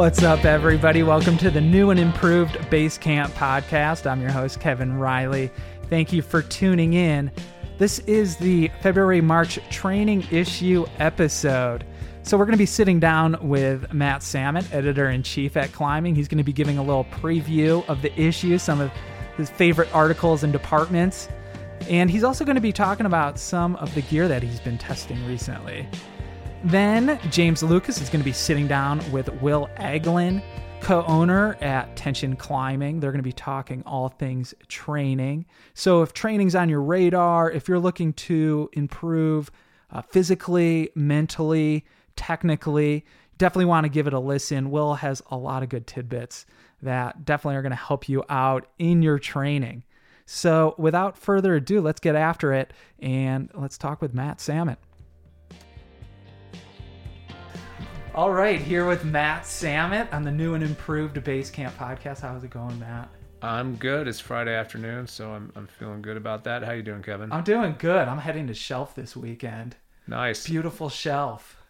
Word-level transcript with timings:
What's 0.00 0.22
up, 0.22 0.46
everybody? 0.46 1.02
Welcome 1.02 1.36
to 1.36 1.50
the 1.50 1.60
new 1.60 1.90
and 1.90 2.00
improved 2.00 2.70
Base 2.70 2.96
Camp 2.96 3.34
podcast. 3.34 4.10
I'm 4.10 4.22
your 4.22 4.30
host, 4.30 4.58
Kevin 4.58 4.94
Riley. 4.96 5.50
Thank 5.90 6.10
you 6.10 6.22
for 6.22 6.40
tuning 6.40 6.94
in. 6.94 7.30
This 7.76 7.98
is 7.98 8.38
the 8.38 8.70
February 8.80 9.20
March 9.20 9.58
training 9.68 10.26
issue 10.30 10.86
episode. 10.98 11.84
So, 12.22 12.38
we're 12.38 12.46
going 12.46 12.54
to 12.54 12.58
be 12.58 12.64
sitting 12.64 12.98
down 12.98 13.36
with 13.46 13.92
Matt 13.92 14.22
Samet, 14.22 14.72
editor 14.72 15.10
in 15.10 15.22
chief 15.22 15.54
at 15.54 15.70
Climbing. 15.72 16.14
He's 16.14 16.28
going 16.28 16.38
to 16.38 16.44
be 16.44 16.54
giving 16.54 16.78
a 16.78 16.82
little 16.82 17.04
preview 17.04 17.86
of 17.86 18.00
the 18.00 18.18
issue, 18.18 18.56
some 18.56 18.80
of 18.80 18.90
his 19.36 19.50
favorite 19.50 19.94
articles 19.94 20.42
and 20.42 20.50
departments. 20.50 21.28
And 21.90 22.10
he's 22.10 22.24
also 22.24 22.46
going 22.46 22.54
to 22.54 22.62
be 22.62 22.72
talking 22.72 23.04
about 23.04 23.38
some 23.38 23.76
of 23.76 23.94
the 23.94 24.00
gear 24.00 24.28
that 24.28 24.42
he's 24.42 24.60
been 24.60 24.78
testing 24.78 25.22
recently. 25.26 25.86
Then 26.64 27.18
James 27.30 27.62
Lucas 27.62 28.02
is 28.02 28.10
going 28.10 28.20
to 28.20 28.24
be 28.24 28.34
sitting 28.34 28.68
down 28.68 29.00
with 29.10 29.32
Will 29.40 29.70
Anglin, 29.78 30.42
co 30.80 31.02
owner 31.06 31.54
at 31.62 31.96
Tension 31.96 32.36
Climbing. 32.36 33.00
They're 33.00 33.12
going 33.12 33.20
to 33.20 33.22
be 33.22 33.32
talking 33.32 33.82
all 33.86 34.10
things 34.10 34.52
training. 34.68 35.46
So, 35.72 36.02
if 36.02 36.12
training's 36.12 36.54
on 36.54 36.68
your 36.68 36.82
radar, 36.82 37.50
if 37.50 37.66
you're 37.66 37.78
looking 37.78 38.12
to 38.14 38.68
improve 38.74 39.50
uh, 39.90 40.02
physically, 40.02 40.90
mentally, 40.94 41.86
technically, 42.14 43.06
definitely 43.38 43.64
want 43.64 43.84
to 43.84 43.88
give 43.88 44.06
it 44.06 44.12
a 44.12 44.20
listen. 44.20 44.70
Will 44.70 44.94
has 44.94 45.22
a 45.30 45.38
lot 45.38 45.62
of 45.62 45.70
good 45.70 45.86
tidbits 45.86 46.44
that 46.82 47.24
definitely 47.24 47.56
are 47.56 47.62
going 47.62 47.70
to 47.70 47.76
help 47.76 48.06
you 48.06 48.22
out 48.28 48.66
in 48.78 49.00
your 49.00 49.18
training. 49.18 49.82
So, 50.26 50.74
without 50.76 51.16
further 51.16 51.54
ado, 51.54 51.80
let's 51.80 52.00
get 52.00 52.16
after 52.16 52.52
it 52.52 52.74
and 52.98 53.50
let's 53.54 53.78
talk 53.78 54.02
with 54.02 54.12
Matt 54.12 54.38
Samet. 54.38 54.76
All 58.20 58.30
right, 58.30 58.60
here 58.60 58.86
with 58.86 59.02
Matt 59.02 59.44
Samet 59.44 60.12
on 60.12 60.24
the 60.24 60.30
new 60.30 60.52
and 60.52 60.62
improved 60.62 61.16
Basecamp 61.16 61.72
podcast. 61.76 62.20
How's 62.20 62.44
it 62.44 62.50
going, 62.50 62.78
Matt? 62.78 63.08
I'm 63.40 63.76
good. 63.76 64.06
It's 64.06 64.20
Friday 64.20 64.54
afternoon, 64.54 65.06
so 65.06 65.30
I'm, 65.30 65.50
I'm 65.56 65.66
feeling 65.66 66.02
good 66.02 66.18
about 66.18 66.44
that. 66.44 66.62
How 66.62 66.72
you 66.72 66.82
doing, 66.82 67.02
Kevin? 67.02 67.32
I'm 67.32 67.44
doing 67.44 67.76
good. 67.78 68.06
I'm 68.06 68.18
heading 68.18 68.46
to 68.48 68.52
Shelf 68.52 68.94
this 68.94 69.16
weekend. 69.16 69.76
nice. 70.06 70.46
Beautiful 70.46 70.90
Shelf. 70.90 71.62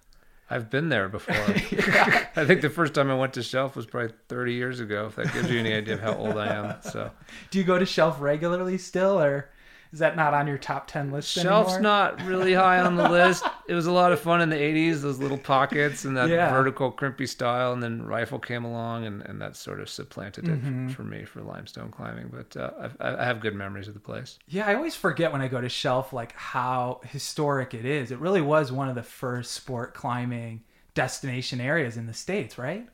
I've 0.50 0.68
been 0.70 0.88
there 0.88 1.08
before. 1.08 1.36
I 1.36 2.44
think 2.44 2.62
the 2.62 2.68
first 2.68 2.94
time 2.94 3.12
I 3.12 3.14
went 3.14 3.34
to 3.34 3.44
Shelf 3.44 3.76
was 3.76 3.86
probably 3.86 4.12
30 4.26 4.52
years 4.52 4.80
ago. 4.80 5.06
If 5.06 5.14
that 5.14 5.32
gives 5.32 5.48
you 5.52 5.60
any 5.60 5.72
idea 5.72 5.94
of 5.94 6.00
how 6.00 6.16
old 6.16 6.36
I 6.36 6.52
am. 6.52 6.82
So 6.82 7.12
Do 7.52 7.60
you 7.60 7.64
go 7.64 7.78
to 7.78 7.86
Shelf 7.86 8.20
regularly 8.20 8.76
still, 8.76 9.20
or 9.20 9.50
is 9.92 9.98
that 9.98 10.14
not 10.16 10.34
on 10.34 10.46
your 10.46 10.58
top 10.58 10.86
10 10.86 11.10
list 11.10 11.28
Shelf's 11.30 11.74
anymore? 11.74 11.80
not 11.80 12.22
really 12.22 12.54
high 12.54 12.80
on 12.80 12.96
the 12.96 13.08
list. 13.08 13.44
It 13.66 13.74
was 13.74 13.86
a 13.86 13.92
lot 13.92 14.12
of 14.12 14.20
fun 14.20 14.40
in 14.40 14.48
the 14.48 14.56
80s, 14.56 15.00
those 15.02 15.18
little 15.18 15.38
pockets 15.38 16.04
and 16.04 16.16
that 16.16 16.28
Yeah. 16.28 16.50
vertical 16.50 16.92
crimpy 16.92 17.26
style. 17.26 17.72
And 17.72 17.82
then 17.82 18.02
Rifle 18.04 18.38
came 18.38 18.64
along 18.64 19.04
and, 19.06 19.22
and 19.22 19.40
that 19.40 19.56
sort 19.56 19.80
of 19.80 19.88
supplanted 19.88 20.48
it 20.48 20.52
Mm-hmm. 20.62 20.88
for, 20.90 20.94
for 20.96 21.02
me 21.04 21.24
for 21.24 21.40
limestone 21.42 21.90
climbing. 21.90 22.30
But 22.32 22.56
uh, 22.60 22.70
I've, 22.80 22.96
I 23.00 23.24
have 23.24 23.40
good 23.40 23.54
memories 23.54 23.88
of 23.88 23.94
the 23.94 24.00
place. 24.00 24.38
Yeah, 24.46 24.66
I 24.66 24.74
always 24.74 24.94
forget 24.94 25.32
when 25.32 25.40
I 25.40 25.48
go 25.48 25.60
to 25.60 25.68
Shelf 25.68 26.12
like 26.12 26.32
how 26.36 27.00
historic 27.04 27.74
it 27.74 27.84
is. 27.84 28.10
It 28.12 28.18
really 28.20 28.40
was 28.42 28.70
one 28.72 28.88
of 28.88 28.94
the 28.94 29.02
first 29.02 29.52
sport 29.52 29.94
climbing 29.94 30.62
destination 30.94 31.60
areas 31.60 31.96
in 31.96 32.06
the 32.06 32.14
states, 32.14 32.58
right? 32.58 32.88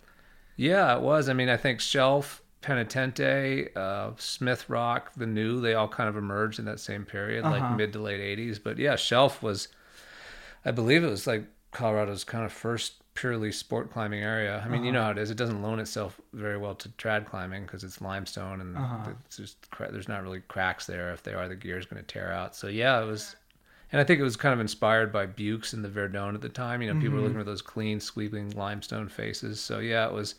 Yeah, 0.56 0.94
it 0.96 1.02
was. 1.02 1.28
I 1.28 1.32
mean, 1.34 1.48
I 1.50 1.56
think 1.58 1.80
Shelf, 1.80 2.42
Penitente, 2.66 3.76
uh, 3.76 4.10
Smith 4.18 4.68
Rock, 4.68 5.12
the 5.16 5.26
new, 5.26 5.60
they 5.60 5.74
all 5.74 5.88
kind 5.88 6.08
of 6.08 6.16
emerged 6.16 6.58
in 6.58 6.64
that 6.66 6.80
same 6.80 7.04
period, 7.04 7.42
Uh-huh. 7.44 7.50
like 7.50 7.70
mid 7.70 7.92
to 7.94 8.00
late 8.00 8.20
80s. 8.20 8.58
But 8.58 8.78
yeah, 8.78 8.96
Shelf 8.96 9.42
was, 9.42 9.68
I 10.64 10.70
believe 10.70 11.04
it 11.04 11.08
was 11.10 11.26
like 11.26 11.44
Colorado's 11.72 12.24
kind 12.24 12.44
of 12.44 12.52
first 12.52 12.94
purely 13.14 13.52
sport 13.52 13.90
climbing 13.90 14.22
area. 14.22 14.62
I 14.64 14.68
mean, 14.68 14.84
you 14.84 14.92
know 14.92 15.00
Uh-huh. 15.00 15.04
how 15.04 15.10
it 15.12 15.18
is. 15.18 15.30
It 15.30 15.36
doesn't 15.38 15.62
loan 15.62 15.78
itself 15.80 16.20
very 16.32 16.58
well 16.58 16.74
to 16.76 16.88
trad 16.90 17.26
climbing 17.26 17.62
because 17.64 17.84
it's 17.84 18.00
limestone 18.00 18.60
and 18.60 18.76
Uh-huh. 18.76 19.10
it's 19.26 19.36
just 19.38 19.56
there's 19.78 20.08
not 20.08 20.22
really 20.22 20.40
cracks 20.48 20.86
there. 20.86 21.12
If 21.12 21.22
they 21.22 21.34
are, 21.34 21.48
the 21.48 21.56
gear 21.56 21.78
is 21.78 21.86
going 21.86 22.02
to 22.02 22.06
tear 22.06 22.32
out. 22.32 22.54
So 22.56 22.68
yeah, 22.68 23.00
it 23.02 23.06
was. 23.06 23.36
And 23.92 24.00
I 24.00 24.04
think 24.04 24.20
it 24.20 24.24
was 24.24 24.36
kind 24.36 24.52
of 24.54 24.60
inspired 24.60 25.12
by 25.12 25.26
Buoux 25.26 25.62
and 25.72 25.84
the 25.84 25.88
Verdon 25.88 26.34
at 26.34 26.40
the 26.42 26.48
time. 26.48 26.82
You 26.82 26.88
know, 26.88 26.94
people 26.96 27.16
were 27.16 27.22
Mm-hmm. 27.22 27.24
looking 27.24 27.38
for 27.40 27.44
those 27.44 27.62
clean, 27.62 28.00
sweeping 28.00 28.50
limestone 28.50 29.08
faces. 29.08 29.60
So 29.60 29.78
yeah, 29.78 30.06
it 30.08 30.12
was, 30.12 30.34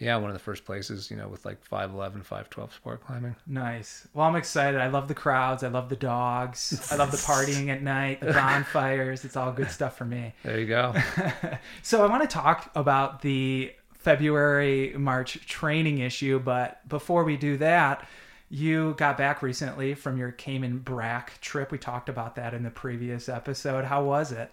yeah, 0.00 0.16
one 0.16 0.30
of 0.30 0.34
the 0.34 0.40
first 0.40 0.64
places, 0.64 1.10
you 1.10 1.16
know, 1.16 1.28
with 1.28 1.44
like 1.44 1.62
5'11, 1.68 2.24
5'12 2.26 2.72
sport 2.72 3.04
climbing. 3.04 3.36
Nice. 3.46 4.08
Well, 4.14 4.26
I'm 4.26 4.34
excited. 4.34 4.80
I 4.80 4.88
love 4.88 5.08
the 5.08 5.14
crowds. 5.14 5.62
I 5.62 5.68
love 5.68 5.90
the 5.90 5.96
dogs. 5.96 6.88
I 6.90 6.96
love 6.96 7.10
the 7.10 7.16
partying 7.28 7.68
at 7.68 7.82
night, 7.82 8.20
the 8.20 8.32
bonfires. 8.32 9.24
It's 9.26 9.36
all 9.36 9.52
good 9.52 9.70
stuff 9.70 9.96
for 9.96 10.06
me. 10.06 10.34
There 10.42 10.58
you 10.58 10.66
go. 10.66 10.94
So 11.82 12.02
I 12.04 12.08
want 12.08 12.22
to 12.22 12.28
talk 12.28 12.70
about 12.74 13.20
the 13.20 13.72
February 13.92 14.94
March 14.96 15.46
training 15.46 15.98
issue, 15.98 16.38
but 16.38 16.86
before 16.88 17.22
we 17.24 17.36
do 17.36 17.58
that, 17.58 18.08
you 18.48 18.94
got 18.94 19.18
back 19.18 19.42
recently 19.42 19.94
from 19.94 20.16
your 20.16 20.32
Cayman 20.32 20.78
Brac 20.78 21.40
trip. 21.40 21.70
We 21.70 21.78
talked 21.78 22.08
about 22.08 22.34
that 22.36 22.54
in 22.54 22.62
the 22.62 22.70
previous 22.70 23.28
episode. 23.28 23.84
How 23.84 24.02
was 24.02 24.32
it? 24.32 24.50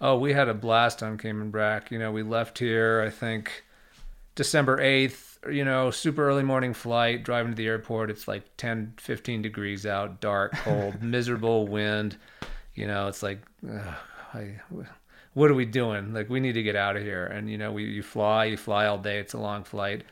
Oh, 0.00 0.16
we 0.16 0.32
had 0.32 0.48
a 0.48 0.54
blast 0.54 1.02
on 1.02 1.18
Cayman 1.18 1.50
Brac. 1.50 1.90
You 1.90 1.98
know, 1.98 2.12
we 2.12 2.22
left 2.22 2.58
here, 2.60 3.02
I 3.04 3.10
think, 3.10 3.64
December 4.38 4.78
8th, 4.78 5.52
you 5.52 5.64
know, 5.64 5.90
super 5.90 6.28
early 6.28 6.44
morning 6.44 6.72
flight, 6.72 7.24
driving 7.24 7.50
to 7.50 7.56
the 7.56 7.66
airport. 7.66 8.08
It's 8.08 8.28
like 8.28 8.44
10, 8.56 8.94
15 8.98 9.42
degrees 9.42 9.84
out, 9.84 10.20
dark, 10.20 10.52
cold, 10.58 11.02
miserable 11.02 11.66
wind. 11.66 12.16
You 12.76 12.86
know, 12.86 13.08
it's 13.08 13.20
like, 13.20 13.40
ugh, 13.68 13.94
I, 14.32 14.60
what 15.34 15.50
are 15.50 15.54
we 15.54 15.64
doing? 15.64 16.14
Like, 16.14 16.30
we 16.30 16.38
need 16.38 16.52
to 16.52 16.62
get 16.62 16.76
out 16.76 16.96
of 16.96 17.02
here. 17.02 17.26
And, 17.26 17.50
you 17.50 17.58
know, 17.58 17.72
we, 17.72 17.82
you 17.86 18.04
fly, 18.04 18.44
you 18.44 18.56
fly 18.56 18.86
all 18.86 18.98
day. 18.98 19.18
It's 19.18 19.34
a 19.34 19.38
long 19.38 19.64
flight. 19.64 20.04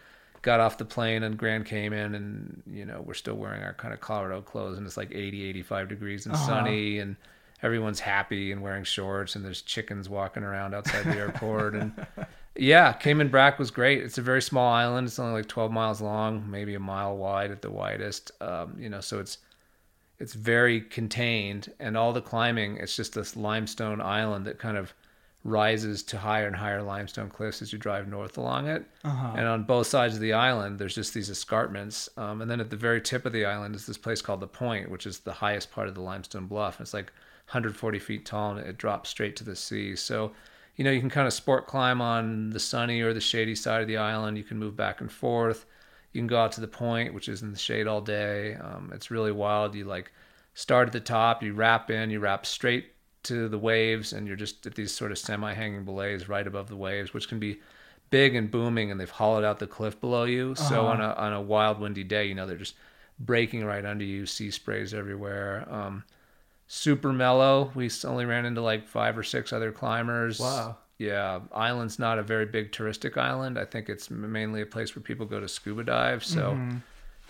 Got 0.43 0.59
off 0.59 0.77
the 0.77 0.85
plane 0.85 1.23
in 1.23 1.37
Grand 1.37 1.65
Cayman, 1.67 2.17
and, 2.17 2.63
you 2.69 2.85
know, 2.85 3.01
we're 3.01 3.15
still 3.15 3.37
wearing 3.37 3.63
our 3.63 3.75
kind 3.75 3.95
of 3.95 4.01
Colorado 4.01 4.43
clothes, 4.43 4.77
and 4.77 4.85
it's 4.89 4.97
like 4.97 5.13
80, 5.15 5.45
85 5.51 5.89
degrees 5.89 6.27
and 6.27 6.35
Uh-huh. 6.35 6.47
sunny. 6.47 6.99
And, 6.99 7.15
everyone's 7.63 8.01
happy 8.01 8.53
and 8.53 8.61
wearing 8.61 8.85
shorts 8.85 9.35
and 9.35 9.43
there's 9.43 9.63
chickens 9.63 10.11
walking 10.11 10.43
around 10.43 10.75
outside 10.75 11.03
the 11.07 11.17
airport 11.17 11.75
and 11.75 11.91
yeah 12.59 12.93
Cayman 12.93 13.29
Brac 13.29 13.59
was 13.59 13.71
great. 13.71 14.03
It's 14.03 14.19
a 14.19 14.23
very 14.23 14.43
small 14.43 14.73
island. 14.73 15.07
It's 15.07 15.19
only 15.19 15.35
like 15.35 15.49
12 15.49 15.73
miles 15.73 16.01
long 16.01 16.51
maybe 16.51 16.75
a 16.75 16.81
mile 16.81 17.17
wide 17.17 17.51
at 17.51 17.63
the 17.63 17.71
widest. 17.71 18.31
Um, 18.41 18.77
you 18.79 18.89
know 18.89 19.01
so 19.01 19.19
it's 19.19 19.39
it's 20.19 20.33
very 20.33 20.81
contained 20.81 21.73
and 21.79 21.97
all 21.97 22.13
the 22.13 22.23
climbing 22.23 22.79
it's 22.79 22.97
just 22.97 23.15
this 23.15 23.37
limestone 23.37 24.01
island 24.01 24.47
that 24.47 24.59
kind 24.59 24.79
of 24.79 24.95
rises 25.45 26.03
to 26.03 26.19
higher 26.19 26.47
and 26.47 26.57
higher 26.57 26.83
limestone 26.83 27.29
cliffs 27.29 27.63
as 27.63 27.73
you 27.73 27.79
drive 27.79 28.09
north 28.09 28.37
along 28.37 28.67
it. 28.67 28.85
Uh-huh. 29.05 29.35
and 29.37 29.47
on 29.47 29.63
both 29.63 29.87
sides 29.87 30.15
of 30.15 30.21
the 30.21 30.33
island 30.33 30.79
there's 30.79 30.95
just 30.95 31.15
these 31.15 31.31
escarpments. 31.31 32.09
Um, 32.17 32.43
and 32.43 32.51
then 32.51 32.61
at 32.61 32.71
the 32.71 32.77
very 32.77 33.01
tip 33.01 33.27
of 33.27 33.33
the 33.33 33.45
island 33.45 33.75
is 33.75 33.87
this 33.87 33.99
place 33.99 34.21
called 34.23 34.41
the 34.41 34.49
point 34.49 34.91
which 34.91 35.07
is 35.07 35.21
the 35.21 35.33
highest 35.33 35.71
part 35.71 35.89
of 35.89 35.95
the 35.95 36.01
limestone 36.01 36.47
bluff. 36.47 36.79
And 36.79 36.85
it's 36.85 36.95
like 36.95 37.13
140 37.49 37.99
feet 38.01 38.27
tall 38.27 38.57
and 38.57 38.67
it 38.67 38.77
drops 38.77 39.09
straight 39.09 39.37
to 39.37 39.45
the 39.45 39.55
sea. 39.55 39.95
So 39.95 40.33
you 40.77 40.85
know 40.85 40.91
you 40.91 41.01
can 41.01 41.11
kind 41.11 41.27
of 41.27 41.33
sport 41.33 41.67
climb 41.67 42.01
on 42.01 42.51
the 42.51 42.61
sunny 42.61 43.01
or 43.01 43.13
the 43.13 43.21
shady 43.21 43.55
side 43.55 43.83
of 43.83 43.89
the 43.89 43.97
island. 43.97 44.37
You 44.39 44.45
can 44.45 44.59
move 44.59 44.77
back 44.77 45.01
and 45.01 45.11
forth. 45.11 45.67
You 46.13 46.21
can 46.21 46.29
go 46.29 46.39
out 46.39 46.53
to 46.53 46.61
the 46.61 46.69
point 46.69 47.15
which 47.15 47.29
is 47.29 47.43
in 47.43 47.51
the 47.51 47.59
shade 47.59 47.87
all 47.87 48.01
day. 48.01 48.55
Um, 48.55 48.91
it's 48.95 49.11
really 49.11 49.33
wild. 49.33 49.75
You 49.75 49.85
like 49.85 50.13
start 50.55 50.89
at 50.89 50.93
the 50.93 51.01
top 51.01 51.43
you 51.43 51.53
wrap 51.53 51.91
in 51.91 52.11
you 52.11 52.19
wrap 52.19 52.47
straight 52.47 52.93
to 53.23 53.49
the 53.49 53.59
waves 53.59 54.13
and 54.13 54.27
you're 54.27 54.37
just 54.37 54.65
at 54.67 54.75
these 54.75 54.91
sort 54.93 55.13
of 55.13 55.19
semi-hanging 55.19 55.85
belays 55.85 56.29
right 56.29 56.47
above 56.47 56.69
the 56.69 56.77
waves 56.77 57.13
which 57.13 57.29
can 57.29 57.39
be 57.39 57.61
big 58.09 58.35
and 58.35 58.51
booming 58.51 58.91
and 58.91 58.99
they've 58.99 59.11
hollowed 59.11 59.45
out 59.45 59.59
the 59.59 59.67
cliff 59.67 60.01
below 60.01 60.25
you. 60.25 60.55
So 60.55 60.87
on 60.87 61.01
a 61.01 61.13
on 61.15 61.33
a 61.33 61.43
wild 61.43 61.81
windy 61.81 62.05
day 62.05 62.27
you 62.27 62.35
know 62.35 62.47
they're 62.47 62.57
just 62.57 62.75
breaking 63.19 63.65
right 63.65 63.85
under 63.85 64.05
you 64.05 64.27
sea 64.27 64.51
sprays 64.51 64.95
everywhere. 64.95 65.67
Um, 65.71 66.05
super 66.67 67.13
mellow. 67.13 67.71
We 67.75 67.91
only 68.05 68.25
ran 68.25 68.45
into 68.45 68.61
like 68.61 68.87
five 68.89 69.17
or 69.17 69.23
six 69.23 69.53
other 69.53 69.73
climbers. 69.73 70.41
Wow. 70.41 70.77
yeah 70.99 71.41
island's 71.53 71.99
not 71.99 72.19
a 72.19 72.23
very 72.23 72.47
big 72.47 72.73
touristic 72.73 73.17
island. 73.17 73.59
I 73.59 73.65
think 73.65 73.89
it's 73.89 74.11
mainly 74.11 74.63
a 74.63 74.67
place 74.67 74.95
where 74.97 75.03
people 75.03 75.27
go 75.27 75.41
to 75.41 75.49
scuba 75.49 75.85
dive. 75.85 76.25
So 76.25 76.59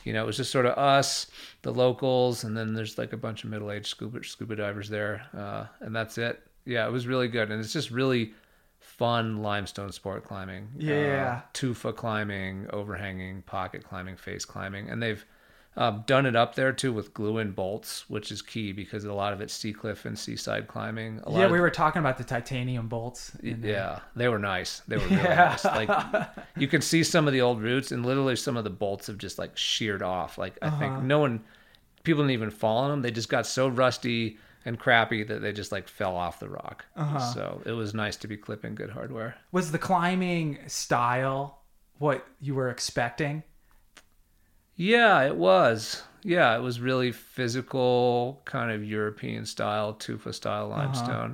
you 0.04 0.12
know 0.12 0.22
it 0.22 0.26
was 0.26 0.36
just 0.36 0.52
sort 0.52 0.66
of 0.66 0.78
us 0.78 1.26
the 1.62 1.72
locals 1.72 2.44
and 2.44 2.56
then 2.56 2.74
there's 2.74 2.96
like 2.96 3.12
a 3.12 3.16
bunch 3.16 3.42
of 3.44 3.50
middle-aged 3.50 3.86
scuba 3.86 4.22
scuba 4.24 4.54
divers 4.56 4.88
there 4.88 5.26
uh, 5.36 5.66
and 5.80 5.94
that's 5.94 6.16
it. 6.18 6.40
Yeah 6.64 6.86
it 6.86 6.92
was 6.92 7.06
really 7.06 7.28
good 7.28 7.50
and 7.50 7.60
it's 7.60 7.72
just 7.72 7.90
really 7.90 8.32
fun 8.78 9.42
limestone 9.42 9.90
sport 9.92 10.24
climbing. 10.24 10.68
Yeah. 10.78 11.40
uh, 11.42 11.46
tufa 11.52 11.92
climbing 11.92 12.68
overhanging 12.70 13.42
pocket 13.42 13.84
climbing 13.84 14.16
face 14.16 14.44
climbing 14.44 14.88
and 14.88 15.02
they've 15.02 15.24
um, 15.76 16.04
done 16.06 16.26
it 16.26 16.36
up 16.36 16.54
there 16.54 16.72
too 16.72 16.92
with 16.92 17.12
glue 17.14 17.38
and 17.38 17.54
bolts, 17.54 18.08
which 18.08 18.32
is 18.32 18.42
key 18.42 18.72
because 18.72 19.04
a 19.04 19.12
lot 19.12 19.32
of 19.32 19.40
it's 19.40 19.54
sea 19.54 19.72
cliff 19.72 20.04
and 20.04 20.18
seaside 20.18 20.68
climbing. 20.68 21.20
A 21.24 21.30
Yeah, 21.30 21.46
of 21.46 21.52
we 21.52 21.60
were 21.60 21.70
talking 21.70 22.00
about 22.00 22.18
the 22.18 22.24
titanium 22.24 22.88
bolts. 22.88 23.32
there. 23.42 23.60
yeah, 23.60 24.00
they 24.14 24.28
were 24.28 24.38
nice. 24.38 24.80
They 24.88 24.96
were 24.98 25.08
really 25.08 25.34
Yeah. 25.34 25.36
nice. 25.36 25.72
Like 25.72 25.90
you 26.58 26.68
can 26.68 26.80
see 26.80 27.02
some 27.04 27.26
of 27.26 27.32
the 27.32 27.40
old 27.42 27.60
roots, 27.62 27.92
and 27.92 28.04
literally 28.06 28.36
some 28.36 28.56
of 28.56 28.64
the 28.64 28.70
bolts 28.70 29.06
have 29.08 29.18
just 29.18 29.38
like 29.38 29.56
sheared 29.56 30.02
off. 30.02 30.38
Like 30.38 30.58
I 30.62 30.68
Uh-huh. 30.68 30.78
think 30.78 30.98
no 30.98 31.18
one, 31.18 31.44
people 32.04 32.22
didn't 32.22 32.32
even 32.32 32.50
fall 32.50 32.78
on 32.78 32.90
them. 32.90 33.02
They 33.02 33.10
just 33.10 33.28
got 33.28 33.46
so 33.46 33.68
rusty 33.68 34.38
and 34.64 34.78
crappy 34.78 35.22
that 35.24 35.40
they 35.42 35.52
just 35.52 35.72
like 35.72 35.88
fell 35.88 36.16
off 36.16 36.40
the 36.40 36.48
rock. 36.48 36.86
So 37.18 37.62
it 37.64 37.72
was 37.72 37.94
nice 37.94 38.16
to 38.18 38.28
be 38.28 38.36
clipping 38.36 38.74
good 38.74 38.90
hardware. 38.90 39.36
Was 39.52 39.72
the 39.72 39.78
climbing 39.78 40.58
style 40.68 41.62
what 41.98 42.26
you 42.40 42.54
were 42.54 42.68
expecting? 42.68 43.42
Yeah, 44.76 45.22
it 45.22 45.36
was. 45.36 46.02
Yeah, 46.22 46.56
it 46.56 46.60
was 46.60 46.80
really 46.80 47.12
physical, 47.12 48.40
kind 48.44 48.72
of 48.72 48.84
European 48.84 49.46
style, 49.46 49.94
tufa 49.94 50.32
style 50.32 50.68
limestone. 50.68 51.30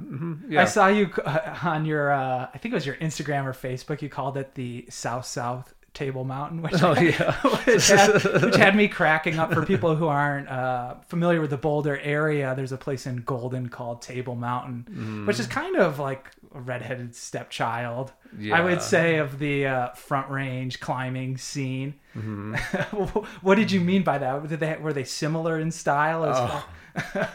hmm 0.46 0.58
I 0.58 0.64
saw 0.66 0.88
you 0.88 1.10
on 1.62 1.84
your, 1.86 2.12
uh, 2.12 2.48
I 2.52 2.58
think 2.58 2.72
it 2.72 2.74
was 2.74 2.86
your 2.86 2.96
Instagram 2.96 3.44
or 3.44 3.52
Facebook. 3.52 4.02
You 4.02 4.10
called 4.10 4.36
it 4.36 4.54
the 4.54 4.84
South 4.90 5.24
South 5.24 5.74
Table 5.94 6.24
Mountain, 6.24 6.62
which, 6.62 6.82
Oh 6.82 6.94
yeah. 7.00 7.32
which, 7.64 7.88
had, 7.88 8.22
which 8.42 8.56
had 8.56 8.74
me 8.74 8.88
cracking 8.88 9.38
up. 9.38 9.52
For 9.52 9.64
people 9.66 9.94
who 9.94 10.06
aren't 10.06 10.48
uh, 10.48 10.94
familiar 11.08 11.40
with 11.40 11.50
the 11.50 11.56
Boulder 11.58 11.98
area, 11.98 12.54
there's 12.56 12.72
a 12.72 12.78
place 12.78 13.06
in 13.06 13.16
Golden 13.18 13.68
called 13.68 14.00
Table 14.02 14.34
Mountain, 14.34 15.24
which 15.26 15.38
is 15.38 15.46
kind 15.46 15.76
of 15.76 15.98
like 15.98 16.30
a 16.54 16.60
redheaded 16.60 17.14
stepchild, 17.14 18.12
I 18.52 18.60
would 18.62 18.82
say, 18.82 19.16
of 19.16 19.38
the 19.38 19.66
uh, 19.66 19.88
Front 19.90 20.30
Range 20.30 20.78
climbing 20.80 21.36
scene. 21.38 21.94
what 23.42 23.54
did 23.56 23.70
you 23.70 23.80
mean 23.80 24.02
by 24.02 24.18
that? 24.18 24.48
Did 24.48 24.60
they 24.60 24.76
were 24.76 24.92
they 24.92 25.04
similar 25.04 25.58
in 25.58 25.70
style 25.70 26.24
as 26.24 26.36
well? 26.36 26.64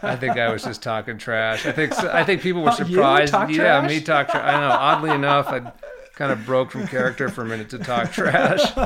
I 0.04 0.16
think 0.16 0.38
I 0.38 0.52
was 0.52 0.64
just 0.64 0.84
talking 0.84 1.18
trash. 1.18 1.66
I 1.66 1.72
think 1.72 1.94
I 2.04 2.24
think 2.24 2.42
people 2.42 2.62
were 2.62 2.70
Oh, 2.70 2.74
surprised. 2.76 3.34
yeah, 3.34 3.48
trash? 3.82 3.90
me 3.90 4.02
talk 4.02 4.30
trash. 4.30 4.44
I 4.44 4.60
know. 4.60 4.70
Oddly 4.72 5.12
enough, 5.12 5.48
I 5.48 5.72
kind 6.18 6.32
of 6.32 6.46
broke 6.46 6.72
from 6.72 6.88
character 6.88 7.30
for 7.30 7.44
a 7.44 7.46
minute 7.46 7.70
to 7.70 7.78
talk 7.78 8.12
trash. 8.12 8.62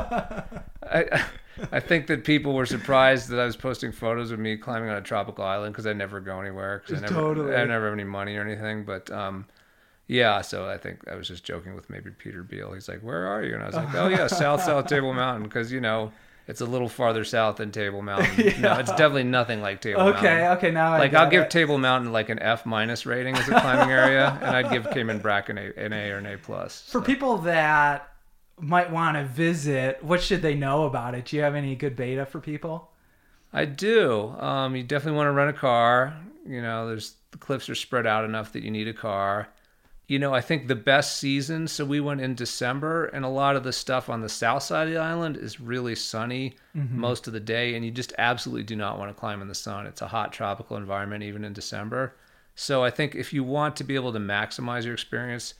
I 0.83 1.25
I 1.71 1.79
think 1.79 2.07
that 2.07 2.23
people 2.23 2.53
were 2.53 2.65
surprised 2.65 3.29
that 3.29 3.39
I 3.39 3.45
was 3.45 3.55
posting 3.55 3.91
photos 3.91 4.31
of 4.31 4.39
me 4.39 4.57
climbing 4.57 4.89
on 4.89 4.97
a 4.97 5.01
tropical 5.01 5.45
island 5.45 5.73
because 5.73 5.85
I 5.85 5.93
never 5.93 6.19
go 6.19 6.39
anywhere 6.41 6.83
because 6.85 7.01
I 7.01 7.07
never 7.07 7.13
Totally. 7.13 7.55
I 7.55 7.65
never 7.65 7.85
have 7.85 7.93
any 7.93 8.03
money 8.03 8.35
or 8.35 8.41
anything. 8.41 8.83
But 8.83 9.09
um, 9.11 9.45
yeah, 10.07 10.41
so 10.41 10.67
I 10.67 10.77
think 10.77 11.07
I 11.09 11.15
was 11.15 11.27
just 11.27 11.43
joking 11.43 11.73
with 11.73 11.89
maybe 11.89 12.11
Peter 12.11 12.43
Beal. 12.43 12.73
He's 12.73 12.89
like, 12.89 12.99
"Where 13.01 13.27
are 13.27 13.43
you?" 13.43 13.53
And 13.53 13.63
I 13.63 13.67
was 13.67 13.75
like, 13.75 13.95
"Oh 13.95 14.07
yeah, 14.07 14.27
South 14.27 14.63
South 14.63 14.87
Table 14.87 15.13
Mountain," 15.13 15.43
because 15.43 15.71
you 15.71 15.81
know. 15.81 16.11
It's 16.47 16.59
a 16.61 16.65
little 16.65 16.89
farther 16.89 17.23
south 17.23 17.57
than 17.57 17.71
Table 17.71 18.01
Mountain. 18.01 18.53
No, 18.61 18.77
it's 18.77 18.89
definitely 18.91 19.23
nothing 19.23 19.61
like 19.61 19.81
Table 19.81 20.01
Mountain 20.03 20.25
Okay, 20.25 20.47
okay, 20.49 20.71
now 20.71 20.93
I 20.93 20.99
like 20.99 21.13
I'll 21.13 21.29
give 21.29 21.43
it. 21.43 21.51
Table 21.51 21.77
Mountain 21.77 22.11
like 22.11 22.29
an 22.29 22.39
F 22.39 22.65
minus 22.65 23.05
rating 23.05 23.35
as 23.35 23.47
a 23.47 23.51
climbing 23.59 23.91
area, 23.91 24.37
and 24.41 24.55
I'd 24.55 24.69
give 24.71 24.89
Cayman 24.91 25.19
Brac 25.19 25.49
an 25.49 25.57
A, 25.57 25.71
an 25.77 25.93
A 25.93 26.09
or 26.11 26.17
an 26.17 26.25
A 26.25 26.37
plus. 26.37 26.81
For 26.89 27.01
people 27.01 27.37
that 27.39 28.11
might 28.59 28.91
want 28.91 29.17
to 29.17 29.23
visit, 29.23 30.03
what 30.03 30.21
should 30.21 30.41
they 30.41 30.55
know 30.55 30.85
about 30.85 31.15
it? 31.15 31.25
Do 31.25 31.35
you 31.35 31.41
have 31.43 31.55
any 31.55 31.75
good 31.75 31.95
beta 31.95 32.25
for 32.25 32.39
people? 32.39 32.91
I 33.53 33.65
do. 33.65 34.29
Um, 34.39 34.75
you 34.75 34.83
definitely 34.83 35.17
want 35.17 35.27
to 35.27 35.31
rent 35.31 35.49
a 35.49 35.59
car. 35.59 36.15
You 36.45 36.61
know, 36.61 36.87
there's 36.87 37.15
the 37.31 37.37
cliffs 37.37 37.69
are 37.69 37.75
spread 37.75 38.05
out 38.07 38.25
enough 38.25 38.53
that 38.53 38.63
you 38.63 38.71
need 38.71 38.87
a 38.87 38.93
car. 38.93 39.47
You 40.11 40.19
know, 40.19 40.33
I 40.33 40.41
think 40.41 40.67
the 40.67 40.75
best 40.75 41.19
season. 41.19 41.69
So 41.69 41.85
we 41.85 42.01
went 42.01 42.19
in 42.19 42.35
December, 42.35 43.05
and 43.05 43.23
a 43.23 43.29
lot 43.29 43.55
of 43.55 43.63
the 43.63 43.71
stuff 43.71 44.09
on 44.09 44.19
the 44.19 44.27
south 44.27 44.61
side 44.61 44.89
of 44.89 44.93
the 44.93 44.99
island 44.99 45.37
is 45.37 45.61
really 45.61 45.95
sunny 45.95 46.55
mm-hmm. 46.75 46.99
most 46.99 47.27
of 47.27 47.33
the 47.33 47.39
day, 47.39 47.75
and 47.75 47.85
you 47.85 47.91
just 47.91 48.11
absolutely 48.17 48.63
do 48.63 48.75
not 48.75 48.99
want 48.99 49.09
to 49.09 49.17
climb 49.17 49.41
in 49.41 49.47
the 49.47 49.55
sun. 49.55 49.87
It's 49.87 50.01
a 50.01 50.09
hot 50.09 50.33
tropical 50.33 50.75
environment 50.75 51.23
even 51.23 51.45
in 51.45 51.53
December. 51.53 52.13
So 52.55 52.83
I 52.83 52.89
think 52.89 53.15
if 53.15 53.31
you 53.31 53.45
want 53.45 53.77
to 53.77 53.85
be 53.85 53.95
able 53.95 54.11
to 54.11 54.19
maximize 54.19 54.83
your 54.83 54.95
experience, 54.95 55.53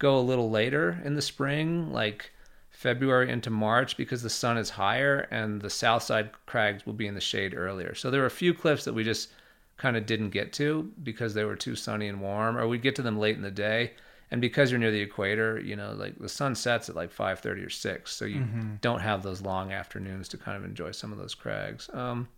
go 0.00 0.18
a 0.18 0.18
little 0.18 0.50
later 0.50 1.00
in 1.04 1.14
the 1.14 1.22
spring, 1.22 1.92
like 1.92 2.32
February 2.70 3.30
into 3.30 3.50
March, 3.50 3.96
because 3.96 4.20
the 4.20 4.28
sun 4.28 4.58
is 4.58 4.70
higher 4.70 5.28
and 5.30 5.62
the 5.62 5.70
south 5.70 6.02
side 6.02 6.30
crags 6.46 6.84
will 6.84 6.92
be 6.92 7.06
in 7.06 7.14
the 7.14 7.20
shade 7.20 7.54
earlier. 7.56 7.94
So 7.94 8.10
there 8.10 8.24
are 8.24 8.26
a 8.26 8.30
few 8.32 8.52
cliffs 8.52 8.84
that 8.84 8.94
we 8.94 9.04
just 9.04 9.28
kind 9.82 9.96
of 9.96 10.06
didn't 10.06 10.30
get 10.30 10.52
to 10.52 10.88
because 11.02 11.34
they 11.34 11.44
were 11.44 11.56
too 11.56 11.74
sunny 11.74 12.06
and 12.06 12.20
warm, 12.20 12.56
or 12.56 12.68
we'd 12.68 12.82
get 12.82 12.94
to 12.94 13.02
them 13.02 13.18
late 13.18 13.34
in 13.34 13.42
the 13.42 13.50
day. 13.50 13.92
And 14.30 14.40
because 14.40 14.70
you're 14.70 14.78
near 14.78 14.92
the 14.92 15.00
equator, 15.00 15.58
you 15.58 15.74
know, 15.74 15.92
like 15.92 16.16
the 16.18 16.28
sun 16.28 16.54
sets 16.54 16.88
at 16.88 16.94
like 16.94 17.12
5:30 17.12 17.66
or 17.66 17.68
6, 17.68 18.12
so 18.12 18.24
you 18.24 18.46
don't 18.80 19.00
have 19.00 19.24
those 19.24 19.42
long 19.42 19.72
afternoons 19.72 20.28
to 20.28 20.38
kind 20.38 20.56
of 20.56 20.64
enjoy 20.64 20.92
some 20.92 21.10
of 21.12 21.18
those 21.18 21.34
crags. 21.34 21.90
Um, 21.92 22.28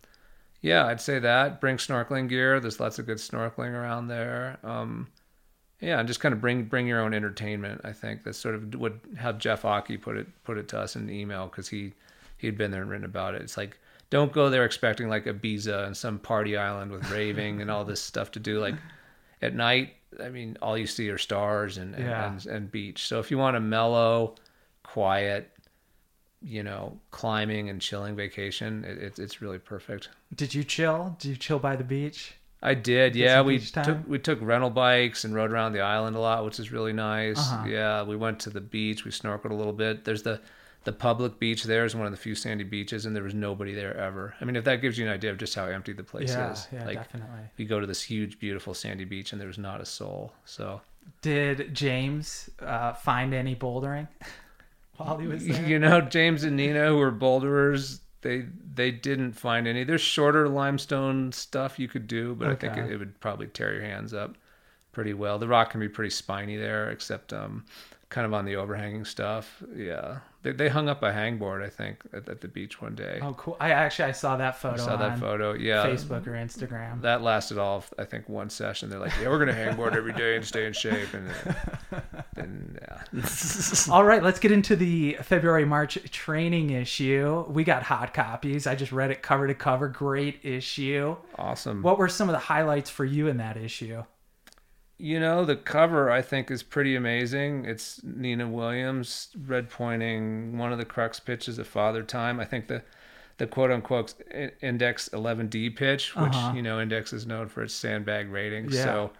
yeah, 0.61 0.87
I'd 0.87 0.99
say 0.99 1.19
that. 1.19 1.61
Bring 1.61 1.77
snorkeling 1.77 2.27
gear. 2.27 2.59
There's 2.59 2.79
lots 2.79 2.97
of 2.97 3.05
good 3.05 3.19
snorkeling 3.19 3.73
around 3.73 4.07
there. 4.07 4.57
Um, 4.63 5.07
yeah, 5.79 5.99
and 5.99 6.07
just 6.07 6.19
kind 6.19 6.33
of 6.33 6.41
bring 6.41 6.63
bring 6.63 6.87
your 6.87 6.99
own 6.99 7.13
entertainment. 7.13 7.81
I 7.83 7.93
think 7.93 8.23
that's 8.23 8.39
sort 8.39 8.55
of 8.55 8.73
what 8.73 8.95
how 9.17 9.33
Jeff 9.33 9.61
Achey 9.61 10.01
put 10.01 10.17
it 10.17 10.27
put 10.43 10.57
it 10.57 10.67
to 10.69 10.79
us 10.79 10.95
in 10.95 11.05
the 11.05 11.13
email 11.13 11.45
because 11.45 11.69
he 11.69 11.93
he'd 12.37 12.57
been 12.57 12.71
there 12.71 12.81
and 12.81 12.89
written 12.89 13.05
about 13.05 13.35
it. 13.35 13.43
It's 13.43 13.55
like 13.55 13.77
don't 14.09 14.31
go 14.31 14.49
there 14.49 14.65
expecting 14.65 15.09
like 15.09 15.25
Ibiza 15.25 15.85
and 15.87 15.95
some 15.97 16.19
party 16.19 16.55
island 16.57 16.91
with 16.91 17.09
raving 17.11 17.61
and 17.61 17.69
all 17.71 17.85
this 17.85 18.01
stuff 18.11 18.31
to 18.31 18.39
do. 18.39 18.59
Like 18.59 18.75
at 19.41 19.53
night, 19.55 19.95
I 20.23 20.29
mean, 20.29 20.57
all 20.61 20.77
you 20.77 20.87
see 20.87 21.09
are 21.09 21.17
stars 21.17 21.77
and 21.77 21.95
and, 21.95 22.03
Yeah. 22.05 22.31
and, 22.31 22.45
and 22.45 22.71
beach. 22.71 23.07
So 23.07 23.19
if 23.19 23.31
you 23.31 23.37
want 23.37 23.57
a 23.57 23.59
mellow, 23.59 24.35
quiet, 24.83 25.51
you 26.41 26.63
know, 26.63 26.97
climbing 27.11 27.69
and 27.69 27.81
chilling 27.81 28.15
vacation, 28.15 28.83
it, 28.85 28.97
it's 28.97 29.19
it's 29.19 29.41
really 29.41 29.59
perfect. 29.59 30.09
Did 30.35 30.53
you 30.53 30.63
chill? 30.63 31.15
Did 31.19 31.29
you 31.29 31.35
chill 31.35 31.59
by 31.59 31.75
the 31.75 31.83
beach? 31.83 32.35
I 32.61 32.73
did, 32.73 33.15
yeah. 33.15 33.41
We 33.41 33.59
took 33.59 34.07
we 34.07 34.17
took 34.19 34.39
rental 34.41 34.69
bikes 34.71 35.23
and 35.23 35.35
rode 35.35 35.51
around 35.51 35.73
the 35.73 35.81
island 35.81 36.15
a 36.15 36.19
lot, 36.19 36.45
which 36.45 36.59
is 36.59 36.71
really 36.71 36.93
nice. 36.93 37.37
Uh-huh. 37.37 37.67
Yeah, 37.67 38.03
we 38.03 38.15
went 38.15 38.39
to 38.41 38.49
the 38.49 38.61
beach. 38.61 39.05
We 39.05 39.11
snorkeled 39.11 39.51
a 39.51 39.55
little 39.55 39.73
bit. 39.73 40.03
There's 40.05 40.23
the 40.23 40.41
the 40.85 40.93
public 40.93 41.39
beach 41.39 41.63
there 41.63 41.83
is 41.83 41.95
one 41.95 42.05
of 42.05 42.11
the 42.11 42.17
few 42.17 42.35
sandy 42.35 42.63
beaches, 42.63 43.05
and 43.05 43.15
there 43.15 43.23
was 43.23 43.33
nobody 43.33 43.73
there 43.73 43.97
ever. 43.97 44.35
I 44.39 44.45
mean, 44.45 44.55
if 44.55 44.63
that 44.65 44.81
gives 44.81 44.97
you 44.97 45.05
an 45.05 45.11
idea 45.11 45.31
of 45.31 45.37
just 45.37 45.55
how 45.55 45.65
empty 45.65 45.93
the 45.93 46.03
place 46.03 46.29
yeah, 46.29 46.51
is, 46.51 46.67
yeah, 46.71 46.85
like 46.85 46.97
definitely. 46.97 47.39
you 47.57 47.65
go 47.65 47.79
to 47.79 47.87
this 47.87 48.01
huge, 48.01 48.39
beautiful 48.39 48.73
sandy 48.73 49.03
beach, 49.03 49.33
and 49.33 49.41
there's 49.41 49.57
not 49.57 49.81
a 49.81 49.85
soul. 49.85 50.31
So 50.45 50.81
Did 51.21 51.73
James 51.73 52.49
uh, 52.61 52.93
find 52.93 53.33
any 53.33 53.55
bouldering 53.55 54.07
while 54.97 55.17
he 55.17 55.27
was 55.27 55.45
there? 55.45 55.67
you 55.67 55.79
know, 55.79 56.01
James 56.01 56.43
and 56.43 56.55
Nina, 56.55 56.87
who 56.87 56.97
were 56.97 57.11
boulderers, 57.11 58.01
they 58.21 58.45
they 58.73 58.91
didn't 58.91 59.33
find 59.33 59.67
any. 59.67 59.83
There's 59.83 60.01
shorter 60.01 60.47
limestone 60.47 61.31
stuff 61.31 61.79
you 61.79 61.87
could 61.87 62.05
do, 62.05 62.35
but 62.35 62.49
I 62.49 62.55
think 62.55 62.77
it, 62.77 62.91
it 62.91 62.97
would 62.97 63.19
probably 63.19 63.47
tear 63.47 63.73
your 63.73 63.83
hands 63.83 64.13
up 64.13 64.37
pretty 64.91 65.15
well. 65.15 65.39
The 65.39 65.47
rock 65.47 65.71
can 65.71 65.79
be 65.79 65.89
pretty 65.89 66.11
spiny 66.11 66.57
there, 66.57 66.91
except 66.91 67.33
um, 67.33 67.65
kind 68.15 68.25
of 68.25 68.33
on 68.33 68.45
the 68.45 68.55
overhanging 68.55 69.03
stuff. 69.03 69.61
Yeah, 69.75 70.19
they 70.41 70.53
they 70.53 70.69
hung 70.69 70.87
up 70.87 71.03
a 71.03 71.11
hangboard, 71.11 71.61
I 71.61 71.69
think, 71.69 71.99
at, 72.13 72.29
at 72.29 72.39
the 72.39 72.47
beach 72.47 72.81
one 72.81 72.95
day. 72.95 73.19
Oh, 73.21 73.33
cool! 73.33 73.57
I 73.59 73.71
actually 73.71 74.05
I 74.05 74.11
saw 74.13 74.37
that 74.37 74.57
photo. 74.57 74.81
I 74.81 74.85
saw 74.85 74.95
that 74.95 75.19
photo. 75.19 75.53
Yeah, 75.53 75.85
Facebook 75.85 76.25
or 76.25 76.31
Instagram. 76.31 77.01
that 77.01 77.21
lasted 77.21 77.57
all 77.57 77.79
of, 77.79 77.93
I 77.99 78.05
think 78.05 78.29
one 78.29 78.49
session. 78.49 78.89
They're 78.89 78.99
like, 78.99 79.11
yeah, 79.21 79.27
we're 79.27 79.39
gonna 79.39 79.51
hangboard 79.51 79.97
every 79.97 80.13
day 80.13 80.37
and 80.37 80.45
stay 80.45 80.65
in 80.65 80.71
shape, 80.71 81.13
and 81.13 81.29
and 82.37 82.79
yeah. 83.13 83.91
All 83.91 84.05
right, 84.05 84.23
let's 84.23 84.39
get 84.39 84.53
into 84.53 84.77
the 84.77 85.17
February 85.21 85.65
March 85.65 85.99
training 86.09 86.69
issue. 86.69 87.43
We 87.49 87.65
got 87.65 87.83
hot 87.83 88.13
copies. 88.13 88.65
I 88.65 88.75
just 88.75 88.93
read 88.93 89.11
it 89.11 89.21
cover 89.21 89.45
to 89.45 89.53
cover. 89.53 89.89
Great 89.89 90.39
issue. 90.43 91.17
awesome. 91.37 91.81
What 91.81 91.97
were 91.97 92.07
some 92.07 92.29
of 92.29 92.33
the 92.33 92.39
highlights 92.39 92.89
for 92.89 93.03
you 93.03 93.27
in 93.27 93.37
that 93.37 93.57
issue? 93.57 94.05
You 94.97 95.19
know, 95.19 95.43
the 95.43 95.57
cover 95.57 96.09
I 96.09 96.21
think 96.21 96.49
is 96.49 96.63
pretty 96.63 96.95
amazing. 96.95 97.65
It's 97.65 98.01
Nina 98.03 98.47
Williams 98.47 99.29
red 99.45 99.69
pointing 99.69 100.57
one 100.57 100.71
of 100.71 100.77
the 100.77 100.85
crux 100.85 101.19
pitches 101.19 101.59
at 101.59 101.67
Father 101.67 102.01
Time. 102.01 102.39
I 102.39 102.45
think 102.45 102.67
the 102.67 102.81
the 103.37 103.45
quote 103.45 103.71
unquote 103.71 104.13
index 104.61 105.09
11D 105.09 105.75
pitch, 105.75 106.15
which 106.15 106.33
Uh-huh. 106.33 106.53
you 106.55 106.61
know 106.61 106.79
index 106.79 107.11
is 107.11 107.25
known 107.27 107.49
for 107.49 107.63
its 107.63 107.73
sandbag 107.73 108.29
rating. 108.31 108.69
Yeah. 108.69 108.83
So 108.83 109.11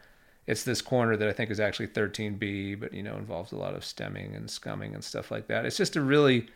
it's 0.47 0.63
this 0.63 0.81
corner 0.81 1.17
that 1.17 1.27
I 1.27 1.33
think 1.33 1.51
is 1.51 1.59
actually 1.59 1.87
13B, 1.87 2.79
but 2.79 2.93
you 2.93 3.03
know 3.03 3.17
involves 3.17 3.51
a 3.51 3.57
lot 3.57 3.75
of 3.75 3.83
stemming 3.83 4.33
and 4.33 4.47
scumming 4.47 4.93
and 4.93 5.03
stuff 5.03 5.29
like 5.29 5.47
that. 5.47 5.65
It's 5.65 5.75
just 5.77 5.97
a 5.97 6.01
really 6.01 6.47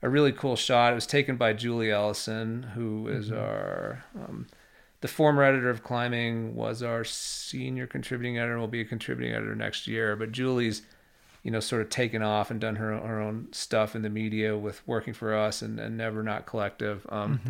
a 0.00 0.08
really 0.08 0.32
cool 0.32 0.56
shot. 0.56 0.92
It 0.92 0.94
was 0.94 1.06
taken 1.06 1.36
by 1.36 1.52
Julie 1.52 1.90
Ellison, 1.92 2.62
who 2.74 3.06
is 3.08 3.30
our 3.30 4.02
um, 4.16 4.46
the 5.02 5.08
former 5.08 5.42
editor 5.42 5.68
of 5.68 5.82
Climbing 5.82 6.54
was 6.54 6.82
our 6.82 7.04
senior 7.04 7.86
contributing 7.86 8.38
editor 8.38 8.52
and 8.52 8.60
will 8.60 8.68
be 8.68 8.80
a 8.80 8.84
contributing 8.84 9.34
editor 9.34 9.54
next 9.54 9.86
year. 9.86 10.16
But 10.16 10.32
Julie's, 10.32 10.82
you 11.42 11.50
know, 11.50 11.60
sort 11.60 11.82
of 11.82 11.90
taken 11.90 12.22
off 12.22 12.50
and 12.50 12.60
done 12.60 12.76
her 12.76 12.96
her 12.98 13.20
own 13.20 13.48
stuff 13.50 13.94
in 13.94 14.02
the 14.02 14.08
media 14.08 14.56
with 14.56 14.86
working 14.86 15.12
for 15.12 15.34
us 15.34 15.60
and, 15.60 15.78
and 15.78 15.98
Never 15.98 16.22
Not 16.22 16.46
Collective. 16.46 17.04
Um, 17.10 17.40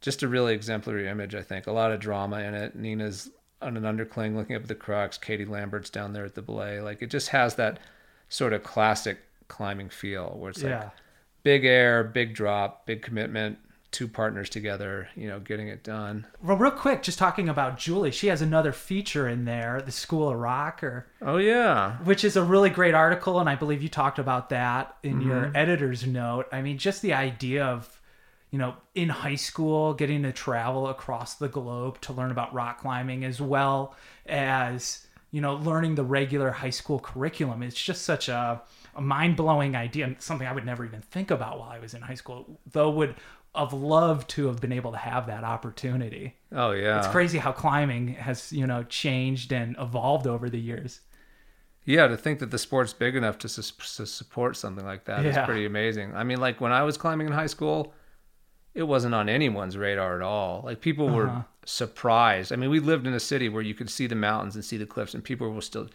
Just 0.00 0.22
a 0.22 0.28
really 0.28 0.54
exemplary 0.54 1.08
image, 1.08 1.34
I 1.34 1.42
think. 1.42 1.66
A 1.66 1.72
lot 1.72 1.92
of 1.92 2.00
drama 2.00 2.40
in 2.40 2.54
it. 2.54 2.76
Nina's 2.76 3.30
on 3.62 3.76
an 3.76 3.84
undercling 3.84 4.36
looking 4.36 4.56
up 4.56 4.62
at 4.62 4.68
the 4.68 4.74
crux. 4.74 5.18
Katie 5.18 5.44
Lambert's 5.44 5.90
down 5.90 6.12
there 6.12 6.24
at 6.24 6.34
the 6.34 6.42
belay. 6.42 6.80
Like 6.80 7.00
it 7.00 7.10
just 7.10 7.28
has 7.28 7.54
that 7.56 7.78
sort 8.28 8.52
of 8.52 8.62
classic 8.62 9.18
climbing 9.48 9.88
feel 9.88 10.36
where 10.38 10.50
it's 10.50 10.62
like 10.62 10.70
yeah. 10.70 10.90
big 11.42 11.64
air, 11.64 12.04
big 12.04 12.34
drop, 12.34 12.86
big 12.86 13.02
commitment, 13.02 13.58
two 13.90 14.06
partners 14.06 14.50
together, 14.50 15.08
you 15.16 15.26
know, 15.28 15.40
getting 15.40 15.68
it 15.68 15.82
done. 15.82 16.26
Well, 16.42 16.56
real 16.58 16.70
quick, 16.70 17.02
just 17.02 17.18
talking 17.18 17.48
about 17.48 17.78
Julie, 17.78 18.10
she 18.10 18.26
has 18.26 18.42
another 18.42 18.72
feature 18.72 19.26
in 19.28 19.44
there, 19.46 19.80
the 19.80 19.92
School 19.92 20.28
of 20.28 20.38
Rock, 20.38 20.82
or 20.84 21.06
Oh 21.22 21.38
yeah. 21.38 21.96
which 22.04 22.22
is 22.22 22.36
a 22.36 22.42
really 22.42 22.68
great 22.70 22.94
article, 22.94 23.40
and 23.40 23.48
I 23.48 23.54
believe 23.54 23.82
you 23.82 23.88
talked 23.88 24.18
about 24.18 24.50
that 24.50 24.96
in 25.02 25.20
Mm-hmm. 25.20 25.28
your 25.28 25.50
editor's 25.54 26.06
note. 26.06 26.46
I 26.52 26.60
mean, 26.62 26.76
just 26.78 27.00
the 27.02 27.14
idea 27.14 27.64
of 27.64 27.94
you 28.50 28.58
know, 28.58 28.74
in 28.94 29.10
high 29.10 29.34
school, 29.34 29.92
getting 29.92 30.22
to 30.22 30.32
travel 30.32 30.88
across 30.88 31.34
the 31.34 31.48
globe 31.48 32.00
to 32.00 32.14
learn 32.14 32.30
about 32.30 32.54
rock 32.54 32.78
climbing 32.80 33.22
as 33.22 33.42
well 33.42 33.94
as, 34.26 35.06
you 35.30 35.40
know, 35.42 35.56
learning 35.56 35.96
the 35.96 36.04
regular 36.04 36.50
high 36.50 36.70
school 36.70 36.98
curriculum. 36.98 37.62
It's 37.62 37.76
just 37.82 38.06
such 38.06 38.30
a, 38.30 38.62
a 38.94 39.02
mind 39.02 39.36
blowing 39.36 39.76
idea, 39.76 40.14
something 40.18 40.46
I 40.46 40.52
would 40.52 40.64
never 40.64 40.86
even 40.86 41.02
think 41.02 41.30
about 41.30 41.58
while 41.58 41.68
I 41.68 41.78
was 41.78 41.92
in 41.92 42.00
high 42.00 42.14
school, 42.14 42.58
though 42.72 42.88
would 42.88 43.16
have 43.58 43.72
loved 43.72 44.28
to 44.30 44.46
have 44.46 44.60
been 44.60 44.72
able 44.72 44.92
to 44.92 44.98
have 44.98 45.26
that 45.26 45.44
opportunity. 45.44 46.36
Oh 46.52 46.70
yeah, 46.72 46.98
It's 46.98 47.08
crazy 47.08 47.38
how 47.38 47.52
climbing 47.52 48.08
has, 48.14 48.52
you 48.52 48.66
know, 48.66 48.82
changed 48.84 49.52
and 49.52 49.76
evolved 49.78 50.26
over 50.26 50.48
the 50.50 50.58
years. 50.60 51.00
Yeah, 51.84 52.06
to 52.08 52.16
think 52.16 52.38
that 52.40 52.50
the 52.50 52.58
sport's 52.58 52.92
big 52.92 53.16
enough 53.16 53.38
to, 53.38 53.48
sus- 53.48 53.96
to 53.96 54.06
support 54.06 54.56
something 54.56 54.84
like 54.84 55.04
that 55.06 55.24
is 55.24 55.36
Yeah. 55.36 55.46
pretty 55.46 55.64
amazing. 55.64 56.14
I 56.14 56.22
mean, 56.24 56.38
like 56.40 56.60
when 56.60 56.72
I 56.72 56.82
was 56.82 56.96
climbing 56.98 57.26
in 57.26 57.32
high 57.32 57.46
school, 57.46 57.94
it 58.74 58.82
wasn't 58.82 59.14
on 59.14 59.28
anyone's 59.28 59.76
radar 59.76 60.14
at 60.16 60.22
all. 60.22 60.62
Like 60.64 60.80
people 60.80 61.08
were 61.08 61.28
Uh-huh. 61.28 61.42
surprised. 61.64 62.52
I 62.52 62.56
mean, 62.56 62.70
we 62.70 62.80
lived 62.80 63.06
in 63.06 63.14
a 63.14 63.20
city 63.20 63.48
where 63.48 63.62
you 63.62 63.74
could 63.74 63.88
see 63.90 64.06
the 64.06 64.14
mountains 64.14 64.54
and 64.54 64.64
see 64.64 64.76
the 64.76 64.86
cliffs, 64.86 65.14
and 65.14 65.24
people 65.24 65.50
were 65.50 65.60
still. 65.62 65.88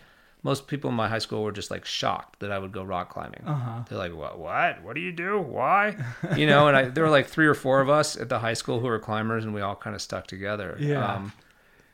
Most 0.43 0.67
people 0.67 0.89
in 0.89 0.95
my 0.95 1.07
high 1.07 1.19
school 1.19 1.41
were 1.41 1.53
just 1.53 1.71
like 1.71 1.85
shocked 1.85 2.41
that 2.41 2.51
I 2.51 2.59
would 2.59 2.73
go 2.73 2.83
rock 2.83 3.09
climbing. 3.09 3.43
Uh-huh. 3.45 3.83
They're 3.88 3.97
like, 3.97 4.13
"What? 4.13 4.38
What? 4.38 4.83
What 4.83 4.93
do 4.93 5.01
you 5.01 5.13
do? 5.13 5.39
Why?" 5.39 5.95
You 6.35 6.45
know, 6.47 6.67
and 6.67 6.75
I, 6.75 6.83
there 6.89 7.03
were 7.05 7.09
like 7.09 7.27
three 7.27 7.47
or 7.47 7.53
four 7.53 7.79
of 7.79 7.89
us 7.89 8.17
at 8.17 8.27
the 8.29 8.39
high 8.39 8.53
school 8.53 8.79
who 8.79 8.88
were 8.88 9.00
climbers, 9.00 9.45
and 9.45 9.53
we 9.53 9.62
all 9.62 9.75
kind 9.75 9.95
of 9.95 10.01
stuck 10.01 10.27
together. 10.27 10.75
Yeah. 10.79 11.29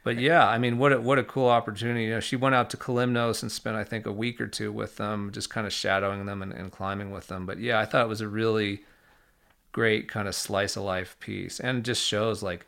but 0.03 0.17
yeah, 0.17 0.47
I 0.47 0.57
mean, 0.57 0.77
what 0.79 0.93
a, 0.93 0.99
what 0.99 1.19
a 1.19 1.23
cool 1.23 1.47
opportunity. 1.47 2.05
You 2.05 2.11
know, 2.11 2.19
she 2.19 2.35
went 2.35 2.55
out 2.55 2.69
to 2.71 2.77
Kalymnos 2.77 3.43
and 3.43 3.51
spent, 3.51 3.75
I 3.75 3.83
think, 3.83 4.05
a 4.07 4.11
week 4.11 4.41
or 4.41 4.47
two 4.47 4.71
with 4.71 4.95
them, 4.97 5.31
just 5.31 5.49
kind 5.51 5.67
of 5.67 5.73
shadowing 5.73 6.25
them 6.25 6.41
and, 6.41 6.51
and 6.51 6.71
climbing 6.71 7.11
with 7.11 7.27
them. 7.27 7.45
But 7.45 7.59
yeah, 7.59 7.79
I 7.79 7.85
thought 7.85 8.05
it 8.05 8.09
was 8.09 8.21
a 8.21 8.27
really 8.27 8.83
great 9.71 10.07
kind 10.07 10.27
of 10.27 10.33
slice 10.33 10.75
of 10.75 10.83
life 10.83 11.15
piece, 11.19 11.59
and 11.59 11.83
just 11.85 12.03
shows 12.03 12.41
like 12.41 12.65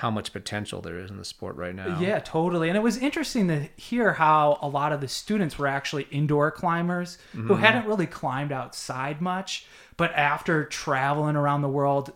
how 0.00 0.10
much 0.10 0.32
potential 0.32 0.80
there 0.80 0.98
is 0.98 1.10
in 1.10 1.18
the 1.18 1.24
sport 1.26 1.56
right 1.56 1.74
now. 1.74 2.00
Yeah, 2.00 2.20
totally. 2.20 2.68
And 2.68 2.76
it 2.76 2.80
was 2.80 2.96
interesting 2.96 3.48
to 3.48 3.68
hear 3.76 4.14
how 4.14 4.58
a 4.62 4.68
lot 4.68 4.92
of 4.92 5.02
the 5.02 5.08
students 5.08 5.58
were 5.58 5.66
actually 5.66 6.06
indoor 6.10 6.50
climbers 6.50 7.18
who 7.32 7.54
hadn't 7.56 7.84
really 7.86 8.06
climbed 8.06 8.50
outside 8.50 9.20
much, 9.20 9.66
but 9.98 10.10
after 10.14 10.64
traveling 10.64 11.36
around 11.36 11.60
the 11.60 11.68
world, 11.68 12.14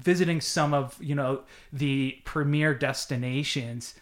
visiting 0.00 0.40
some 0.40 0.74
of, 0.74 1.00
you 1.00 1.14
know, 1.14 1.42
the 1.72 2.18
premier 2.24 2.74
destinations, 2.74 3.94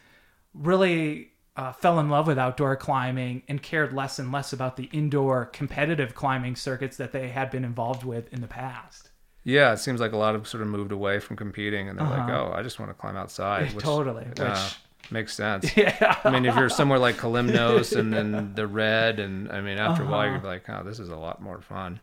really 0.55 1.33
uh, 1.57 1.73
fell 1.73 2.01
in 2.01 2.09
love 2.09 2.27
with 2.27 2.39
outdoor 2.39 2.75
climbing 2.75 3.43
and 3.49 3.63
cared 3.63 3.93
less 3.93 4.19
and 4.19 4.33
less 4.33 4.51
about 4.51 4.77
the 4.79 4.89
indoor 4.93 5.45
competitive 5.45 6.15
climbing 6.15 6.57
circuits 6.57 6.97
that 6.97 7.13
they 7.13 7.29
had 7.29 7.51
been 7.51 7.67
involved 7.67 8.03
with 8.03 8.33
in 8.33 8.41
the 8.41 8.47
past. 8.47 9.08
Yeah, 9.49 9.73
it 9.73 9.79
seems 9.79 9.99
like 10.01 10.13
a 10.13 10.17
lot 10.19 10.35
of 10.35 10.47
sort 10.47 10.63
of 10.63 10.69
moved 10.69 10.93
away 10.93 11.21
from 11.21 11.37
competing, 11.37 11.89
and 11.89 11.99
they're 11.99 12.07
like, 12.07 12.29
Uh-huh. 12.29 12.51
"Oh, 12.51 12.59
I 12.59 12.63
just 12.63 12.79
want 12.79 12.91
to 12.91 12.95
climb 12.95 13.17
outside." 13.17 13.73
Which, 13.75 13.83
Totally, 13.85 14.27
uh, 14.39 14.51
which- 14.51 14.77
makes 15.11 15.35
sense. 15.35 15.75
Yeah. 15.77 16.17
I 16.23 16.29
mean, 16.31 16.45
if 16.45 16.55
you're 16.57 16.69
somewhere 16.69 16.99
like 16.99 17.17
Kalymnos 17.17 17.99
and 17.99 18.13
then 18.13 18.53
the 18.61 18.67
red, 18.67 19.19
and 19.19 19.51
I 19.51 19.61
mean, 19.63 19.79
after 19.79 20.03
a 20.03 20.07
while, 20.07 20.29
Uh-huh. 20.29 20.39
you're 20.43 20.53
like, 20.53 20.69
"Oh, 20.69 20.83
this 20.85 20.99
is 21.01 21.09
a 21.09 21.17
lot 21.17 21.41
more 21.41 21.61
fun." 21.63 22.01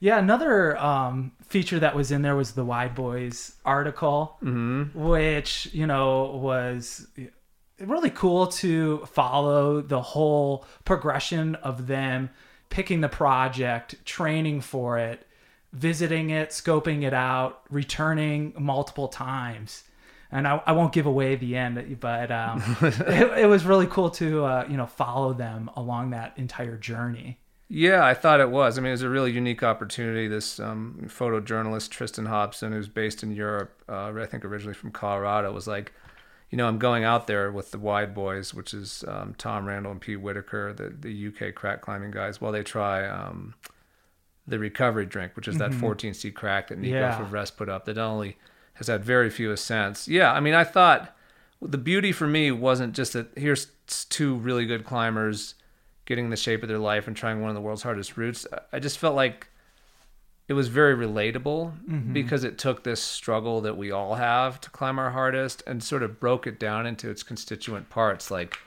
Yeah, 0.00 0.18
another 0.18 0.76
um, 0.78 1.32
feature 1.42 1.78
that 1.78 1.94
was 1.94 2.10
in 2.10 2.22
there 2.22 2.34
was 2.34 2.52
the 2.52 2.64
Wide 2.64 2.94
Boys 2.94 3.54
article, 3.64 4.36
which 4.94 5.68
you 5.72 5.86
know 5.86 6.40
was 6.42 7.06
really 7.78 8.10
cool 8.10 8.46
to 8.46 9.04
follow 9.06 9.80
the 9.82 10.00
whole 10.00 10.64
progression 10.84 11.54
of 11.56 11.86
them 11.86 12.30
picking 12.70 13.00
the 13.02 13.08
project, 13.08 13.94
training 14.06 14.60
for 14.62 14.98
it, 14.98 15.26
visiting 15.72 16.30
it, 16.30 16.50
scoping 16.50 17.02
it 17.02 17.14
out, 17.14 17.62
returning 17.70 18.54
multiple 18.58 19.08
times. 19.08 19.84
And 20.30 20.48
I, 20.48 20.62
I 20.64 20.72
won't 20.72 20.92
give 20.92 21.04
away 21.06 21.34
the 21.36 21.56
end, 21.56 21.98
but 22.00 22.30
um, 22.30 22.62
it, 22.82 23.40
it 23.40 23.46
was 23.48 23.64
really 23.64 23.86
cool 23.86 24.10
to 24.10 24.44
uh, 24.44 24.66
you 24.68 24.76
know 24.76 24.86
follow 24.86 25.34
them 25.34 25.70
along 25.76 26.10
that 26.10 26.32
entire 26.36 26.78
journey. 26.78 27.38
Yeah, 27.74 28.04
I 28.04 28.12
thought 28.12 28.40
it 28.40 28.50
was. 28.50 28.76
I 28.76 28.82
mean, 28.82 28.88
it 28.88 28.92
was 28.92 29.02
a 29.02 29.08
really 29.08 29.32
unique 29.32 29.62
opportunity. 29.62 30.28
This 30.28 30.60
um, 30.60 31.04
photojournalist 31.06 31.88
Tristan 31.88 32.26
Hobson, 32.26 32.72
who's 32.72 32.88
based 32.88 33.22
in 33.22 33.32
Europe, 33.34 33.82
uh, 33.88 34.12
I 34.14 34.26
think 34.26 34.44
originally 34.44 34.74
from 34.74 34.90
Colorado, 34.90 35.50
was 35.52 35.66
like, 35.66 35.92
you 36.50 36.58
know, 36.58 36.68
I'm 36.68 36.78
going 36.78 37.04
out 37.04 37.26
there 37.26 37.50
with 37.50 37.70
the 37.70 37.78
Wide 37.78 38.14
Boys, 38.14 38.52
which 38.52 38.74
is 38.74 39.04
um, 39.08 39.34
Tom 39.38 39.66
Randall 39.66 39.92
and 39.92 40.00
Pete 40.00 40.20
Whitaker, 40.20 40.74
the 40.74 40.90
the 40.90 41.28
UK 41.28 41.54
crack 41.54 41.80
climbing 41.80 42.10
guys, 42.10 42.42
while 42.42 42.52
they 42.52 42.62
try 42.62 43.06
um, 43.06 43.54
the 44.46 44.58
recovery 44.58 45.06
drink, 45.06 45.36
which 45.36 45.48
is 45.48 45.58
that 45.58 45.70
mm-hmm. 45.70 45.84
14C 45.84 46.34
crack 46.34 46.68
that 46.68 46.78
Nico 46.78 46.96
Yeah. 46.96 47.18
Favresse 47.18 47.56
put 47.56 47.68
up 47.68 47.84
that 47.84 47.98
only 47.98 48.36
has 48.74 48.88
had 48.88 49.04
very 49.04 49.30
few 49.30 49.52
ascents. 49.52 50.08
Yeah, 50.08 50.32
I 50.32 50.40
mean, 50.40 50.54
I 50.54 50.64
thought 50.64 51.16
the 51.60 51.78
beauty 51.78 52.12
for 52.12 52.26
me 52.26 52.50
wasn't 52.50 52.94
just 52.94 53.12
that 53.12 53.28
here's 53.36 53.68
two 53.86 54.36
really 54.36 54.66
good 54.66 54.84
climbers 54.84 55.54
getting 56.04 56.30
the 56.30 56.36
shape 56.36 56.62
of 56.62 56.68
their 56.68 56.78
life 56.78 57.06
and 57.06 57.16
trying 57.16 57.40
one 57.40 57.50
of 57.50 57.54
the 57.54 57.60
world's 57.60 57.82
hardest 57.82 58.16
routes. 58.16 58.46
I 58.72 58.80
just 58.80 58.98
felt 58.98 59.14
like 59.14 59.48
it 60.48 60.54
was 60.54 60.68
very 60.68 60.94
relatable 60.94 61.72
mm-hmm. 61.88 62.12
because 62.12 62.42
it 62.42 62.58
took 62.58 62.82
this 62.82 63.00
struggle 63.00 63.60
that 63.60 63.76
we 63.76 63.92
all 63.92 64.16
have 64.16 64.60
to 64.62 64.70
climb 64.70 64.98
our 64.98 65.10
hardest 65.10 65.62
and 65.66 65.82
sort 65.82 66.02
of 66.02 66.18
broke 66.18 66.46
it 66.46 66.58
down 66.58 66.86
into 66.86 67.08
its 67.08 67.22
constituent 67.22 67.88
parts 67.88 68.30
like 68.30 68.58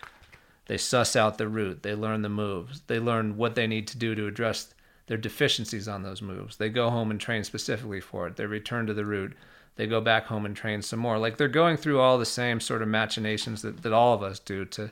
they 0.67 0.77
suss 0.77 1.15
out 1.15 1.37
the 1.37 1.47
route, 1.47 1.83
they 1.83 1.93
learn 1.93 2.21
the 2.21 2.29
moves, 2.29 2.81
they 2.87 2.99
learn 2.99 3.37
what 3.37 3.55
they 3.55 3.67
need 3.67 3.87
to 3.89 3.97
do 3.97 4.15
to 4.15 4.25
address 4.25 4.73
their 5.07 5.17
deficiencies 5.17 5.87
on 5.87 6.03
those 6.03 6.21
moves. 6.21 6.57
They 6.57 6.69
go 6.69 6.89
home 6.89 7.11
and 7.11 7.19
train 7.19 7.43
specifically 7.43 8.01
for 8.01 8.27
it. 8.27 8.35
They 8.35 8.45
return 8.45 8.87
to 8.87 8.93
the 8.93 9.05
route. 9.05 9.33
They 9.75 9.87
go 9.87 10.01
back 10.01 10.25
home 10.25 10.45
and 10.45 10.55
train 10.55 10.81
some 10.81 10.99
more. 10.99 11.17
Like 11.17 11.37
they're 11.37 11.47
going 11.47 11.77
through 11.77 11.99
all 11.99 12.17
the 12.17 12.25
same 12.25 12.59
sort 12.59 12.81
of 12.81 12.87
machinations 12.87 13.61
that, 13.61 13.83
that 13.83 13.93
all 13.93 14.13
of 14.13 14.23
us 14.23 14.39
do 14.39 14.65
to 14.65 14.91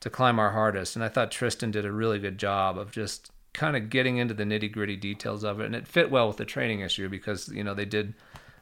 to 0.00 0.10
climb 0.10 0.38
our 0.38 0.50
hardest. 0.50 0.96
And 0.96 1.04
I 1.04 1.08
thought 1.08 1.30
Tristan 1.30 1.70
did 1.70 1.86
a 1.86 1.92
really 1.92 2.18
good 2.18 2.36
job 2.36 2.76
of 2.76 2.90
just 2.90 3.30
kind 3.54 3.74
of 3.74 3.88
getting 3.88 4.18
into 4.18 4.34
the 4.34 4.44
nitty 4.44 4.70
gritty 4.70 4.96
details 4.96 5.44
of 5.44 5.60
it. 5.60 5.64
And 5.66 5.74
it 5.74 5.88
fit 5.88 6.10
well 6.10 6.28
with 6.28 6.36
the 6.36 6.44
training 6.44 6.80
issue 6.80 7.08
because, 7.08 7.48
you 7.48 7.64
know, 7.64 7.72
they 7.72 7.86
did 7.86 8.12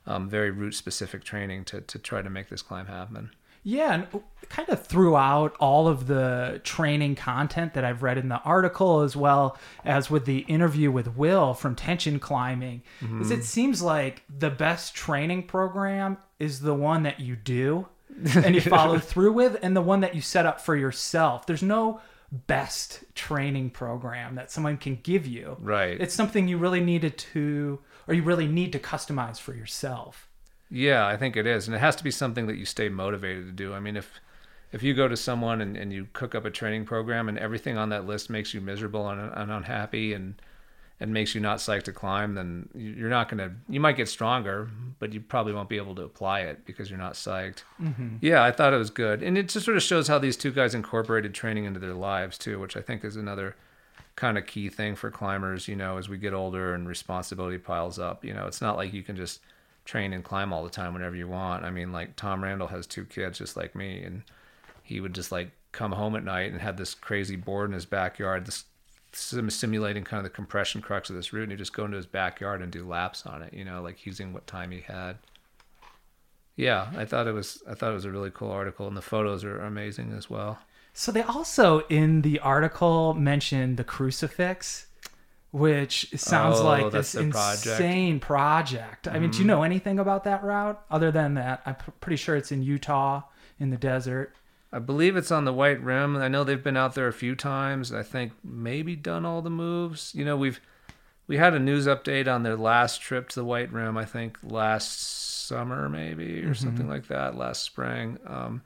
um, 0.06 0.28
very 0.28 0.52
route 0.52 0.74
specific 0.74 1.24
training 1.24 1.64
to, 1.64 1.80
to 1.80 1.98
try 1.98 2.22
to 2.22 2.30
make 2.30 2.48
this 2.48 2.62
climb 2.62 2.86
happen. 2.86 3.32
Yeah, 3.64 3.94
and 3.94 4.22
kind 4.48 4.68
of 4.68 4.84
throughout 4.84 5.56
all 5.60 5.88
of 5.88 6.06
the 6.06 6.60
training 6.64 7.14
content 7.14 7.74
that 7.74 7.84
I've 7.84 8.02
read 8.02 8.18
in 8.18 8.28
the 8.28 8.40
article, 8.40 9.00
as 9.00 9.16
well 9.16 9.56
as 9.84 10.10
with 10.10 10.24
the 10.24 10.40
interview 10.40 10.90
with 10.90 11.16
Will 11.16 11.54
from 11.54 11.74
Tension 11.74 12.18
Climbing, 12.18 12.82
is 13.20 13.30
it 13.30 13.34
mm-hmm. 13.34 13.42
seems 13.42 13.82
like 13.82 14.24
the 14.28 14.50
best 14.50 14.94
training 14.94 15.44
program 15.44 16.18
is 16.38 16.60
the 16.60 16.74
one 16.74 17.04
that 17.04 17.20
you 17.20 17.36
do 17.36 17.86
and 18.34 18.54
you 18.54 18.60
follow 18.60 18.98
through 18.98 19.32
with, 19.32 19.58
and 19.62 19.76
the 19.76 19.82
one 19.82 20.00
that 20.00 20.14
you 20.14 20.20
set 20.20 20.44
up 20.44 20.60
for 20.60 20.76
yourself. 20.76 21.46
There's 21.46 21.62
no 21.62 22.00
best 22.32 23.04
training 23.14 23.70
program 23.70 24.34
that 24.34 24.50
someone 24.50 24.76
can 24.76 24.96
give 24.96 25.26
you. 25.26 25.56
Right. 25.60 26.00
It's 26.00 26.14
something 26.14 26.48
you 26.48 26.58
really 26.58 26.80
needed 26.80 27.16
to, 27.18 27.78
or 28.08 28.14
you 28.14 28.22
really 28.22 28.48
need 28.48 28.72
to 28.72 28.78
customize 28.78 29.38
for 29.38 29.54
yourself. 29.54 30.28
Yeah, 30.74 31.06
I 31.06 31.16
think 31.18 31.36
it 31.36 31.46
is, 31.46 31.66
and 31.68 31.76
it 31.76 31.80
has 31.80 31.96
to 31.96 32.04
be 32.04 32.10
something 32.10 32.46
that 32.46 32.56
you 32.56 32.64
stay 32.64 32.88
motivated 32.88 33.44
to 33.46 33.52
do. 33.52 33.74
I 33.74 33.80
mean, 33.80 33.96
if 33.96 34.20
if 34.72 34.82
you 34.82 34.94
go 34.94 35.06
to 35.06 35.16
someone 35.18 35.60
and, 35.60 35.76
and 35.76 35.92
you 35.92 36.08
cook 36.14 36.34
up 36.34 36.46
a 36.46 36.50
training 36.50 36.86
program 36.86 37.28
and 37.28 37.38
everything 37.38 37.76
on 37.76 37.90
that 37.90 38.06
list 38.06 38.30
makes 38.30 38.54
you 38.54 38.60
miserable 38.62 39.06
and, 39.10 39.20
and 39.34 39.50
unhappy 39.52 40.14
and 40.14 40.34
and 40.98 41.12
makes 41.12 41.34
you 41.34 41.40
not 41.40 41.58
psyched 41.58 41.82
to 41.82 41.92
climb, 41.92 42.34
then 42.34 42.68
you- 42.74 42.92
you're 42.92 43.10
not 43.10 43.28
gonna. 43.28 43.50
You 43.68 43.80
might 43.80 43.96
get 43.96 44.08
stronger, 44.08 44.70
but 44.98 45.12
you 45.12 45.20
probably 45.20 45.52
won't 45.52 45.68
be 45.68 45.76
able 45.76 45.94
to 45.96 46.02
apply 46.02 46.40
it 46.40 46.64
because 46.64 46.88
you're 46.88 46.98
not 46.98 47.14
psyched. 47.14 47.64
Mm-hmm. 47.80 48.16
Yeah, 48.22 48.42
I 48.42 48.50
thought 48.52 48.72
it 48.72 48.78
was 48.78 48.90
good, 48.90 49.22
and 49.22 49.36
it 49.36 49.48
just 49.50 49.66
sort 49.66 49.76
of 49.76 49.82
shows 49.82 50.08
how 50.08 50.18
these 50.18 50.36
two 50.38 50.52
guys 50.52 50.74
incorporated 50.74 51.34
training 51.34 51.64
into 51.66 51.80
their 51.80 51.92
lives 51.94 52.38
too, 52.38 52.58
which 52.60 52.76
I 52.76 52.80
think 52.80 53.04
is 53.04 53.16
another 53.16 53.56
kind 54.16 54.38
of 54.38 54.46
key 54.46 54.68
thing 54.70 54.94
for 54.94 55.10
climbers. 55.10 55.68
You 55.68 55.76
know, 55.76 55.98
as 55.98 56.08
we 56.08 56.16
get 56.18 56.32
older 56.32 56.72
and 56.72 56.88
responsibility 56.88 57.58
piles 57.58 57.98
up, 57.98 58.24
you 58.24 58.32
know, 58.32 58.46
it's 58.46 58.60
not 58.62 58.76
like 58.76 58.92
you 58.94 59.02
can 59.02 59.16
just 59.16 59.40
train 59.84 60.12
and 60.12 60.24
climb 60.24 60.52
all 60.52 60.64
the 60.64 60.70
time 60.70 60.94
whenever 60.94 61.16
you 61.16 61.28
want. 61.28 61.64
I 61.64 61.70
mean, 61.70 61.92
like 61.92 62.16
Tom 62.16 62.42
Randall 62.42 62.68
has 62.68 62.86
two 62.86 63.04
kids 63.04 63.38
just 63.38 63.56
like 63.56 63.74
me, 63.74 64.02
and 64.02 64.22
he 64.82 65.00
would 65.00 65.14
just 65.14 65.32
like 65.32 65.50
come 65.72 65.92
home 65.92 66.16
at 66.16 66.24
night 66.24 66.52
and 66.52 66.60
had 66.60 66.76
this 66.76 66.94
crazy 66.94 67.36
board 67.36 67.70
in 67.70 67.74
his 67.74 67.86
backyard, 67.86 68.46
this 68.46 68.64
sim- 69.12 69.50
simulating 69.50 70.04
kind 70.04 70.18
of 70.18 70.24
the 70.24 70.30
compression 70.30 70.80
crux 70.80 71.10
of 71.10 71.16
this 71.16 71.32
route, 71.32 71.44
and 71.44 71.52
he'd 71.52 71.58
just 71.58 71.72
go 71.72 71.84
into 71.84 71.96
his 71.96 72.06
backyard 72.06 72.62
and 72.62 72.70
do 72.70 72.86
laps 72.86 73.26
on 73.26 73.42
it, 73.42 73.52
you 73.54 73.64
know, 73.64 73.82
like 73.82 74.06
using 74.06 74.32
what 74.32 74.46
time 74.46 74.70
he 74.70 74.80
had. 74.80 75.18
Yeah, 76.56 76.90
I 76.96 77.04
thought 77.04 77.26
it 77.26 77.32
was 77.32 77.62
I 77.68 77.74
thought 77.74 77.90
it 77.90 77.94
was 77.94 78.04
a 78.04 78.10
really 78.10 78.30
cool 78.30 78.50
article, 78.50 78.86
and 78.86 78.96
the 78.96 79.02
photos 79.02 79.44
are 79.44 79.60
amazing 79.60 80.12
as 80.12 80.28
well. 80.28 80.58
So 80.92 81.10
they 81.10 81.22
also 81.22 81.80
in 81.88 82.20
the 82.20 82.38
article 82.40 83.14
mentioned 83.14 83.78
the 83.78 83.84
crucifix, 83.84 84.86
which 85.52 86.10
sounds 86.16 86.58
Oh, 86.60 86.64
like 86.64 86.90
this 86.92 87.14
project. 87.14 87.66
insane 87.66 88.18
project. 88.20 89.06
I 89.06 89.18
mean, 89.18 89.30
do 89.30 89.38
you 89.38 89.44
know 89.44 89.62
anything 89.62 89.98
about 89.98 90.24
that 90.24 90.42
route 90.42 90.82
other 90.90 91.10
than 91.12 91.34
that? 91.34 91.62
I'm 91.66 91.74
p- 91.76 91.92
pretty 92.00 92.16
sure 92.16 92.34
it's 92.36 92.50
in 92.50 92.62
Utah 92.62 93.22
in 93.60 93.70
the 93.70 93.76
desert. 93.76 94.34
I 94.72 94.78
believe 94.78 95.14
it's 95.16 95.30
on 95.30 95.44
the 95.44 95.52
White 95.52 95.82
Rim. 95.82 96.16
I 96.16 96.28
know 96.28 96.42
they've 96.42 96.62
been 96.64 96.78
out 96.78 96.94
there 96.94 97.06
a 97.06 97.12
few 97.12 97.34
times. 97.36 97.92
I 97.92 98.02
think 98.02 98.32
maybe 98.42 98.96
done 98.96 99.26
all 99.26 99.42
the 99.42 99.50
moves. 99.50 100.14
You 100.14 100.24
know, 100.24 100.36
we've 100.38 100.58
we 101.26 101.36
had 101.36 101.52
a 101.52 101.58
news 101.58 101.86
update 101.86 102.26
on 102.26 102.42
their 102.42 102.56
last 102.56 103.02
trip 103.02 103.28
to 103.28 103.34
the 103.40 103.44
White 103.44 103.70
Rim. 103.70 103.98
I 103.98 104.06
think 104.06 104.38
last 104.42 105.46
summer, 105.46 105.88
maybe 105.90 106.42
or 106.44 106.54
something 106.54 106.88
like 106.88 107.08
that, 107.08 107.36
last 107.36 107.62
spring. 107.62 108.18
Um, 108.26 108.62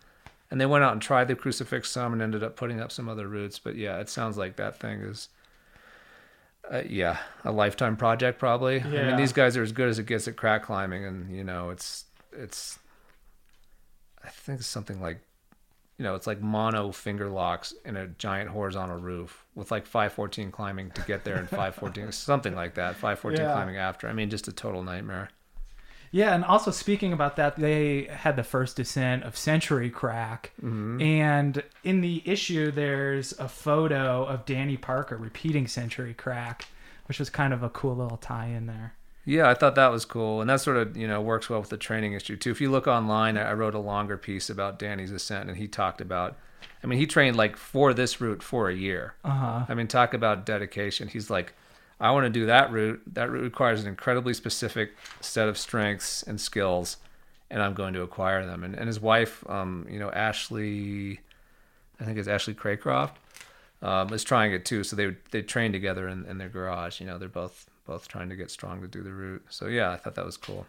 and 0.52 0.60
they 0.60 0.66
went 0.66 0.84
out 0.84 0.92
and 0.92 1.02
tried 1.02 1.26
the 1.26 1.34
crucifix 1.34 1.90
some 1.90 2.12
and 2.12 2.22
ended 2.22 2.44
up 2.44 2.54
putting 2.54 2.80
up 2.80 2.92
some 2.92 3.08
other 3.08 3.26
routes. 3.26 3.58
But 3.58 3.74
yeah, 3.74 3.98
it 3.98 4.08
sounds 4.08 4.38
like 4.38 4.54
that 4.56 4.78
thing 4.78 5.00
is. 5.00 5.28
Uh, 6.70 6.82
yeah, 6.88 7.18
a 7.44 7.52
lifetime 7.52 7.96
project 7.96 8.38
probably. 8.38 8.80
I 8.80 8.84
mean, 8.88 9.16
these 9.16 9.32
guys 9.32 9.56
are 9.56 9.62
as 9.62 9.72
good 9.72 9.88
as 9.88 9.98
it 9.98 10.06
gets 10.06 10.26
at 10.26 10.36
crack 10.36 10.64
climbing, 10.64 11.04
and 11.04 11.34
you 11.34 11.44
know, 11.44 11.70
it's 11.70 12.04
it's. 12.32 12.78
I 14.24 14.28
think 14.28 14.58
it's 14.58 14.66
something 14.68 15.00
like, 15.00 15.20
you 15.98 16.02
know, 16.02 16.16
it's 16.16 16.26
like 16.26 16.40
mono 16.40 16.90
finger 16.90 17.28
locks 17.28 17.72
in 17.84 17.96
a 17.96 18.08
giant 18.08 18.50
horizontal 18.50 18.96
roof 18.98 19.44
with 19.54 19.70
like 19.70 19.86
514 19.86 20.50
climbing 20.50 20.90
to 20.92 21.02
get 21.02 21.22
there 21.22 21.36
and 21.36 21.48
514 21.48 22.10
something 22.12 22.56
like 22.56 22.74
that. 22.74 22.94
514 22.96 23.38
Yeah. 23.46 23.52
climbing 23.52 23.76
after. 23.76 24.08
I 24.08 24.12
mean, 24.12 24.28
just 24.28 24.48
a 24.48 24.52
total 24.52 24.82
nightmare. 24.82 25.28
Yeah, 26.10 26.34
and 26.34 26.44
also 26.44 26.70
speaking 26.70 27.12
about 27.12 27.36
that, 27.36 27.56
they 27.56 28.04
had 28.04 28.36
the 28.36 28.44
first 28.44 28.76
descent 28.76 29.24
of 29.24 29.36
Century 29.36 29.90
Crack, 29.90 30.52
and 30.62 31.62
in 31.84 32.00
the 32.00 32.22
issue, 32.24 32.70
there's 32.70 33.32
a 33.38 33.48
photo 33.48 34.24
of 34.24 34.46
Danny 34.46 34.76
Parker 34.76 35.16
repeating 35.16 35.66
Century 35.66 36.14
Crack, 36.14 36.66
which 37.06 37.18
was 37.18 37.30
kind 37.30 37.52
of 37.52 37.62
a 37.62 37.68
cool 37.68 37.96
little 37.96 38.16
tie-in 38.16 38.66
there. 38.66 38.94
Yeah, 39.28 39.50
I 39.50 39.54
thought 39.54 39.74
that 39.74 39.90
was 39.90 40.04
cool, 40.04 40.40
and 40.40 40.48
that 40.48 40.60
sort 40.60 40.76
of 40.76 40.96
you 40.96 41.08
know 41.08 41.20
works 41.20 41.50
well 41.50 41.60
with 41.60 41.68
the 41.68 41.76
training 41.76 42.12
issue 42.12 42.36
too. 42.36 42.52
If 42.52 42.60
you 42.60 42.70
look 42.70 42.86
online, 42.86 43.36
I 43.36 43.52
wrote 43.54 43.74
a 43.74 43.80
longer 43.80 44.16
piece 44.16 44.48
about 44.48 44.78
Danny's 44.78 45.10
ascent, 45.10 45.48
and 45.48 45.58
he 45.58 45.66
talked 45.66 46.00
about. 46.00 46.36
I 46.82 46.86
mean, 46.86 47.00
he 47.00 47.06
trained 47.06 47.36
like 47.36 47.56
for 47.56 47.92
this 47.92 48.20
route 48.20 48.42
for 48.42 48.68
a 48.68 48.74
year. 48.74 49.14
Uh 49.24 49.30
huh. 49.30 49.66
I 49.68 49.74
mean, 49.74 49.88
talk 49.88 50.14
about 50.14 50.46
dedication. 50.46 51.08
He's 51.08 51.28
like, 51.28 51.54
I 52.00 52.10
want 52.10 52.24
to 52.24 52.30
do 52.30 52.46
that 52.46 52.70
route. 52.70 53.00
That 53.14 53.30
route 53.30 53.42
requires 53.42 53.82
an 53.82 53.88
incredibly 53.88 54.34
specific 54.34 54.94
set 55.20 55.48
of 55.48 55.56
strengths 55.56 56.22
and 56.22 56.40
skills, 56.40 56.98
and 57.50 57.62
I'm 57.62 57.74
going 57.74 57.94
to 57.94 58.02
acquire 58.02 58.44
them. 58.44 58.64
And, 58.64 58.74
and 58.74 58.86
his 58.86 59.00
wife, 59.00 59.48
um, 59.48 59.86
you 59.90 59.98
know, 59.98 60.10
Ashley, 60.10 61.20
I 62.00 62.04
think 62.04 62.18
it's 62.18 62.28
Ashley 62.28 62.54
Craycroft, 62.54 63.12
um, 63.82 64.12
is 64.12 64.24
trying 64.24 64.52
it 64.52 64.64
too. 64.64 64.84
So 64.84 64.96
they 64.96 65.16
they 65.30 65.42
train 65.42 65.72
together 65.72 66.08
in, 66.08 66.26
in 66.26 66.38
their 66.38 66.50
garage. 66.50 67.00
You 67.00 67.06
know, 67.06 67.18
they're 67.18 67.28
both 67.28 67.70
both 67.86 68.08
trying 68.08 68.28
to 68.28 68.36
get 68.36 68.50
strong 68.50 68.82
to 68.82 68.88
do 68.88 69.02
the 69.02 69.12
route. 69.12 69.44
So 69.48 69.66
yeah, 69.66 69.90
I 69.90 69.96
thought 69.96 70.16
that 70.16 70.26
was 70.26 70.36
cool. 70.36 70.66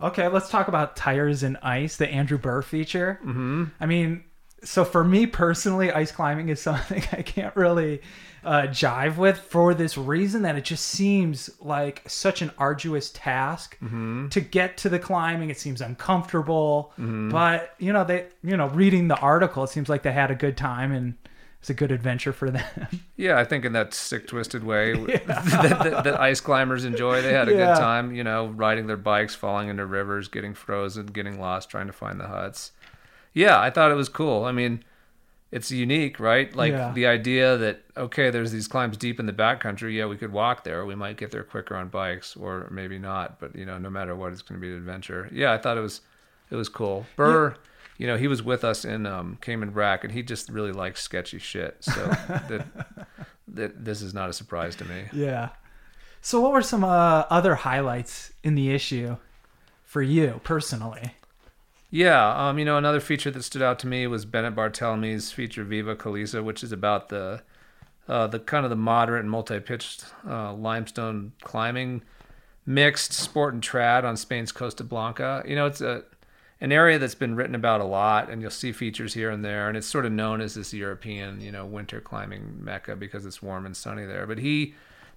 Okay, 0.00 0.28
let's 0.28 0.48
talk 0.48 0.68
about 0.68 0.94
tires 0.94 1.42
and 1.42 1.56
ice, 1.62 1.96
the 1.96 2.08
Andrew 2.08 2.38
Burr 2.38 2.62
feature. 2.62 3.18
Mm-hmm. 3.22 3.64
I 3.80 3.86
mean, 3.86 4.22
so 4.64 4.84
for 4.84 5.04
me 5.04 5.26
personally, 5.26 5.92
ice 5.92 6.10
climbing 6.12 6.48
is 6.48 6.60
something 6.68 7.02
I 7.12 7.22
can't 7.22 7.54
really 7.56 8.00
uh, 8.44 8.62
jive 8.68 9.16
with 9.16 9.38
for 9.38 9.74
this 9.74 9.98
reason 9.98 10.42
that 10.42 10.56
it 10.56 10.64
just 10.64 10.86
seems 10.86 11.50
like 11.60 12.02
such 12.06 12.40
an 12.40 12.50
arduous 12.58 13.10
task 13.10 13.76
to 13.80 14.40
get 14.40 14.76
to 14.78 14.88
the 14.88 14.98
climbing. 14.98 15.50
It 15.50 15.58
seems 15.58 15.80
uncomfortable, 15.80 16.92
but 16.96 17.74
you 17.78 17.92
know, 17.92 18.04
they, 18.04 18.26
you 18.42 18.56
know, 18.56 18.68
reading 18.68 19.08
the 19.08 19.18
article, 19.18 19.64
it 19.64 19.70
seems 19.70 19.88
like 19.88 20.02
they 20.02 20.12
had 20.12 20.30
a 20.30 20.34
good 20.34 20.56
time 20.56 20.92
and 20.92 21.14
it's 21.60 21.70
a 21.70 21.74
good 21.74 21.90
adventure 21.90 22.32
for 22.32 22.50
them. 22.50 22.64
Yeah, 23.16 23.36
I 23.36 23.44
think 23.44 23.64
in 23.64 23.72
that 23.72 23.92
sick, 23.94 24.28
twisted 24.28 24.62
way 24.62 24.92
that, 25.26 25.26
that, 25.26 26.04
that 26.04 26.20
ice 26.20 26.38
climbers 26.40 26.84
enjoy, 26.84 27.20
they 27.20 27.32
had 27.32 27.48
a 27.48 27.52
Yeah. 27.52 27.66
good 27.74 27.80
time, 27.80 28.14
you 28.14 28.22
know, 28.22 28.46
riding 28.46 28.86
their 28.86 28.96
bikes, 28.96 29.34
falling 29.34 29.68
into 29.68 29.84
rivers, 29.84 30.28
getting 30.28 30.54
frozen, 30.54 31.06
getting 31.06 31.40
lost, 31.40 31.68
trying 31.68 31.88
to 31.88 31.92
find 31.92 32.20
the 32.20 32.28
huts. 32.28 32.70
Yeah, 33.34 33.60
I 33.60 33.70
thought 33.70 33.90
it 33.90 33.94
was 33.94 34.08
cool. 34.08 34.44
I 34.44 34.52
mean, 34.52 34.82
it's 35.50 35.70
unique, 35.70 36.18
right? 36.20 36.54
Like 36.54 36.72
Yeah. 36.72 36.92
the 36.92 37.06
idea 37.06 37.56
that, 37.56 37.82
okay, 37.96 38.30
there's 38.30 38.52
these 38.52 38.68
climbs 38.68 38.96
deep 38.96 39.18
in 39.20 39.26
the 39.26 39.32
backcountry. 39.32 39.94
Yeah, 39.94 40.06
we 40.06 40.16
could 40.16 40.32
walk 40.32 40.64
there. 40.64 40.84
We 40.84 40.94
might 40.94 41.16
get 41.16 41.30
there 41.30 41.42
quicker 41.42 41.74
on 41.76 41.88
bikes 41.88 42.36
or 42.36 42.68
maybe 42.70 42.98
not. 42.98 43.38
But, 43.40 43.54
you 43.56 43.64
know, 43.64 43.78
no 43.78 43.90
matter 43.90 44.14
what, 44.14 44.32
it's 44.32 44.42
going 44.42 44.60
to 44.60 44.66
be 44.66 44.70
an 44.72 44.76
adventure. 44.78 45.28
Yeah, 45.32 45.52
I 45.52 45.58
thought 45.58 45.76
it 45.78 45.82
was, 45.82 46.00
it 46.50 46.56
was 46.56 46.68
cool. 46.68 47.06
Burr, 47.16 47.54
you 47.96 48.06
know, 48.06 48.16
he 48.16 48.28
was 48.28 48.42
with 48.42 48.62
us 48.64 48.84
in 48.84 49.06
um, 49.06 49.38
Cayman 49.40 49.70
Brac 49.70 50.04
and 50.04 50.12
he 50.12 50.22
just 50.22 50.48
really 50.50 50.72
likes 50.72 51.00
sketchy 51.02 51.38
shit. 51.38 51.76
So 51.80 51.92
that, 52.28 52.66
that 53.48 53.84
this 53.84 54.02
is 54.02 54.12
not 54.12 54.28
a 54.28 54.32
surprise 54.32 54.76
to 54.76 54.84
me. 54.84 55.04
yeah. 55.12 55.50
So, 56.20 56.40
what 56.40 56.50
were 56.52 56.62
some 56.62 56.82
uh, 56.82 57.24
other 57.30 57.54
highlights 57.54 58.32
in 58.42 58.56
the 58.56 58.70
issue 58.72 59.16
for 59.84 60.02
you 60.02 60.40
personally? 60.42 61.12
Yeah, 61.90 62.48
um, 62.48 62.58
you 62.58 62.64
know, 62.64 62.76
another 62.76 63.00
feature 63.00 63.30
that 63.30 63.42
stood 63.42 63.62
out 63.62 63.78
to 63.80 63.86
me 63.86 64.06
was 64.06 64.26
Bennett 64.26 64.54
Barthelemy's 64.54 65.32
feature 65.32 65.64
Viva 65.64 65.96
Caliza," 65.96 66.44
which 66.44 66.62
is 66.62 66.70
about 66.72 67.08
the 67.08 67.42
uh, 68.08 68.26
the 68.26 68.38
kind 68.38 68.64
of 68.64 68.70
the 68.70 68.76
moderate 68.76 69.20
and 69.20 69.30
multi-pitched 69.30 70.04
uh, 70.26 70.52
limestone 70.54 71.32
climbing 71.42 72.02
mixed 72.66 73.12
sport 73.12 73.54
and 73.54 73.62
trad 73.62 74.04
on 74.04 74.16
Spain's 74.16 74.52
Costa 74.52 74.84
Blanca. 74.84 75.42
You 75.46 75.56
know, 75.56 75.66
it's 75.66 75.80
a 75.80 76.04
an 76.60 76.72
area 76.72 76.98
that's 76.98 77.14
been 77.14 77.36
written 77.36 77.54
about 77.54 77.80
a 77.80 77.84
lot, 77.84 78.28
and 78.28 78.42
you'll 78.42 78.50
see 78.50 78.72
features 78.72 79.14
here 79.14 79.30
and 79.30 79.44
there, 79.44 79.68
and 79.68 79.76
it's 79.76 79.86
sort 79.86 80.04
of 80.04 80.12
known 80.12 80.40
as 80.42 80.54
this 80.54 80.74
European, 80.74 81.40
you 81.40 81.52
know, 81.52 81.64
winter 81.64 82.00
climbing 82.00 82.62
mecca 82.62 82.96
because 82.96 83.24
it's 83.24 83.42
warm 83.42 83.64
and 83.64 83.76
sunny 83.76 84.04
there. 84.04 84.26
But 84.26 84.38
he 84.38 84.74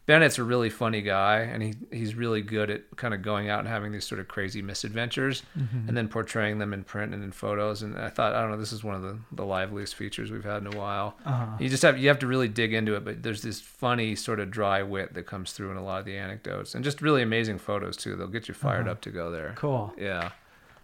Bennett's 0.08 0.40
a 0.40 0.44
really 0.44 0.70
funny 0.70 1.02
guy, 1.02 1.40
and 1.40 1.62
he 1.62 1.74
he's 1.92 2.16
really 2.16 2.42
good 2.42 2.70
at 2.70 2.96
kind 2.98 3.14
of 3.14 3.22
going 3.22 3.50
out 3.50 3.60
and 3.60 3.68
having 3.68 3.92
these 3.92 4.06
sort 4.06 4.20
of 4.20 4.28
crazy 4.28 4.62
misadventures, 4.62 5.44
and 5.54 5.96
then 5.96 6.08
portraying 6.08 6.58
them 6.58 6.74
in 6.74 6.84
print 6.84 7.14
and 7.14 7.24
in 7.24 7.32
photos. 7.32 7.84
And 7.84 7.98
I 7.98 8.10
thought, 8.10 8.34
I 8.34 8.42
don't 8.42 8.52
know, 8.52 8.58
this 8.58 8.74
is 8.74 8.84
one 8.84 8.96
of 8.96 9.04
the, 9.04 9.20
the 9.32 9.46
liveliest 9.46 9.96
features 9.96 10.32
we've 10.32 10.44
had 10.44 10.64
in 10.64 10.74
a 10.74 10.78
while. 10.78 11.18
Uh-huh. 11.26 11.46
You 11.60 11.70
just 11.70 11.84
have 11.84 12.00
you 12.00 12.08
have 12.08 12.20
to 12.20 12.28
really 12.28 12.48
dig 12.48 12.74
into 12.74 12.96
it, 12.96 13.06
but 13.06 13.22
there's 13.22 13.44
this 13.44 13.62
funny 13.62 14.16
sort 14.16 14.40
of 14.40 14.50
dry 14.50 14.82
wit 14.82 15.14
that 15.14 15.28
comes 15.28 15.54
through 15.54 15.72
in 15.72 15.78
a 15.78 15.84
lot 15.84 16.00
of 16.00 16.06
the 16.06 16.18
anecdotes, 16.18 16.74
and 16.74 16.84
just 16.84 17.02
really 17.02 17.22
amazing 17.22 17.60
photos 17.60 17.96
too. 17.96 18.16
They'll 18.16 18.28
get 18.28 18.48
you 18.48 18.54
fired 18.54 18.88
up 18.88 19.02
to 19.02 19.12
go 19.12 19.32
there. 19.32 19.54
Cool. 19.56 19.94
Yeah, 19.98 20.32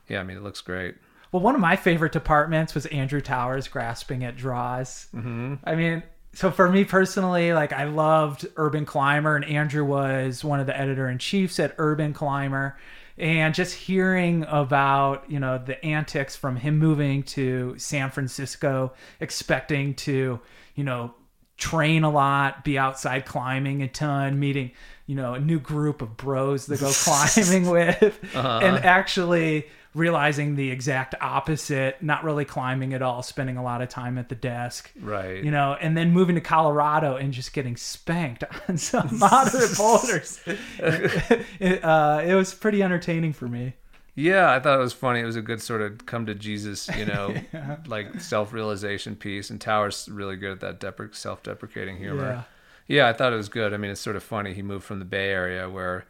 yeah. 0.08 0.20
I 0.20 0.24
mean, 0.24 0.38
it 0.38 0.44
looks 0.44 0.62
great. 0.62 0.96
Well, 1.32 1.42
one 1.42 1.56
of 1.56 1.62
my 1.62 1.76
favorite 1.76 2.14
departments 2.14 2.74
was 2.74 2.86
Andrew 2.86 3.20
Tower's 3.20 3.68
grasping 3.68 4.24
at 4.24 4.38
draws. 4.38 5.08
Mm-hmm. 5.14 5.56
I 5.66 5.76
mean, 5.76 6.04
so 6.38 6.52
for 6.52 6.70
me 6.70 6.86
personally, 6.86 7.52
like 7.52 7.74
I 7.74 7.86
loved 7.86 8.46
Urban 8.58 8.86
Climber, 8.86 9.36
and 9.36 9.44
Andrew 9.44 9.84
was 9.84 10.44
one 10.44 10.60
of 10.60 10.68
the 10.68 10.80
editor 10.80 11.10
in 11.10 11.18
chiefs 11.18 11.60
at 11.60 11.74
Urban 11.80 12.14
Climber. 12.14 12.78
And 13.18 13.56
just 13.56 13.74
hearing 13.74 14.46
about, 14.48 15.32
you 15.32 15.40
know, 15.40 15.58
the 15.58 15.84
antics 15.84 16.36
from 16.36 16.56
him 16.56 16.78
moving 16.78 17.24
to 17.24 17.74
San 17.80 18.12
Francisco, 18.12 18.94
expecting 19.20 19.96
to, 19.96 20.40
you 20.76 20.84
know, 20.84 21.16
train 21.58 22.04
a 22.04 22.12
lot, 22.12 22.64
be 22.64 22.78
outside 22.78 23.26
climbing 23.26 23.82
a 23.82 23.88
ton, 23.88 24.40
meeting, 24.40 24.74
you 25.08 25.16
know, 25.16 25.34
a 25.34 25.40
new 25.40 25.60
group 25.60 26.04
of 26.04 26.18
bros 26.18 26.68
to 26.68 26.78
go 26.78 26.92
climbing 26.94 27.68
with, 27.68 28.20
uh-huh. 28.36 28.60
and 28.62 28.86
actually 28.86 29.66
realizing 29.98 30.56
the 30.56 30.70
exact 30.70 31.16
opposite, 31.20 32.02
not 32.02 32.24
really 32.24 32.46
climbing 32.46 32.94
at 32.94 33.02
all, 33.02 33.24
spending 33.24 33.58
a 33.58 33.64
lot 33.64 33.82
of 33.82 33.90
time 33.90 34.18
at 34.18 34.30
the 34.30 34.36
desk. 34.36 34.92
Right. 35.02 35.44
You 35.44 35.52
know, 35.52 35.76
and 35.82 35.98
then 35.98 36.12
moving 36.12 36.36
to 36.36 36.42
Colorado 36.42 37.16
and 37.16 37.34
just 37.34 37.52
getting 37.52 37.76
spanked 37.76 38.44
on 38.70 38.78
some 38.78 39.18
moderate 39.18 39.72
boulders. 39.78 40.40
it, 40.46 41.84
uh, 41.84 42.22
it 42.24 42.36
was 42.36 42.54
pretty 42.54 42.84
entertaining 42.84 43.34
for 43.34 43.48
me. 43.48 43.74
Yeah, 44.14 44.52
I 44.52 44.60
thought 44.60 44.80
it 44.80 44.82
was 44.82 44.94
funny. 44.94 45.20
It 45.20 45.26
was 45.26 45.36
a 45.36 45.44
good 45.44 45.62
sort 45.62 45.82
of 45.82 46.06
come 46.08 46.26
to 46.26 46.34
Jesus, 46.34 46.90
you 46.98 47.06
know, 47.06 47.36
like 47.88 48.20
self 48.20 48.52
realization 48.52 49.16
piece. 49.16 49.52
And 49.52 49.62
Tower's 49.62 50.10
really 50.10 50.36
good 50.36 50.52
at 50.52 50.60
that 50.62 50.80
depre- 50.80 51.14
self 51.14 51.44
deprecating 51.44 51.98
humor. 51.98 52.46
Yeah. 52.88 52.96
Yeah. 52.96 53.08
I 53.10 53.14
thought 53.14 53.32
it 53.32 53.38
was 53.38 53.50
good. 53.50 53.74
I 53.74 53.78
mean, 53.78 53.92
it's 53.92 54.02
sort 54.02 54.16
of 54.16 54.24
funny. 54.24 54.54
He 54.54 54.64
moved 54.64 54.86
from 54.86 55.00
the 55.00 55.06
Bay 55.06 55.30
Area 55.30 55.70
where 55.70 56.06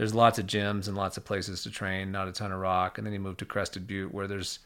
there's 0.00 0.14
lots 0.14 0.38
of 0.38 0.46
gyms 0.46 0.88
and 0.88 0.96
lots 0.96 1.18
of 1.18 1.26
places 1.26 1.62
to 1.62 1.70
train, 1.70 2.10
not 2.10 2.26
a 2.26 2.32
ton 2.32 2.52
of 2.52 2.58
rock. 2.58 2.96
And 2.96 3.06
then 3.06 3.12
you 3.12 3.20
move 3.20 3.36
to 3.36 3.44
Crested 3.44 3.86
Butte 3.86 4.14
where 4.14 4.26
there's 4.26 4.60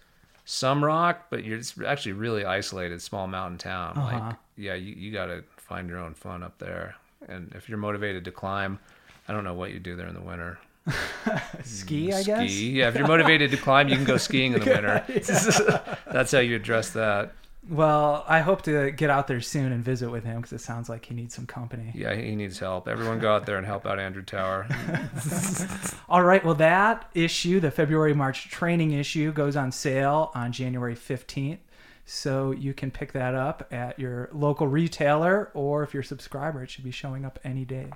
some 0.44 0.84
rock, 0.84 1.26
but 1.28 1.42
you're 1.42 1.58
it's 1.58 1.74
actually 1.84 2.12
really 2.12 2.44
isolated, 2.44 3.02
small 3.02 3.26
mountain 3.26 3.58
town. 3.58 3.98
Uh-huh. 3.98 4.16
Like, 4.16 4.36
yeah, 4.56 4.74
you, 4.74 4.94
you 4.94 5.12
got 5.12 5.26
to 5.26 5.42
find 5.56 5.88
your 5.88 5.98
own 5.98 6.14
fun 6.14 6.44
up 6.44 6.56
there. 6.58 6.94
And 7.28 7.52
if 7.56 7.68
you're 7.68 7.78
motivated 7.78 8.24
to 8.26 8.30
climb, 8.30 8.78
I 9.26 9.32
don't 9.32 9.42
know 9.42 9.54
what 9.54 9.72
you 9.72 9.80
do 9.80 9.96
there 9.96 10.06
in 10.06 10.14
the 10.14 10.20
winter. 10.20 10.56
Ski, 11.64 12.12
I 12.12 12.22
guess. 12.22 12.48
Ski. 12.48 12.70
Yeah, 12.70 12.86
if 12.86 12.94
you're 12.94 13.08
motivated 13.08 13.50
to 13.50 13.56
climb, 13.56 13.88
you 13.88 13.96
can 13.96 14.04
go 14.04 14.16
skiing 14.18 14.52
in 14.52 14.60
the 14.60 14.70
winter. 14.70 15.04
That's 16.12 16.30
how 16.30 16.38
you 16.38 16.54
address 16.54 16.90
that. 16.90 17.32
Well, 17.68 18.24
I 18.28 18.40
hope 18.40 18.62
to 18.62 18.90
get 18.90 19.08
out 19.08 19.26
there 19.26 19.40
soon 19.40 19.72
and 19.72 19.82
visit 19.82 20.10
with 20.10 20.24
him 20.24 20.36
because 20.36 20.52
it 20.52 20.60
sounds 20.60 20.88
like 20.88 21.06
he 21.06 21.14
needs 21.14 21.34
some 21.34 21.46
company. 21.46 21.92
Yeah, 21.94 22.14
he 22.14 22.36
needs 22.36 22.58
help. 22.58 22.88
Everyone 22.88 23.18
go 23.18 23.34
out 23.34 23.46
there 23.46 23.56
and 23.56 23.66
help 23.66 23.86
out 23.86 23.98
Andrew 23.98 24.22
Tower. 24.22 24.66
All 26.08 26.22
right. 26.22 26.44
Well, 26.44 26.54
that 26.56 27.08
issue, 27.14 27.60
the 27.60 27.70
February 27.70 28.14
March 28.14 28.50
training 28.50 28.92
issue, 28.92 29.32
goes 29.32 29.56
on 29.56 29.72
sale 29.72 30.30
on 30.34 30.52
January 30.52 30.94
15th. 30.94 31.58
So 32.06 32.50
you 32.50 32.74
can 32.74 32.90
pick 32.90 33.12
that 33.12 33.34
up 33.34 33.66
at 33.72 33.98
your 33.98 34.28
local 34.32 34.66
retailer, 34.66 35.50
or 35.54 35.82
if 35.82 35.94
you're 35.94 36.02
a 36.02 36.04
subscriber, 36.06 36.62
it 36.62 36.70
should 36.70 36.84
be 36.84 36.90
showing 36.90 37.24
up 37.24 37.38
any 37.44 37.64
day. 37.64 37.88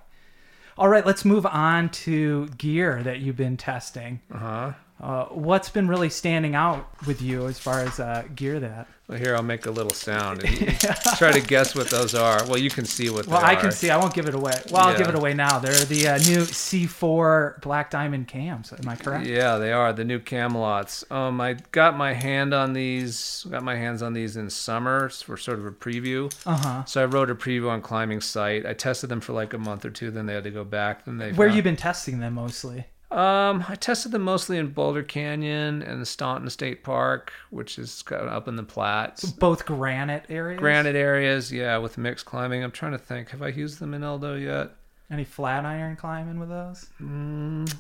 All 0.79 0.89
right, 0.89 1.05
let's 1.05 1.25
move 1.25 1.45
on 1.45 1.91
to 1.91 2.47
gear 2.57 3.03
that 3.03 3.19
you've 3.19 3.37
been 3.37 3.59
testing. 3.59 4.21
Uh 4.33 4.39
huh. 4.39 4.73
Uh, 5.01 5.25
what's 5.27 5.69
been 5.69 5.89
really 5.89 6.09
standing 6.09 6.55
out 6.55 6.89
with 7.07 7.21
you 7.21 7.47
as 7.47 7.59
far 7.59 7.81
as 7.81 8.01
uh, 8.01 8.25
gear 8.35 8.59
that? 8.61 8.89
Well, 9.09 9.16
here 9.18 9.35
I'll 9.35 9.42
make 9.42 9.64
a 9.64 9.71
little 9.71 9.94
sound 9.94 10.44
and 10.44 10.79
try 11.16 11.33
to 11.33 11.40
guess 11.40 11.75
what 11.75 11.88
those 11.88 12.14
are. 12.14 12.47
Well, 12.47 12.59
you 12.59 12.68
can 12.68 12.85
see 12.85 13.09
what. 13.09 13.27
Well, 13.27 13.42
I 13.42 13.55
are. 13.55 13.61
can 13.61 13.73
see. 13.73 13.88
I 13.88 13.97
won't 13.97 14.12
give 14.12 14.29
it 14.29 14.35
away. 14.35 14.53
Well, 14.71 14.87
I'll 14.87 14.99
give 14.99 15.09
it 15.09 15.14
away 15.14 15.33
now. 15.33 15.59
They're 15.59 15.73
the 15.87 16.09
uh, 16.09 16.18
new 16.18 16.42
C4 16.42 17.62
Black 17.62 17.90
Diamond 17.90 18.29
cams. 18.29 18.71
Am 18.71 18.87
I 18.87 18.97
correct? 18.97 19.25
Yeah, 19.27 19.57
they 19.57 19.73
are 19.73 19.94
the 19.94 20.05
new 20.05 20.18
Camalots. 20.18 21.11
Um, 21.11 21.40
I 21.40 21.55
got 21.73 21.97
my 21.97 22.12
hand 22.12 22.53
on 22.53 22.75
these. 22.75 23.47
Got 23.51 23.62
my 23.62 23.77
hands 23.77 24.03
on 24.03 24.12
these 24.12 24.37
in 24.37 24.51
summer 24.51 25.09
for 25.09 25.38
sort 25.38 25.59
of 25.59 25.64
a 25.64 25.71
preview. 25.73 26.31
Uh 26.44 26.57
huh. 26.57 26.85
So 26.85 27.03
I 27.03 27.07
wrote 27.07 27.31
a 27.31 27.35
preview 27.35 27.71
on 27.71 27.81
Climbing 27.81 28.21
Site. 28.21 28.66
I 28.66 28.75
tested 28.75 29.09
them 29.09 29.21
for 29.23 29.33
like 29.33 29.55
a 29.55 29.59
month 29.59 29.87
or 29.87 29.90
two. 29.90 30.11
Then 30.11 30.27
they 30.27 30.35
had 30.35 30.44
to 30.44 30.51
go 30.51 30.64
back. 30.64 31.07
Then 31.07 31.16
they. 31.16 31.33
Where 31.33 31.49
found- 31.49 31.57
you 31.57 31.62
been 31.62 31.77
testing 31.77 32.21
them 32.21 32.35
mostly? 32.35 32.85
Um, 33.11 33.64
I 33.66 33.75
tested 33.75 34.12
them 34.12 34.23
mostly 34.23 34.59
in 34.59 34.68
Boulder 34.68 35.03
Canyon 35.03 35.81
and 35.83 36.07
Staunton 36.07 36.51
State 36.51 36.85
Park, 36.85 37.33
which 37.49 37.79
is 37.79 38.03
kind 38.03 38.21
of 38.23 38.29
up 38.29 38.49
in 38.49 38.57
the 38.57 38.62
Platts. 38.62 39.25
Both 39.31 39.64
granite 39.64 40.27
areas. 40.29 40.59
Granite 40.61 40.94
areas, 40.94 41.51
yeah, 41.51 41.79
with 41.79 41.97
mixed 41.97 42.27
climbing. 42.27 42.62
I'm 42.62 42.71
trying 42.71 42.92
to 42.92 42.99
think. 42.99 43.31
Have 43.31 43.40
I 43.40 43.49
used 43.49 43.79
them 43.81 43.94
in 43.94 44.03
Eldo 44.03 44.38
yet? 44.42 44.73
Any 45.11 45.25
Flatiron 45.25 45.97
climbing 45.97 46.38
with 46.38 46.51
those? 46.51 46.87
Mm, 47.01 47.75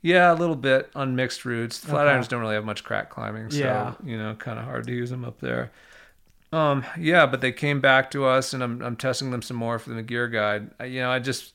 yeah, 0.00 0.32
a 0.32 0.36
little 0.36 0.54
bit 0.54 0.88
on 0.94 1.16
mixed 1.16 1.44
routes. 1.44 1.84
Okay. 1.84 1.92
Flatirons 1.92 2.28
don't 2.28 2.40
really 2.40 2.54
have 2.54 2.64
much 2.64 2.84
crack 2.84 3.10
climbing, 3.10 3.50
so 3.50 3.58
Yeah. 3.58 3.94
you 4.04 4.16
know, 4.16 4.36
kind 4.36 4.60
of 4.60 4.64
hard 4.64 4.86
to 4.86 4.92
use 4.92 5.10
them 5.10 5.24
up 5.24 5.40
there. 5.40 5.72
Um, 6.52 6.84
yeah, 6.96 7.26
but 7.26 7.40
they 7.40 7.50
came 7.50 7.80
back 7.80 8.12
to 8.12 8.24
us, 8.26 8.54
and 8.54 8.62
I'm 8.62 8.80
I'm 8.80 8.94
testing 8.94 9.32
them 9.32 9.42
some 9.42 9.56
more 9.56 9.80
for 9.80 9.90
the 9.90 10.02
gear 10.04 10.28
guide. 10.28 10.70
I, 10.78 10.84
you 10.84 11.00
know, 11.00 11.10
I 11.10 11.18
just 11.18 11.52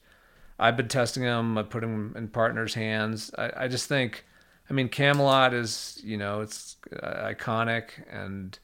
I've 0.63 0.77
been 0.77 0.87
testing 0.87 1.23
them. 1.23 1.57
I 1.57 1.63
put 1.63 1.81
them 1.81 2.13
in 2.15 2.27
partners' 2.27 2.73
hands. 2.73 3.31
I, 3.37 3.51
I 3.63 3.67
just 3.67 3.87
think, 3.87 4.23
I 4.69 4.73
mean, 4.73 4.89
Camalot 4.89 5.53
is 5.53 5.99
you 6.03 6.17
know 6.17 6.41
it's 6.41 6.77
uh, 7.01 7.31
iconic, 7.33 7.85
and 8.11 8.57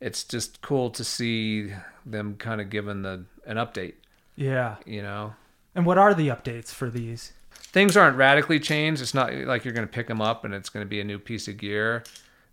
it's 0.00 0.24
just 0.24 0.60
cool 0.62 0.90
to 0.90 1.04
see 1.04 1.72
them 2.06 2.36
kind 2.36 2.60
of 2.60 2.70
given 2.70 3.02
the 3.02 3.24
an 3.46 3.56
update. 3.56 3.94
Yeah. 4.36 4.76
You 4.86 5.02
know, 5.02 5.34
And 5.74 5.84
what 5.84 5.98
are 5.98 6.14
the 6.14 6.28
updates 6.28 6.68
for 6.70 6.88
these? 6.90 7.32
things 7.70 7.96
aren't 7.96 8.16
radically 8.16 8.58
changed. 8.58 9.02
It's 9.02 9.12
not 9.14 9.32
like 9.34 9.64
you're 9.64 9.74
going 9.74 9.86
to 9.86 9.92
pick 9.92 10.06
them 10.06 10.22
up 10.22 10.44
and 10.44 10.54
it's 10.54 10.70
going 10.70 10.84
to 10.86 10.88
be 10.88 11.00
a 11.00 11.04
new 11.04 11.18
piece 11.18 11.48
of 11.48 11.58
gear. 11.58 12.02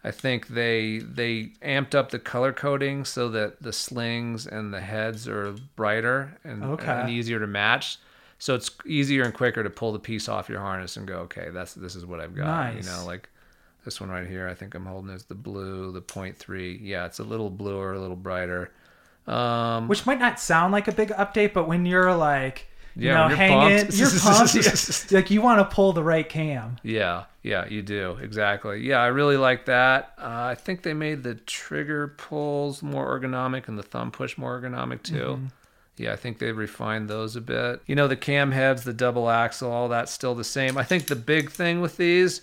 I 0.04 0.12
think 0.12 0.48
they 0.48 1.00
they 1.00 1.52
amped 1.64 1.96
up 1.96 2.10
the 2.12 2.20
color 2.20 2.52
coding 2.52 3.06
so 3.06 3.30
that 3.30 3.62
the 3.64 3.72
slings 3.72 4.46
and 4.46 4.74
the 4.74 4.82
heads 4.82 5.28
are 5.28 5.54
brighter 5.76 6.38
and, 6.44 6.64
Okay. 6.64 6.86
and 6.92 7.10
easier 7.10 7.40
to 7.40 7.48
match. 7.48 7.98
So 8.46 8.54
it's 8.54 8.70
easier 8.86 9.24
and 9.24 9.34
quicker 9.34 9.64
to 9.64 9.72
pull 9.72 9.92
the 9.92 9.98
piece 9.98 10.30
off 10.30 10.50
your 10.50 10.60
harness 10.60 10.98
and 10.98 11.08
go, 11.08 11.16
okay, 11.22 11.50
that's 11.52 11.74
this 11.74 11.96
is 11.96 12.06
what 12.06 12.20
I've 12.20 12.36
got. 12.36 12.76
Nice. 12.76 12.86
You 12.86 12.92
know, 12.92 13.04
like 13.04 13.28
this 13.86 14.00
one 14.00 14.12
right 14.12 14.28
here. 14.28 14.48
I 14.48 14.54
think 14.54 14.76
I'm 14.76 14.86
holding 14.86 15.10
is 15.10 15.24
the 15.24 15.34
blue, 15.34 15.92
the 15.92 16.02
point 16.02 16.38
three. 16.38 16.78
Yeah, 16.78 17.08
it's 17.08 17.18
a 17.18 17.24
little 17.24 17.50
bluer, 17.50 17.94
a 17.94 18.00
little 18.00 18.16
brighter. 18.16 18.72
Um, 19.26 19.88
Which 19.88 20.06
might 20.06 20.20
not 20.20 20.40
sound 20.40 20.74
like 20.74 20.88
a 20.88 20.92
big 20.92 21.10
update, 21.10 21.54
but 21.54 21.68
when 21.68 21.88
you're 21.88 22.14
like, 22.14 22.68
you 22.96 23.08
Yeah, 23.08 23.30
know, 23.30 23.36
hanging, 23.36 23.80
pumped. 23.80 23.98
you're 23.98 24.12
pumped. 24.20 25.12
like 25.12 25.32
you 25.32 25.42
want 25.42 25.68
to 25.68 25.76
pull 25.76 25.94
the 25.94 26.04
right 26.04 26.30
cam. 26.30 26.78
Yeah, 26.84 27.24
yeah, 27.42 27.66
you 27.68 27.82
do 27.82 28.20
exactly. 28.22 28.80
Yeah, 28.88 28.98
I 29.00 29.08
really 29.08 29.38
like 29.38 29.66
that. 29.66 30.14
Uh, 30.20 30.52
I 30.52 30.54
think 30.54 30.84
they 30.84 30.94
made 30.94 31.24
the 31.24 31.34
trigger 31.34 32.10
pulls 32.10 32.84
more 32.84 33.20
ergonomic 33.20 33.68
and 33.68 33.76
the 33.76 33.82
thumb 33.84 34.12
push 34.12 34.38
more 34.38 34.62
ergonomic 34.62 35.02
too. 35.02 35.40
Yeah, 35.98 36.14
I 36.14 36.16
think 36.16 36.40
they 36.40 36.52
refined 36.52 37.10
those 37.10 37.36
a 37.36 37.42
bit. 37.42 37.82
You 37.86 37.96
know, 37.96 38.08
the 38.08 38.18
cam 38.18 38.52
heads, 38.52 38.84
the 38.84 38.94
double 38.94 39.30
axle, 39.30 39.72
all 39.72 39.88
that's 39.88 40.12
still 40.12 40.36
the 40.36 40.44
same. 40.44 40.78
I 40.78 40.84
think 40.84 41.08
the 41.08 41.16
big 41.16 41.52
thing 41.52 41.82
with 41.82 41.98
these, 41.98 42.42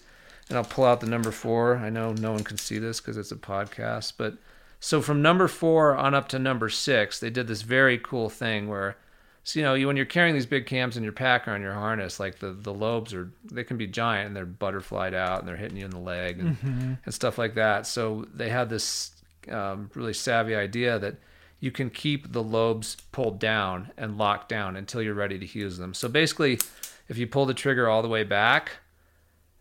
and 0.49 0.57
I'll 0.57 0.65
pull 0.65 0.85
out 0.85 1.01
the 1.01 1.07
number 1.07 1.31
four. 1.31 1.77
I 1.77 1.91
know 1.91 2.13
no 2.13 2.33
one 2.33 2.45
can 2.45 2.57
see 2.57 2.79
this 2.79 3.01
because 3.01 3.17
it's 3.17 3.33
a 3.33 3.37
podcast, 3.37 4.15
but 4.17 4.39
so 4.81 5.01
from 5.01 5.23
number 5.23 5.49
four 5.49 5.95
on 5.97 6.15
up 6.15 6.29
to 6.29 6.39
number 6.39 6.69
six, 6.69 7.21
they 7.21 7.31
did 7.31 7.47
this 7.47 7.63
very 7.63 7.99
cool 7.99 8.31
thing 8.31 8.69
where 8.69 8.97
so 9.45 9.59
you 9.59 9.65
know, 9.65 9.75
you, 9.75 9.87
when 9.89 9.97
you're 9.97 10.07
carrying 10.07 10.35
these 10.35 10.47
big 10.47 10.67
cams 10.67 10.97
in 10.97 11.03
your 11.03 11.13
pack 11.13 11.49
or 11.49 11.53
on 11.53 11.63
your 11.63 11.73
harness, 11.73 12.21
like 12.21 12.39
the, 12.39 12.53
the 12.53 12.73
lobes 12.73 13.13
are 13.13 13.31
they 13.51 13.65
can 13.65 13.77
be 13.77 13.89
giant 13.89 14.29
and 14.29 14.37
they're 14.37 14.47
butterflied 14.47 15.15
out 15.15 15.41
and 15.41 15.49
they're 15.49 15.57
hitting 15.57 15.77
you 15.77 15.85
in 15.85 15.91
the 15.91 15.99
leg 15.99 16.39
and, 16.39 16.57
and 17.05 17.15
stuff 17.15 17.39
like 17.39 17.55
that. 17.55 17.87
So 17.87 18.27
they 18.33 18.49
had 18.49 18.71
this 18.71 19.11
um, 19.51 19.91
really 19.95 20.13
savvy 20.13 20.55
idea 20.55 20.99
that 21.01 21.17
you 21.63 21.71
can 21.71 21.89
keep 21.91 22.33
the 22.33 22.43
lobes 22.43 22.97
pulled 23.13 23.39
down 23.39 23.93
and 23.97 24.19
locked 24.19 24.49
down 24.49 24.75
until 24.75 25.01
you're 25.01 25.15
ready 25.15 25.39
to 25.39 25.59
use 25.59 25.79
them. 25.79 25.95
So 25.95 26.09
basically, 26.09 26.59
if 27.07 27.17
you 27.17 27.29
pull 27.29 27.47
the 27.47 27.55
trigger 27.55 27.89
all 27.89 28.03
the 28.03 28.09
way 28.09 28.25
back, 28.25 28.73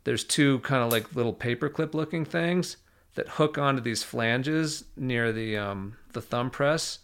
there's 0.03 0.23
two 0.23 0.57
kind 0.59 0.83
of 0.83 0.91
like 0.91 1.15
little 1.15 1.33
paperclip 1.33 1.93
looking 1.93 2.25
things 2.25 2.77
that 3.13 3.27
hook 3.27 3.59
onto 3.59 3.81
these 3.83 4.01
flanges 4.01 4.83
near 4.97 5.31
the 5.31 5.55
um, 5.55 5.95
the 6.13 6.21
thumb 6.23 6.49
press 6.49 6.97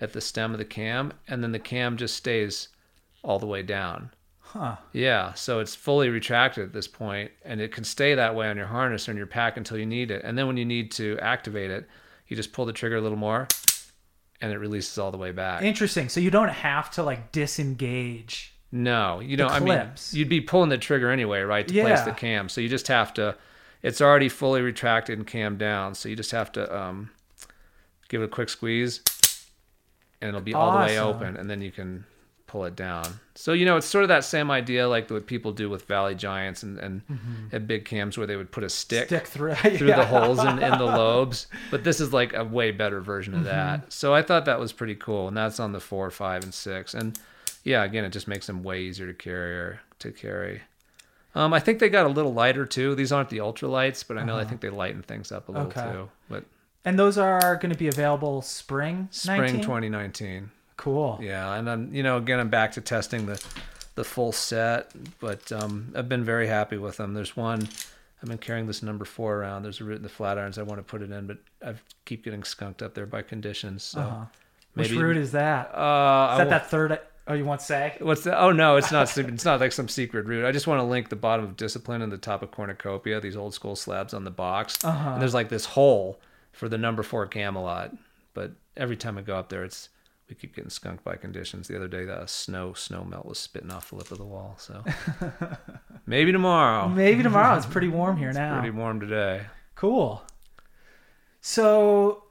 at 0.00 0.14
the 0.14 0.20
stem 0.22 0.52
of 0.52 0.58
the 0.58 0.64
cam, 0.64 1.12
and 1.28 1.42
then 1.42 1.52
the 1.52 1.58
cam 1.58 1.98
just 1.98 2.16
stays 2.16 2.68
all 3.22 3.38
the 3.38 3.46
way 3.46 3.62
down. 3.62 4.10
Huh. 4.40 4.76
Yeah, 4.94 5.34
so 5.34 5.60
it's 5.60 5.74
fully 5.74 6.08
retracted 6.08 6.64
at 6.64 6.72
this 6.72 6.88
point, 6.88 7.32
and 7.44 7.60
it 7.60 7.70
can 7.70 7.84
stay 7.84 8.14
that 8.14 8.34
way 8.34 8.48
on 8.48 8.56
your 8.56 8.68
harness 8.68 9.06
or 9.06 9.10
in 9.10 9.18
your 9.18 9.26
pack 9.26 9.58
until 9.58 9.76
you 9.76 9.84
need 9.84 10.10
it. 10.10 10.22
And 10.24 10.38
then 10.38 10.46
when 10.46 10.56
you 10.56 10.64
need 10.64 10.90
to 10.92 11.18
activate 11.20 11.70
it, 11.70 11.86
you 12.28 12.34
just 12.34 12.54
pull 12.54 12.64
the 12.64 12.72
trigger 12.72 12.96
a 12.96 13.00
little 13.02 13.18
more, 13.18 13.46
and 14.40 14.52
it 14.52 14.58
releases 14.58 14.98
all 14.98 15.10
the 15.10 15.18
way 15.18 15.32
back. 15.32 15.62
Interesting. 15.62 16.08
So 16.08 16.20
you 16.20 16.30
don't 16.30 16.48
have 16.48 16.90
to 16.92 17.02
like 17.02 17.32
disengage. 17.32 18.54
No, 18.70 19.20
you 19.20 19.36
don't. 19.36 19.50
I 19.50 19.60
mean, 19.60 19.90
you'd 20.12 20.28
be 20.28 20.40
pulling 20.40 20.68
the 20.68 20.78
trigger 20.78 21.10
anyway, 21.10 21.40
right, 21.40 21.66
to 21.66 21.80
place 21.80 22.02
the 22.02 22.12
cam. 22.12 22.48
So 22.48 22.60
you 22.60 22.68
just 22.68 22.88
have 22.88 23.14
to. 23.14 23.36
It's 23.82 24.00
already 24.00 24.28
fully 24.28 24.60
retracted 24.60 25.18
and 25.18 25.26
cammed 25.26 25.58
down, 25.58 25.94
so 25.94 26.08
you 26.08 26.16
just 26.16 26.32
have 26.32 26.52
to 26.52 26.76
um, 26.76 27.10
give 28.08 28.20
it 28.20 28.26
a 28.26 28.28
quick 28.28 28.48
squeeze, 28.48 29.02
and 30.20 30.28
it'll 30.28 30.40
be 30.40 30.52
all 30.52 30.72
the 30.72 30.78
way 30.78 30.98
open, 30.98 31.36
and 31.36 31.48
then 31.48 31.62
you 31.62 31.70
can 31.70 32.04
pull 32.48 32.64
it 32.64 32.74
down. 32.74 33.20
So 33.36 33.52
you 33.52 33.64
know, 33.64 33.76
it's 33.76 33.86
sort 33.86 34.02
of 34.02 34.08
that 34.08 34.24
same 34.24 34.50
idea 34.50 34.88
like 34.88 35.08
what 35.10 35.26
people 35.26 35.52
do 35.52 35.70
with 35.70 35.84
Valley 35.86 36.16
Giants 36.16 36.64
and 36.64 36.78
and 36.78 37.02
at 37.52 37.68
big 37.68 37.84
cams 37.84 38.18
where 38.18 38.26
they 38.26 38.34
would 38.34 38.50
put 38.50 38.64
a 38.64 38.68
stick, 38.68 39.06
Stick 39.06 39.26
through 39.28 39.54
through 39.54 39.88
yeah. 39.88 39.96
the 39.96 40.06
holes 40.06 40.40
in, 40.40 40.58
in 40.58 40.78
the 40.78 40.84
lobes. 41.02 41.46
But 41.70 41.84
this 41.84 42.00
is 42.00 42.12
like 42.12 42.32
a 42.34 42.42
way 42.44 42.72
better 42.72 43.00
version 43.00 43.34
Mm-hmm. 43.34 43.40
of 43.42 43.46
that. 43.46 43.92
So 43.92 44.12
I 44.14 44.22
thought 44.22 44.46
that 44.46 44.58
was 44.58 44.72
pretty 44.72 44.96
cool. 44.96 45.28
And 45.28 45.36
that's 45.36 45.60
on 45.60 45.70
the 45.72 45.80
four, 45.80 46.10
five, 46.10 46.42
and 46.42 46.52
six. 46.52 46.94
And 46.94 47.16
yeah, 47.62 47.84
again, 47.84 48.04
it 48.04 48.10
just 48.10 48.26
makes 48.26 48.46
them 48.48 48.62
way 48.64 48.80
easier 48.80 49.06
to 49.06 49.14
carry 49.14 49.52
or 49.56 49.80
to 50.00 50.10
carry. 50.10 50.62
Um, 51.34 51.52
I 51.52 51.60
think 51.60 51.78
they 51.78 51.88
got 51.90 52.06
a 52.06 52.08
little 52.08 52.32
lighter 52.32 52.64
too. 52.66 52.94
These 52.94 53.12
aren't 53.12 53.28
the 53.28 53.38
ultralights, 53.38 54.04
but 54.06 54.16
I 54.18 54.24
know 54.24 54.36
I 54.38 54.44
think 54.44 54.60
they 54.62 54.70
lighten 54.70 55.02
things 55.02 55.30
up 55.30 55.48
a 55.48 55.52
little 55.52 55.68
Uh-huh. 55.68 55.80
Okay. 55.80 55.92
too. 55.92 56.08
But 56.28 56.44
And 56.84 56.98
those 56.98 57.18
are 57.18 57.56
going 57.56 57.70
to 57.70 57.78
be 57.78 57.86
available 57.88 58.40
spring. 58.42 59.08
spring 59.12 59.40
19? 59.42 59.60
2019. 59.60 60.50
Cool. 60.78 61.18
Yeah, 61.22 61.52
and 61.54 61.68
I'm 61.68 61.94
you 61.94 62.02
know 62.02 62.16
again 62.16 62.40
I'm 62.40 62.48
back 62.48 62.72
to 62.72 62.80
testing 62.80 63.26
the 63.26 63.42
the 63.96 64.04
full 64.04 64.32
set, 64.32 64.90
but 65.20 65.50
um, 65.52 65.92
I've 65.94 66.08
been 66.08 66.24
very 66.24 66.46
happy 66.46 66.78
with 66.78 66.96
them. 66.96 67.12
There's 67.14 67.36
one 67.36 67.68
I've 68.22 68.28
been 68.28 68.38
carrying 68.38 68.66
this 68.66 68.82
number 68.82 69.04
four 69.04 69.36
around. 69.36 69.62
There's 69.64 69.80
a 69.80 69.84
root 69.84 69.96
in 69.96 70.02
the 70.02 70.08
Flatirons 70.08 70.56
I 70.58 70.62
want 70.62 70.78
to 70.78 70.82
put 70.82 71.02
it 71.02 71.10
in, 71.10 71.26
but 71.26 71.38
I 71.64 71.74
keep 72.04 72.24
getting 72.24 72.42
skunked 72.44 72.80
up 72.82 72.94
there 72.94 73.06
by 73.06 73.22
conditions. 73.22 73.82
So 73.82 74.00
Uh-huh. 74.00 74.24
Which 74.74 74.92
root 74.92 75.16
is 75.16 75.32
that? 75.32 75.74
uh, 75.76 76.30
Is 76.32 76.38
that 76.38 76.50
that 76.50 76.70
third? 76.70 77.00
Oh, 77.26 77.34
you 77.34 77.44
want 77.44 77.60
say? 77.60 77.96
What's 78.00 78.22
that? 78.24 78.38
Oh 78.40 78.52
no, 78.52 78.76
it's 78.76 78.90
not. 78.92 79.14
it's 79.18 79.44
not 79.44 79.58
like 79.60 79.72
some 79.72 79.88
secret 79.88 80.26
root. 80.26 80.44
I 80.46 80.52
just 80.52 80.66
want 80.68 80.78
to 80.78 80.84
link 80.84 81.08
the 81.10 81.16
bottom 81.16 81.44
of 81.44 81.56
Discipline 81.56 82.00
and 82.02 82.10
the 82.12 82.16
top 82.18 82.42
of 82.42 82.52
Cornucopia. 82.52 83.20
These 83.20 83.36
old 83.36 83.52
school 83.52 83.74
slabs 83.76 84.14
on 84.14 84.22
the 84.24 84.30
box, 84.30 84.82
Uh-huh. 84.84 85.10
and 85.10 85.20
there's 85.20 85.34
like 85.34 85.48
this 85.48 85.64
hole 85.64 86.20
for 86.52 86.68
the 86.68 86.78
number 86.78 87.02
four 87.02 87.26
Camalot. 87.26 87.98
But 88.32 88.52
every 88.76 88.96
time 88.96 89.18
I 89.18 89.22
go 89.22 89.36
up 89.36 89.48
there, 89.48 89.64
it's 89.64 89.88
we 90.28 90.34
keep 90.34 90.54
getting 90.54 90.70
skunked 90.70 91.04
by 91.04 91.16
conditions. 91.16 91.68
The 91.68 91.76
other 91.76 91.88
day, 91.88 92.04
the 92.04 92.26
snow 92.26 92.72
snow 92.74 93.04
melt 93.04 93.26
was 93.26 93.38
spitting 93.38 93.70
off 93.70 93.90
the 93.90 93.96
lip 93.96 94.10
of 94.10 94.18
the 94.18 94.24
wall. 94.24 94.56
So 94.58 94.84
maybe 96.06 96.32
tomorrow. 96.32 96.88
Maybe 96.88 97.22
tomorrow. 97.22 97.56
It's 97.56 97.66
pretty 97.66 97.88
warm 97.88 98.16
here 98.22 98.32
now. 98.32 98.60
Pretty 98.60 98.76
warm 98.76 99.00
today. 99.00 99.42
Cool. 99.74 100.22
So 101.40 102.24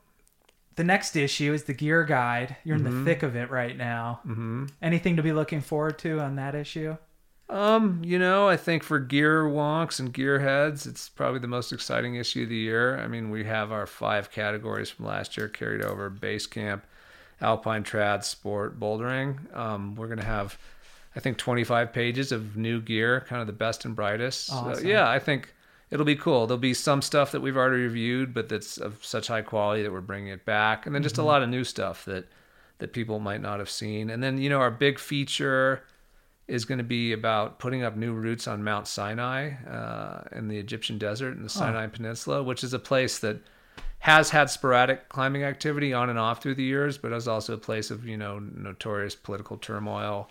the 0.75 0.83
next 0.83 1.15
issue 1.15 1.53
is 1.53 1.63
the 1.63 1.73
gear 1.73 2.03
guide. 2.03 2.55
You're 2.63 2.75
in 2.75 2.83
the 2.83 3.03
thick 3.03 3.23
of 3.23 3.35
it 3.35 3.49
right 3.49 3.75
now. 3.75 4.19
hmm 4.23 4.65
Anything 4.81 5.15
to 5.15 5.23
be 5.23 5.31
looking 5.33 5.61
forward 5.61 5.97
to 5.99 6.19
on 6.19 6.35
that 6.35 6.53
issue? 6.55 6.97
Um, 7.49 8.01
you 8.03 8.19
know, 8.19 8.49
I 8.49 8.57
think 8.57 8.83
for 8.83 8.99
gear 8.99 9.45
wonks 9.45 9.99
and 10.01 10.13
gear 10.13 10.39
heads, 10.39 10.85
it's 10.85 11.07
probably 11.07 11.39
the 11.39 11.47
most 11.47 11.71
exciting 11.71 12.15
issue 12.15 12.43
of 12.43 12.49
the 12.49 12.57
year. 12.57 12.99
I 12.99 13.07
mean, 13.07 13.29
we 13.29 13.45
have 13.45 13.71
our 13.71 13.87
five 13.87 14.29
categories 14.29 14.89
from 14.89 15.05
last 15.05 15.37
year 15.37 15.47
carried 15.47 15.81
over: 15.81 16.09
base 16.09 16.45
camp, 16.45 16.85
alpine 17.41 17.83
trad, 17.83 18.23
sport, 18.23 18.79
bouldering. 18.79 19.55
Um, 19.55 19.95
we're 19.95 20.07
gonna 20.07 20.23
have, 20.23 20.57
I 21.15 21.19
think, 21.19 21.37
25 21.37 21.93
pages 21.93 22.31
of 22.31 22.57
new 22.57 22.81
gear, 22.81 23.25
kind 23.27 23.41
of 23.41 23.47
the 23.47 23.53
best 23.53 23.85
and 23.85 23.95
brightest. 23.95 24.47
So, 24.47 24.55
yeah, 24.83 25.09
I 25.09 25.19
think 25.19 25.53
it'll 25.89 26.05
be 26.05 26.15
cool. 26.15 26.47
There'll 26.47 26.59
be 26.59 26.73
some 26.73 27.01
stuff 27.01 27.31
that 27.31 27.41
we've 27.41 27.57
already 27.57 27.83
reviewed, 27.83 28.33
but 28.33 28.49
that's 28.49 28.77
of 28.77 29.03
such 29.05 29.27
high 29.27 29.41
quality 29.41 29.83
that 29.83 29.91
we're 29.91 30.01
bringing 30.01 30.29
it 30.29 30.45
back, 30.45 30.85
and 30.85 30.93
then 30.93 31.03
just 31.03 31.17
a 31.17 31.23
lot 31.23 31.43
of 31.43 31.49
new 31.49 31.63
stuff 31.63 32.05
that 32.05 32.25
that 32.79 32.93
people 32.93 33.19
might 33.19 33.41
not 33.41 33.59
have 33.59 33.69
seen. 33.69 34.09
And 34.09 34.21
then 34.21 34.37
you 34.37 34.49
know, 34.49 34.59
our 34.59 34.71
big 34.71 34.99
feature 34.99 35.83
is 36.47 36.63
going 36.63 36.77
to 36.77 36.83
be 36.83 37.11
about 37.11 37.59
putting 37.59 37.83
up 37.83 37.95
new 37.95 38.13
routes 38.13 38.47
on 38.47 38.63
Mount 38.63 38.87
Sinai 38.87 39.51
uh, 39.69 40.23
in 40.31 40.47
the 40.47 40.57
Egyptian 40.57 40.97
desert 40.97 41.35
in 41.35 41.43
the 41.43 41.49
Sinai 41.49 41.87
Peninsula, 41.87 42.41
which 42.41 42.63
is 42.63 42.73
a 42.73 42.79
place 42.79 43.19
that 43.19 43.41
has 43.99 44.29
had 44.29 44.49
sporadic 44.49 45.09
climbing 45.09 45.43
activity 45.43 45.93
on 45.93 46.09
and 46.09 46.19
off 46.19 46.41
through 46.41 46.55
the 46.55 46.63
years, 46.63 46.97
but 46.97 47.11
is 47.11 47.27
also 47.27 47.53
a 47.53 47.57
place 47.57 47.91
of 47.91 48.05
you 48.05 48.17
know 48.17 48.39
notorious 48.39 49.15
political 49.15 49.57
turmoil, 49.57 50.29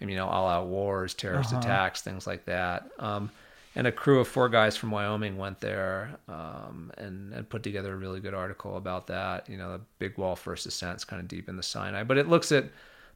and 0.00 0.10
you 0.10 0.16
know 0.16 0.26
all-out 0.26 0.66
wars, 0.66 1.14
terrorist 1.14 1.52
Uh-huh. 1.52 1.60
attacks, 1.60 2.02
things 2.02 2.26
like 2.26 2.44
that. 2.46 2.90
Um, 2.98 3.30
and 3.76 3.86
a 3.88 3.92
crew 3.92 4.20
of 4.20 4.28
four 4.28 4.48
guys 4.48 4.76
from 4.76 4.92
Wyoming 4.92 5.36
went 5.36 5.58
there 5.60 6.16
um, 6.28 6.92
and, 6.96 7.32
and 7.32 7.48
put 7.48 7.64
together 7.64 7.92
a 7.92 7.96
really 7.96 8.20
good 8.20 8.34
article 8.34 8.76
about 8.76 9.08
that. 9.08 9.48
You 9.48 9.56
know, 9.56 9.72
the 9.72 9.80
big 9.98 10.16
wall 10.16 10.36
first 10.36 10.64
ascent's 10.66 11.04
kind 11.04 11.20
of 11.20 11.26
deep 11.26 11.48
in 11.48 11.56
the 11.56 11.62
Sinai, 11.62 12.04
but 12.04 12.16
it 12.16 12.28
looks 12.28 12.52
at 12.52 12.66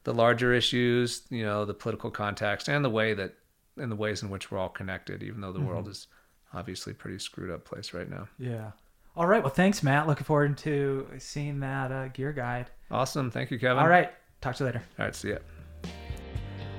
the 0.03 0.13
larger 0.13 0.53
issues, 0.53 1.21
you 1.29 1.43
know, 1.45 1.63
the 1.63 1.73
political 1.73 2.11
context 2.11 2.67
and 2.67 2.83
the 2.83 2.89
way 2.89 3.13
that 3.13 3.35
and 3.77 3.89
the 3.89 3.95
ways 3.95 4.21
in 4.21 4.29
which 4.29 4.51
we're 4.51 4.57
all 4.57 4.67
connected, 4.67 5.23
even 5.23 5.39
though 5.39 5.53
the 5.53 5.61
world 5.61 5.87
is 5.87 6.07
obviously 6.53 6.91
pretty 6.93 7.19
screwed 7.19 7.51
up 7.51 7.63
place 7.63 7.93
right 7.93 8.09
now. 8.09 8.27
Yeah. 8.37 8.71
All 9.15 9.27
right. 9.27 9.43
Well, 9.43 9.53
thanks, 9.53 9.83
Matt. 9.83 10.07
Looking 10.07 10.23
forward 10.23 10.57
to 10.59 11.07
seeing 11.17 11.59
that 11.59 11.91
uh, 11.91 12.07
gear 12.09 12.31
guide. 12.31 12.67
Awesome. 12.91 13.29
Thank 13.29 13.51
you, 13.51 13.59
Kevin. 13.59 13.79
All 13.79 13.89
right. 13.89 14.11
Talk 14.41 14.55
to 14.55 14.63
you 14.63 14.65
later. 14.67 14.83
All 14.97 15.05
right. 15.05 15.15
See 15.15 15.29
ya. 15.29 15.37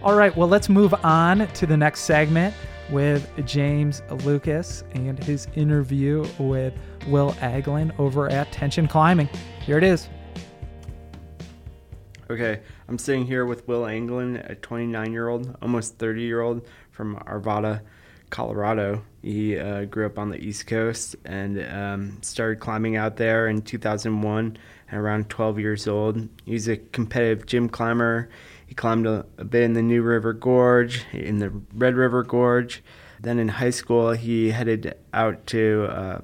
All 0.03 0.15
right. 0.15 0.35
Well, 0.35 0.49
let's 0.49 0.69
move 0.69 0.95
on 1.05 1.47
to 1.47 1.67
the 1.67 1.77
next 1.77 2.01
segment 2.01 2.55
with 2.91 3.31
James 3.45 4.03
Lucas 4.25 4.85
and 4.93 5.23
his 5.23 5.47
interview 5.55 6.27
with 6.39 6.75
Will 7.07 7.35
Anglin 7.41 7.93
over 7.99 8.31
at 8.31 8.51
Tension 8.53 8.89
Climbing. 8.89 9.29
Here 9.61 9.79
it 9.79 9.85
is. 9.85 10.09
Okay, 12.31 12.61
I'm 12.89 12.97
sitting 12.97 13.27
here 13.27 13.45
with 13.45 13.67
Will 13.67 13.87
Anglin, 13.87 14.37
a 14.49 14.55
29 14.55 15.13
year 15.13 15.29
old, 15.29 15.57
almost 15.61 15.99
30 15.99 16.23
year 16.23 16.41
old 16.41 16.65
from 16.93 17.17
Arvada, 17.27 17.81
Colorado. 18.31 19.03
He 19.23 19.59
uh, 19.59 19.85
grew 19.85 20.07
up 20.07 20.19
on 20.19 20.31
the 20.31 20.39
East 20.39 20.67
Coast 20.67 21.17
and 21.25 21.63
um, 21.71 22.19
started 22.23 22.61
climbing 22.61 22.97
out 22.97 23.17
there 23.17 23.49
in 23.49 23.61
2001 23.63 24.57
at 24.91 24.99
around 24.99 25.29
12 25.29 25.59
years 25.59 25.87
old. 25.87 26.29
He's 26.45 26.69
a 26.69 26.79
competitive 26.79 27.47
gym 27.47 27.69
climber. 27.69 28.31
He 28.67 28.75
climbed 28.75 29.07
a, 29.07 29.27
a 29.37 29.45
bit 29.45 29.63
in 29.63 29.75
the 29.75 29.83
New 29.83 30.03
River 30.03 30.33
Gorge, 30.33 31.05
in 31.13 31.39
the 31.39 31.51
Red 31.75 31.97
River 31.97 32.23
Gorge. 32.23 32.83
Then 33.21 33.39
in 33.39 33.49
high 33.49 33.71
school, 33.71 34.13
he 34.13 34.51
headed 34.51 34.95
out 35.13 35.47
to 35.49 35.87
uh, 35.91 36.21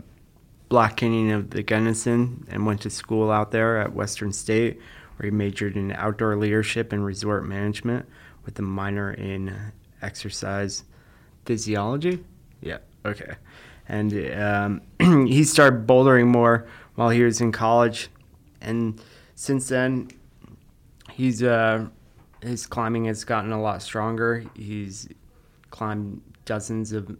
Black 0.69 0.97
Canyon 0.97 1.33
of 1.33 1.51
the 1.51 1.63
Gunnison 1.63 2.47
and 2.51 2.65
went 2.65 2.81
to 2.83 2.91
school 2.91 3.31
out 3.31 3.51
there 3.51 3.79
at 3.79 3.93
Western 3.93 4.33
State, 4.33 4.81
where 5.17 5.31
he 5.31 5.31
majored 5.31 5.77
in 5.77 5.93
outdoor 5.93 6.37
leadership 6.37 6.93
and 6.93 7.05
resort 7.05 7.45
management 7.45 8.07
with 8.45 8.59
a 8.59 8.63
minor 8.63 9.13
in 9.13 9.73
exercise 10.01 10.85
physiology. 11.45 12.25
Yeah, 12.61 12.79
okay. 13.07 13.35
And 13.89 14.13
um, 15.01 15.27
he 15.27 15.45
started 15.45 15.87
bouldering 15.87 16.27
more 16.27 16.67
while 16.95 17.11
he 17.11 17.23
was 17.23 17.41
in 17.41 17.53
college, 17.53 18.09
and 18.61 19.01
since 19.35 19.69
then, 19.69 20.09
he's 21.13 21.43
uh, 21.43 21.87
his 22.43 22.67
climbing 22.67 23.05
has 23.05 23.25
gotten 23.25 23.53
a 23.53 23.61
lot 23.61 23.83
stronger. 23.83 24.45
He's 24.55 25.09
climbed 25.71 26.23
dozens 26.45 26.93
of 26.93 27.17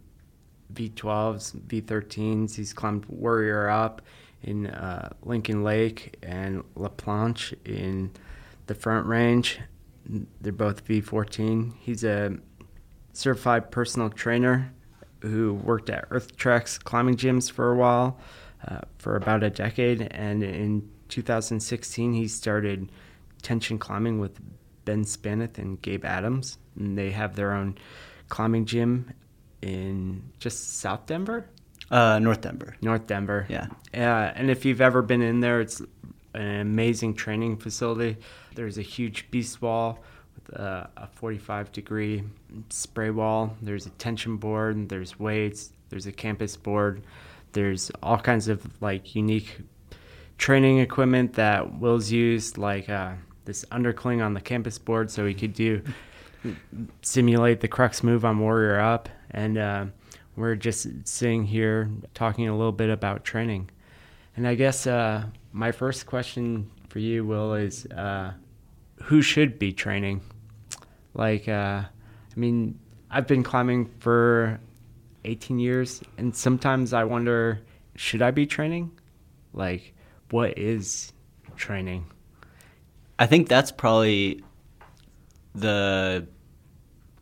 V12s, 0.73 1.59
V13s. 1.67 2.55
He's 2.55 2.73
climbed 2.73 3.05
Warrior 3.05 3.69
Up 3.69 4.01
in 4.43 4.67
uh, 4.67 5.09
Lincoln 5.23 5.63
Lake 5.63 6.17
and 6.23 6.63
La 6.75 6.89
Planche 6.89 7.53
in 7.65 8.11
the 8.67 8.75
Front 8.75 9.07
Range. 9.07 9.59
They're 10.41 10.53
both 10.53 10.85
V14. 10.85 11.73
He's 11.79 12.03
a 12.03 12.37
certified 13.13 13.71
personal 13.71 14.09
trainer 14.09 14.73
who 15.21 15.53
worked 15.53 15.89
at 15.89 16.05
Earth 16.11 16.35
Treks 16.37 16.77
climbing 16.77 17.15
gyms 17.15 17.51
for 17.51 17.71
a 17.71 17.75
while, 17.75 18.19
uh, 18.67 18.79
for 18.97 19.15
about 19.15 19.43
a 19.43 19.49
decade. 19.49 20.01
And 20.11 20.43
in 20.43 20.89
2016, 21.09 22.13
he 22.13 22.27
started 22.27 22.91
tension 23.41 23.77
climbing 23.77 24.19
with 24.19 24.39
Ben 24.85 25.03
Spannuth 25.03 25.57
and 25.57 25.81
Gabe 25.81 26.05
Adams. 26.05 26.57
And 26.77 26.97
they 26.97 27.11
have 27.11 27.35
their 27.35 27.53
own 27.53 27.77
climbing 28.29 28.65
gym 28.65 29.13
in 29.61 30.21
just 30.39 30.79
South 30.79 31.05
Denver, 31.07 31.47
Uh, 31.89 32.19
North 32.19 32.41
Denver. 32.41 32.75
North 32.81 33.07
Denver. 33.07 33.45
Yeah. 33.49 33.67
Yeah, 33.93 34.33
and 34.35 34.51
if 34.51 34.65
you've 34.65 34.81
ever 34.81 35.01
been 35.01 35.21
in 35.21 35.39
there, 35.39 35.61
it's 35.61 35.81
an 36.33 36.59
amazing 36.59 37.13
training 37.15 37.57
facility. 37.57 38.17
There's 38.55 38.77
a 38.77 38.81
huge 38.81 39.31
beast 39.31 39.61
wall 39.61 40.03
a, 40.53 40.89
a 40.97 41.07
45 41.07 41.71
degree 41.71 42.23
spray 42.69 43.09
wall. 43.09 43.55
There's 43.61 43.85
a 43.85 43.91
tension 43.91 44.37
board. 44.37 44.89
There's 44.89 45.19
weights. 45.19 45.71
There's 45.89 46.07
a 46.07 46.11
campus 46.11 46.55
board. 46.57 47.03
There's 47.53 47.91
all 48.03 48.19
kinds 48.19 48.47
of 48.47 48.65
like 48.81 49.15
unique 49.15 49.59
training 50.37 50.79
equipment 50.79 51.33
that 51.33 51.79
Will's 51.79 52.11
used, 52.11 52.57
like 52.57 52.89
uh, 52.89 53.13
this 53.45 53.65
undercling 53.71 54.23
on 54.23 54.33
the 54.33 54.41
campus 54.41 54.77
board, 54.77 55.09
so 55.09 55.25
he 55.25 55.33
could 55.33 55.53
do 55.53 55.81
simulate 57.01 57.61
the 57.61 57.67
crux 57.67 58.03
move 58.03 58.23
on 58.25 58.39
Warrior 58.39 58.79
Up, 58.79 59.09
and 59.31 59.57
uh, 59.57 59.85
we're 60.35 60.55
just 60.55 60.87
sitting 61.07 61.45
here 61.45 61.89
talking 62.13 62.47
a 62.47 62.55
little 62.55 62.71
bit 62.71 62.89
about 62.89 63.23
training. 63.23 63.69
And 64.35 64.47
I 64.47 64.55
guess 64.55 64.85
uh, 64.85 65.25
my 65.51 65.71
first 65.71 66.05
question 66.05 66.69
for 66.89 66.99
you, 66.99 67.25
Will, 67.25 67.55
is 67.55 67.85
uh, 67.87 68.33
who 69.03 69.21
should 69.21 69.57
be 69.57 69.73
training? 69.73 70.21
Like, 71.17 71.49
uh, 71.49 71.81
I 71.81 72.39
mean, 72.39 72.79
I've 73.09 73.27
been 73.27 73.43
climbing 73.43 73.89
for 73.99 74.59
18 75.25 75.59
years, 75.59 76.01
and 76.17 76.33
sometimes 76.33 76.93
I 76.93 77.03
wonder, 77.03 77.59
should 77.95 78.21
I 78.21 78.31
be 78.31 78.45
training? 78.45 78.91
Like, 79.51 79.93
what 80.29 80.57
is 80.57 81.11
training? 81.55 82.05
I 83.17 83.25
think 83.25 83.49
that's 83.49 83.71
probably 83.71 84.43
the 85.55 86.27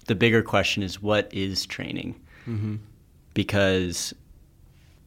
the 0.08 0.16
bigger 0.16 0.44
question 0.44 0.84
is 0.84 1.02
what 1.02 1.34
is 1.34 1.66
training? 1.66 2.20
Mm-hmm. 2.46 2.76
Because 3.34 4.14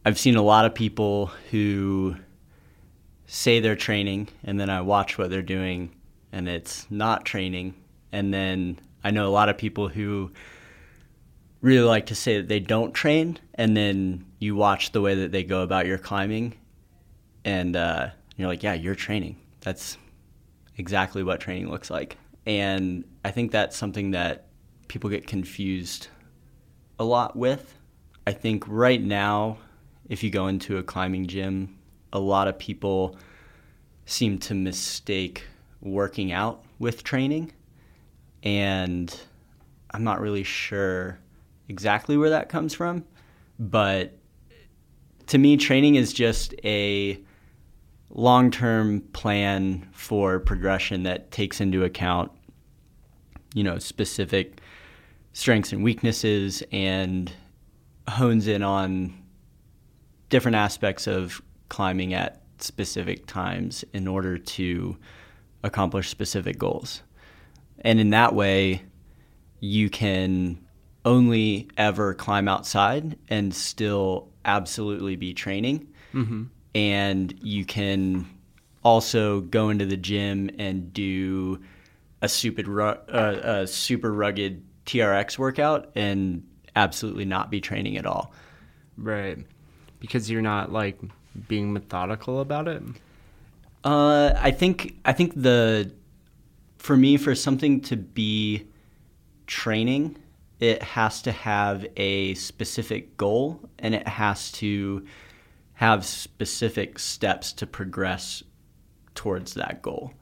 I've 0.05 0.18
seen 0.18 0.35
a 0.35 0.42
lot 0.42 0.64
of 0.64 0.74
people 0.74 1.27
who 1.51 2.16
say 3.27 3.61
they're 3.61 3.77
training 3.77 4.29
and 4.42 4.59
then 4.59 4.70
I 4.70 4.81
watch 4.81 5.18
what 5.18 5.31
they're 5.31 5.42
doing 5.42 5.94
and 6.33 6.48
it's 6.48 6.90
not 6.90 7.24
training 7.24 7.74
and 8.12 8.33
then 8.33 8.79
I 9.05 9.11
know 9.11 9.27
a 9.27 9.31
lot 9.31 9.49
of 9.49 9.59
people 9.59 9.88
who 9.88 10.31
really 11.61 11.87
like 11.87 12.07
to 12.07 12.14
say 12.14 12.38
that 12.38 12.49
they 12.49 12.61
don't 12.61 12.92
train 12.92 13.38
and 13.55 13.77
then 13.77 14.25
you 14.38 14.55
watch 14.55 14.92
the 14.92 15.01
way 15.01 15.14
that 15.16 15.33
they 15.33 15.42
go 15.42 15.62
about 15.62 15.87
your 15.87 15.99
climbing 15.99 16.55
and 17.44 17.75
uh, 17.75 18.09
you're 18.37 18.49
like 18.49 18.62
yeah 18.62 18.75
you're 18.75 18.94
training 18.94 19.37
that's 19.61 19.99
exactly 20.79 21.23
what 21.23 21.40
training 21.40 21.71
looks 21.71 21.90
like. 21.90 22.16
And 22.47 23.05
I 23.25 23.31
think 23.31 23.53
that's 23.53 23.77
something 23.77 24.12
that 24.12 24.47
people 24.87 25.11
get 25.11 25.27
confused 25.27 26.09
a 26.99 27.05
lot 27.05 27.37
with. 27.37 27.75
I 28.27 28.33
think 28.33 28.64
right 28.66 29.03
now, 29.03 29.59
if 30.09 30.23
you 30.23 30.31
go 30.31 30.47
into 30.47 30.79
a 30.79 30.83
climbing 30.83 31.27
gym, 31.27 31.77
a 32.12 32.18
lot 32.18 32.49
of 32.49 32.59
people 32.59 33.16
seem 34.07 34.38
to 34.38 34.55
mistake 34.55 35.44
working 35.83 36.33
out 36.33 36.64
with 36.79 37.05
training. 37.05 37.53
And 38.42 39.14
I'm 39.90 40.05
not 40.05 40.20
really 40.20 40.44
sure 40.44 41.18
exactly 41.68 42.16
where 42.16 42.31
that 42.31 42.48
comes 42.48 42.74
from. 42.74 43.05
But 43.59 44.18
to 45.29 45.38
me, 45.38 45.57
training 45.57 45.96
is 45.96 46.12
just 46.12 46.55
a 46.64 47.20
long 48.11 48.51
term 48.51 49.01
plan 49.12 49.88
for 49.92 50.38
progression 50.38 51.03
that 51.03 51.31
takes 51.31 51.61
into 51.61 51.85
account, 51.85 52.33
you 53.55 53.62
know, 53.62 53.79
specific 53.79 54.61
strengths 55.33 55.72
and 55.72 55.85
weaknesses 55.85 56.62
and 56.72 57.33
hones 58.09 58.46
in 58.46 58.62
on 58.62 59.14
different 60.31 60.57
aspects 60.57 61.07
of 61.07 61.40
climbing 61.68 62.14
at 62.14 62.42
specific 62.59 63.27
times 63.27 63.85
in 63.92 64.09
order 64.09 64.38
to 64.38 64.96
accomplish 65.62 66.09
specific 66.09 66.59
goals. 66.59 67.03
And 67.83 68.01
in 68.01 68.11
that 68.11 68.35
way, 68.35 68.83
you 69.61 69.88
can 69.91 70.59
only 71.05 71.69
ever 71.77 72.14
climb 72.14 72.49
outside 72.49 73.17
and 73.29 73.55
still 73.55 74.29
absolutely 74.45 75.17
be 75.17 75.35
training 75.35 75.87
Mm-hmm. 76.14 76.45
and 76.75 77.35
you 77.43 77.64
can 77.67 78.27
also 78.83 79.43
go 79.43 79.69
into 79.69 79.85
the 79.85 79.97
gym 79.97 80.51
and 80.59 80.91
do 80.93 81.61
a 82.23 82.29
super 82.29 82.62
ru- 82.62 82.83
uh, 82.83 83.41
a 83.62 83.67
super 83.67 84.12
rugged 84.12 84.62
TRX 84.87 85.37
workout 85.38 85.91
and 85.95 86.47
absolutely 86.75 87.27
not 87.27 87.51
be 87.51 87.61
training 87.61 87.99
at 87.99 88.07
all. 88.07 88.33
Right. 88.97 89.38
Because 90.01 90.31
you're 90.31 90.41
not 90.41 90.73
like 90.73 90.99
being 91.47 91.75
methodical 91.75 92.41
about 92.41 92.69
it. 92.69 92.83
Uh, 93.85 94.33
I 94.37 94.51
think 94.51 94.97
I 95.05 95.12
think 95.12 95.35
the 95.37 95.93
for 96.79 96.97
me 96.97 97.17
for 97.17 97.35
something 97.35 97.81
to 97.83 97.97
be 97.97 98.67
training, 99.47 100.17
it 100.61 100.83
has 100.83 101.23
to 101.23 101.33
have 101.33 101.87
a 101.97 102.35
specific 102.35 103.17
goal 103.17 103.61
and 103.79 103.95
it 103.95 104.07
has 104.09 104.51
to 104.53 105.07
have 105.75 106.05
specific 106.05 106.99
steps 106.99 107.53
to 107.53 107.67
progress 107.67 108.43
towards 109.14 109.55
that 109.55 109.83
goal. 109.83 110.12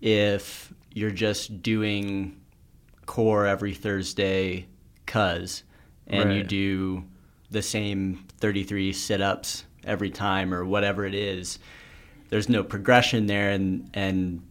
If 0.00 0.72
you're 0.92 1.10
just 1.10 1.62
doing 1.62 2.40
core 3.04 3.46
every 3.46 3.74
Thursday, 3.74 4.66
cuz, 5.04 5.62
and 6.06 6.34
you 6.34 6.42
do 6.42 7.04
the 7.50 7.62
same 7.62 8.24
33 8.38 8.92
sit 8.92 9.20
ups 9.20 9.64
every 9.84 10.10
time 10.10 10.52
or 10.54 10.64
whatever 10.64 11.04
it 11.04 11.14
is, 11.14 11.58
there's 12.28 12.48
no 12.48 12.62
progression 12.62 13.26
there 13.26 13.50
and, 13.50 13.90
and 13.94 14.45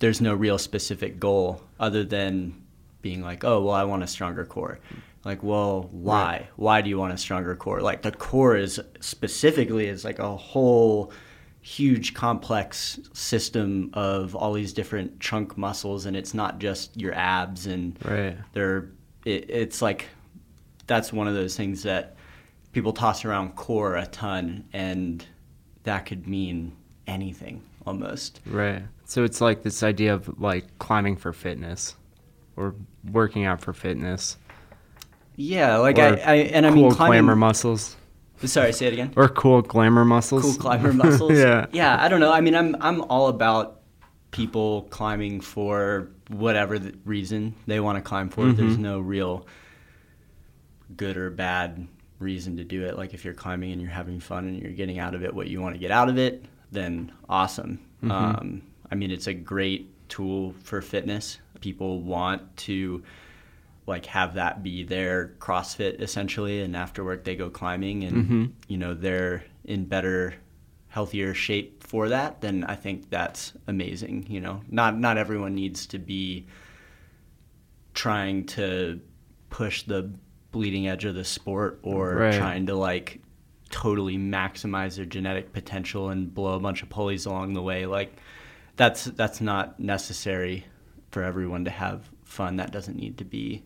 there's 0.00 0.20
no 0.20 0.34
real 0.34 0.58
specific 0.58 1.20
goal 1.20 1.62
other 1.78 2.04
than 2.04 2.60
being 3.02 3.22
like, 3.22 3.44
oh, 3.44 3.62
well, 3.62 3.74
I 3.74 3.84
want 3.84 4.02
a 4.02 4.06
stronger 4.06 4.44
core. 4.44 4.78
Like, 5.24 5.42
well, 5.42 5.88
why? 5.92 6.48
Why 6.56 6.80
do 6.80 6.88
you 6.90 6.98
want 6.98 7.12
a 7.12 7.18
stronger 7.18 7.54
core? 7.54 7.80
Like, 7.80 8.02
the 8.02 8.10
core 8.10 8.56
is 8.56 8.80
specifically 9.00 9.86
is 9.86 10.04
like 10.04 10.18
a 10.18 10.36
whole 10.36 11.12
huge 11.62 12.14
complex 12.14 12.98
system 13.12 13.90
of 13.92 14.34
all 14.34 14.54
these 14.54 14.72
different 14.72 15.20
trunk 15.20 15.58
muscles, 15.58 16.06
and 16.06 16.16
it's 16.16 16.32
not 16.32 16.58
just 16.58 16.96
your 16.98 17.14
abs 17.14 17.66
and 17.66 17.98
Right. 18.04 18.36
they're 18.54 18.88
it, 19.26 19.50
it's 19.50 19.82
like 19.82 20.06
that's 20.86 21.12
one 21.12 21.28
of 21.28 21.34
those 21.34 21.54
things 21.56 21.82
that 21.82 22.16
people 22.72 22.94
toss 22.94 23.26
around 23.26 23.54
core 23.56 23.96
a 23.96 24.06
ton 24.06 24.64
and 24.72 25.24
that 25.82 26.06
could 26.06 26.26
mean 26.26 26.72
anything 27.06 27.60
almost 27.86 28.40
Right. 28.46 28.82
So 29.10 29.24
it's 29.24 29.40
like 29.40 29.64
this 29.64 29.82
idea 29.82 30.14
of 30.14 30.40
like 30.40 30.78
climbing 30.78 31.16
for 31.16 31.32
fitness 31.32 31.96
or 32.54 32.76
working 33.10 33.44
out 33.44 33.60
for 33.60 33.72
fitness. 33.72 34.36
yeah 35.34 35.78
like 35.78 35.98
I, 35.98 36.10
I 36.10 36.34
and 36.54 36.64
i 36.64 36.68
cool 36.70 36.82
mean 36.82 36.90
climbing 36.94 37.12
glamour 37.24 37.34
muscles. 37.34 37.96
sorry 38.44 38.72
say 38.72 38.86
it 38.86 38.92
again 38.92 39.12
Or 39.16 39.28
cool 39.28 39.62
glamour 39.62 40.04
muscles. 40.04 40.42
cool 40.44 40.54
climber 40.54 40.92
muscles 40.92 41.32
yeah. 41.36 41.66
yeah 41.72 42.00
i 42.00 42.06
don't 42.08 42.20
know 42.20 42.30
i 42.32 42.40
mean 42.40 42.54
i'm 42.54 42.76
i'm 42.80 43.00
all 43.02 43.26
about 43.26 43.80
people 44.30 44.82
climbing 44.90 45.40
for 45.40 46.08
whatever 46.28 46.78
the 46.78 46.94
reason 47.04 47.54
they 47.66 47.80
want 47.80 47.96
to 47.96 48.02
climb 48.02 48.28
for 48.28 48.52
there's 48.52 48.74
Mm-hmm. 48.74 48.82
no 48.82 49.00
real 49.00 49.44
good 50.96 51.16
or 51.16 51.30
bad 51.30 51.84
reason 52.20 52.58
to 52.58 52.64
do 52.64 52.84
it 52.84 52.96
like 52.96 53.12
if 53.14 53.24
you're 53.24 53.34
climbing 53.34 53.72
and 53.72 53.80
you're 53.80 53.90
having 53.90 54.20
fun 54.20 54.46
and 54.46 54.62
you're 54.62 54.70
getting 54.72 55.00
out 55.00 55.14
of 55.16 55.24
it 55.24 55.34
what 55.34 55.48
you 55.48 55.60
want 55.60 55.74
to 55.74 55.80
get 55.80 55.90
out 55.90 56.08
of 56.08 56.16
it 56.16 56.44
then 56.70 57.10
awesome 57.28 57.80
Mm-hmm. 58.04 58.10
um, 58.12 58.62
i 58.90 58.94
mean 58.94 59.10
it's 59.10 59.26
a 59.26 59.34
great 59.34 59.90
tool 60.08 60.52
for 60.62 60.80
fitness 60.82 61.38
people 61.60 62.00
want 62.02 62.56
to 62.56 63.02
like 63.86 64.06
have 64.06 64.34
that 64.34 64.62
be 64.62 64.84
their 64.84 65.34
CrossFit 65.40 66.00
essentially, 66.00 66.60
and 66.62 66.76
after 66.76 67.02
work 67.04 67.24
they 67.24 67.34
go 67.34 67.50
climbing, 67.50 68.04
and 68.04 68.16
Mm-hmm. 68.16 68.44
you 68.68 68.78
know 68.78 68.94
they're 68.94 69.42
in 69.64 69.84
better, 69.86 70.34
healthier 70.88 71.34
shape 71.34 71.82
for 71.82 72.08
that. 72.10 72.40
Then 72.40 72.62
I 72.64 72.76
think 72.76 73.10
that's 73.10 73.52
amazing. 73.66 74.26
You 74.28 74.40
know, 74.42 74.60
not 74.68 74.96
not 74.98 75.18
everyone 75.18 75.54
needs 75.56 75.86
to 75.86 75.98
be 75.98 76.46
trying 77.94 78.44
to 78.46 79.00
push 79.48 79.82
the 79.82 80.10
bleeding 80.52 80.86
edge 80.88 81.04
of 81.04 81.14
the 81.14 81.24
sport 81.24 81.80
or 81.82 82.14
Right. 82.14 82.34
trying 82.34 82.66
to 82.66 82.74
like 82.76 83.20
totally 83.70 84.16
maximize 84.18 84.96
their 84.96 85.04
genetic 85.04 85.52
potential 85.52 86.10
and 86.10 86.32
blow 86.32 86.54
a 86.54 86.60
bunch 86.60 86.82
of 86.82 86.88
pulleys 86.90 87.26
along 87.26 87.54
the 87.54 87.62
way. 87.62 87.86
Like 87.86 88.14
that's 88.80 89.04
that's 89.04 89.42
not 89.42 89.78
necessary 89.78 90.64
for 91.10 91.22
everyone 91.22 91.66
to 91.66 91.70
have 91.70 92.08
fun. 92.24 92.56
That 92.56 92.72
doesn't 92.72 92.96
need 92.96 93.18
to 93.18 93.24
be 93.26 93.62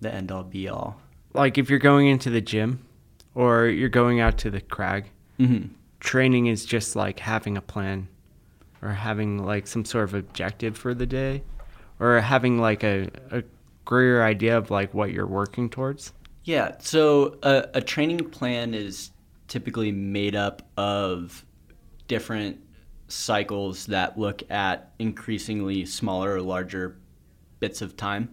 the 0.00 0.10
end 0.12 0.32
all 0.32 0.44
be 0.44 0.66
all. 0.66 0.98
Like 1.34 1.58
if 1.58 1.68
you're 1.68 1.78
going 1.78 2.06
into 2.06 2.30
the 2.30 2.40
gym 2.40 2.82
or 3.34 3.66
you're 3.66 3.90
going 3.90 4.18
out 4.20 4.38
to 4.38 4.50
the 4.50 4.62
crag, 4.62 5.10
Mm-hmm. 5.38 5.74
training 6.00 6.46
is 6.46 6.64
just 6.64 6.96
like 6.96 7.18
having 7.18 7.58
a 7.58 7.60
plan 7.60 8.08
or 8.80 8.92
having 8.92 9.44
like 9.44 9.66
some 9.66 9.84
sort 9.84 10.04
of 10.04 10.14
objective 10.14 10.78
for 10.78 10.94
the 10.94 11.04
day 11.04 11.42
or 12.00 12.18
having 12.20 12.58
like 12.58 12.82
a, 12.82 13.10
a 13.30 13.42
greater 13.84 14.22
idea 14.22 14.56
of 14.56 14.70
like 14.70 14.94
what 14.94 15.12
you're 15.12 15.26
working 15.26 15.68
towards. 15.68 16.14
Yeah, 16.44 16.76
so 16.78 17.36
a, 17.42 17.68
a 17.74 17.80
training 17.82 18.30
plan 18.30 18.72
is 18.72 19.10
typically 19.48 19.92
made 19.92 20.34
up 20.34 20.62
of 20.78 21.44
different 22.08 22.58
cycles 23.08 23.86
that 23.86 24.18
look 24.18 24.42
at 24.50 24.92
increasingly 24.98 25.84
smaller 25.86 26.34
or 26.34 26.40
larger 26.40 26.96
bits 27.60 27.82
of 27.82 27.96
time. 27.96 28.28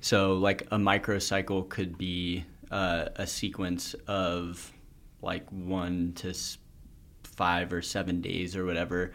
So, 0.00 0.34
like 0.34 0.62
a 0.70 0.76
microcycle 0.78 1.68
could 1.68 1.96
be 1.98 2.44
uh, 2.70 3.06
a 3.16 3.26
sequence 3.26 3.94
of 4.06 4.72
like 5.22 5.48
one 5.50 6.12
to 6.16 6.34
five 7.22 7.72
or 7.72 7.82
seven 7.82 8.20
days 8.20 8.56
or 8.56 8.64
whatever. 8.64 9.12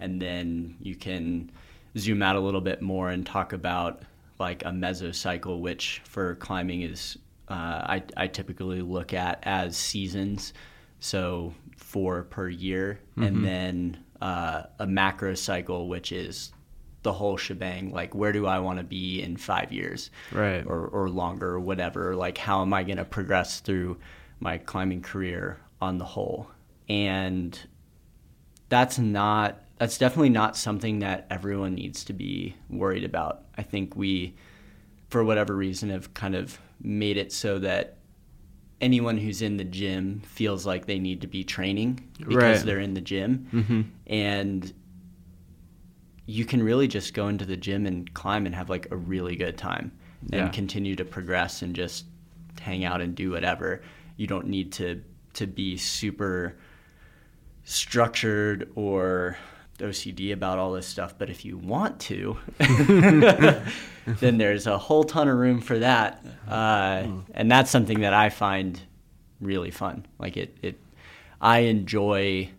And 0.00 0.20
then 0.20 0.76
you 0.80 0.94
can 0.96 1.50
zoom 1.98 2.22
out 2.22 2.36
a 2.36 2.40
little 2.40 2.60
bit 2.60 2.80
more 2.82 3.10
and 3.10 3.24
talk 3.26 3.52
about 3.52 4.02
like 4.38 4.64
a 4.64 4.70
mesocycle, 4.70 5.60
which 5.60 6.00
for 6.04 6.36
climbing 6.36 6.82
is, 6.82 7.18
uh, 7.48 7.52
I, 7.52 8.02
I 8.16 8.26
typically 8.26 8.80
look 8.80 9.12
at 9.12 9.40
as 9.42 9.76
seasons. 9.76 10.52
So 11.00 11.52
four 11.76 12.22
per 12.24 12.48
year. 12.48 13.00
And 13.16 13.44
then 13.44 13.98
uh, 14.20 14.64
a 14.78 14.86
macro 14.86 15.34
cycle, 15.34 15.88
which 15.88 16.12
is 16.12 16.52
the 17.02 17.12
whole 17.12 17.36
shebang. 17.36 17.92
Like, 17.92 18.14
where 18.14 18.32
do 18.32 18.46
I 18.46 18.58
want 18.58 18.78
to 18.78 18.84
be 18.84 19.22
in 19.22 19.36
five 19.36 19.72
years? 19.72 20.10
Right. 20.32 20.64
Or, 20.66 20.86
or 20.86 21.08
longer, 21.08 21.54
or 21.54 21.60
whatever. 21.60 22.14
Like, 22.14 22.38
how 22.38 22.62
am 22.62 22.74
I 22.74 22.82
going 22.82 22.98
to 22.98 23.04
progress 23.04 23.60
through 23.60 23.98
my 24.38 24.58
climbing 24.58 25.02
career 25.02 25.60
on 25.80 25.98
the 25.98 26.04
whole? 26.04 26.50
And 26.88 27.58
that's 28.68 28.98
not 28.98 29.62
that's 29.78 29.96
definitely 29.96 30.28
not 30.28 30.58
something 30.58 30.98
that 30.98 31.26
everyone 31.30 31.74
needs 31.74 32.04
to 32.04 32.12
be 32.12 32.54
worried 32.68 33.04
about. 33.04 33.44
I 33.56 33.62
think 33.62 33.96
we 33.96 34.34
for 35.08 35.24
whatever 35.24 35.56
reason 35.56 35.88
have 35.88 36.12
kind 36.12 36.34
of 36.34 36.58
made 36.82 37.16
it 37.16 37.32
so 37.32 37.58
that 37.58 37.96
anyone 38.80 39.18
who's 39.18 39.42
in 39.42 39.56
the 39.56 39.64
gym 39.64 40.20
feels 40.26 40.64
like 40.66 40.86
they 40.86 40.98
need 40.98 41.20
to 41.20 41.26
be 41.26 41.44
training 41.44 42.08
because 42.18 42.34
Right. 42.34 42.58
they're 42.64 42.78
in 42.80 42.94
the 42.94 43.00
gym 43.00 43.46
mm-hmm. 43.52 43.80
and 44.06 44.72
you 46.26 46.44
can 46.44 46.62
really 46.62 46.86
just 46.88 47.12
go 47.12 47.28
into 47.28 47.44
the 47.44 47.56
gym 47.56 47.86
and 47.86 48.12
climb 48.14 48.46
and 48.46 48.54
have 48.54 48.70
like 48.70 48.90
a 48.90 48.96
really 48.96 49.36
good 49.36 49.58
time 49.58 49.92
and 50.32 50.40
Yeah. 50.46 50.48
continue 50.48 50.94
to 50.96 51.04
progress 51.04 51.62
and 51.62 51.74
just 51.74 52.04
hang 52.60 52.84
out 52.84 53.00
and 53.00 53.14
do 53.14 53.30
whatever 53.30 53.82
you 54.16 54.26
don't 54.26 54.46
need 54.46 54.72
to 54.72 55.02
to 55.34 55.46
be 55.46 55.76
super 55.76 56.56
structured 57.64 58.70
or 58.74 59.36
OCD 59.80 60.32
about 60.32 60.58
all 60.58 60.72
this 60.72 60.86
stuff, 60.86 61.14
but 61.18 61.30
if 61.30 61.44
you 61.44 61.56
want 61.56 62.00
to, 62.00 62.36
then 64.06 64.38
there's 64.38 64.66
a 64.66 64.78
whole 64.78 65.04
ton 65.04 65.28
of 65.28 65.36
room 65.36 65.60
for 65.60 65.78
that, 65.78 66.24
uh, 66.48 67.06
and 67.34 67.50
that's 67.50 67.70
something 67.70 68.00
that 68.00 68.14
I 68.14 68.30
find 68.30 68.80
really 69.40 69.70
fun. 69.70 70.06
Like 70.18 70.36
it, 70.36 70.56
it, 70.62 70.80
I 71.40 71.60
enjoy 71.60 72.50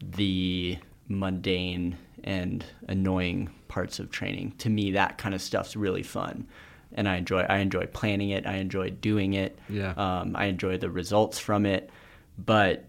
the 0.00 0.78
mundane 1.08 1.96
and 2.24 2.64
annoying 2.86 3.50
parts 3.68 3.98
of 3.98 4.10
training. 4.10 4.54
To 4.58 4.70
me, 4.70 4.92
that 4.92 5.18
kind 5.18 5.34
of 5.34 5.42
stuff's 5.42 5.76
really 5.76 6.02
fun, 6.02 6.46
and 6.92 7.08
I 7.08 7.16
enjoy. 7.16 7.40
I 7.40 7.58
enjoy 7.58 7.86
planning 7.86 8.30
it. 8.30 8.46
I 8.46 8.56
enjoy 8.56 8.90
doing 8.90 9.34
it. 9.34 9.58
Yeah. 9.68 9.92
Um, 9.96 10.36
I 10.36 10.46
enjoy 10.46 10.78
the 10.78 10.90
results 10.90 11.38
from 11.38 11.66
it, 11.66 11.90
but 12.38 12.84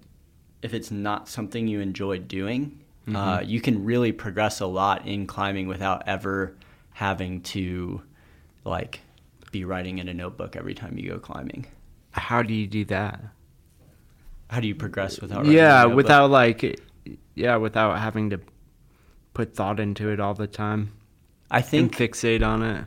if 0.62 0.74
it's 0.74 0.92
not 0.92 1.30
something 1.30 1.68
you 1.68 1.80
enjoy 1.80 2.20
doing, 2.20 2.80
uh, 3.16 3.42
you 3.46 3.62
can 3.62 3.86
really 3.86 4.12
progress 4.12 4.60
a 4.60 4.66
lot 4.66 5.08
in 5.08 5.28
climbing 5.28 5.68
without 5.68 6.08
ever 6.08 6.56
having 6.92 7.42
to 7.42 8.02
like 8.66 9.02
be 9.52 9.66
writing 9.66 9.98
in 10.00 10.08
a 10.08 10.14
notebook 10.14 10.56
every 10.56 10.74
time 10.74 10.98
you 10.98 11.10
go 11.10 11.20
climbing. 11.20 11.66
How 12.12 12.42
do 12.42 12.54
you 12.54 12.68
do 12.68 12.86
that? 12.86 13.22
How 14.50 14.60
do 14.60 14.68
you 14.68 14.76
progress 14.76 15.20
without? 15.22 15.40
writing 15.40 15.54
in 15.54 15.60
a 15.60 15.62
Yeah, 15.62 15.86
without 15.86 16.30
like 16.30 16.82
yeah, 17.36 17.56
without 17.58 18.00
having 18.00 18.32
to 18.32 18.40
put 19.34 19.56
thought 19.56 19.80
into 19.80 20.10
it 20.10 20.20
all 20.20 20.34
the 20.34 20.48
time 20.48 20.92
I 21.52 21.58
and 21.58 21.66
think 21.66 21.96
fixate 21.96 22.46
on 22.46 22.64
it. 22.64 22.86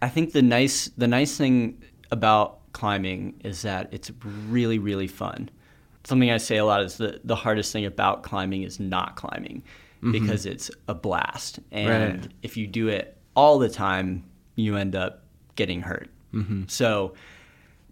I 0.00 0.08
think 0.08 0.32
the 0.32 0.42
nice 0.42 0.88
the 0.96 1.08
nice 1.08 1.36
thing 1.36 1.82
about 2.10 2.72
climbing 2.72 3.40
is 3.44 3.62
that 3.62 3.88
it's 3.92 4.10
really 4.48 4.78
really 4.78 5.06
fun. 5.06 5.50
Something 6.04 6.30
I 6.30 6.38
say 6.38 6.56
a 6.56 6.64
lot 6.64 6.82
is 6.82 6.96
the 6.96 7.20
the 7.24 7.36
hardest 7.36 7.72
thing 7.72 7.84
about 7.84 8.22
climbing 8.22 8.62
is 8.62 8.80
not 8.80 9.16
climbing 9.16 9.62
mm-hmm. 10.02 10.12
because 10.12 10.46
it's 10.46 10.70
a 10.88 10.94
blast. 10.94 11.60
And 11.70 12.22
Right. 12.22 12.32
if 12.42 12.56
you 12.56 12.66
do 12.66 12.88
it 12.88 13.16
all 13.34 13.58
the 13.58 13.68
time, 13.68 14.24
you 14.56 14.76
end 14.76 14.96
up 14.96 15.24
getting 15.56 15.80
hurt. 15.80 16.10
Mm-hmm. 16.34 16.64
So 16.66 17.14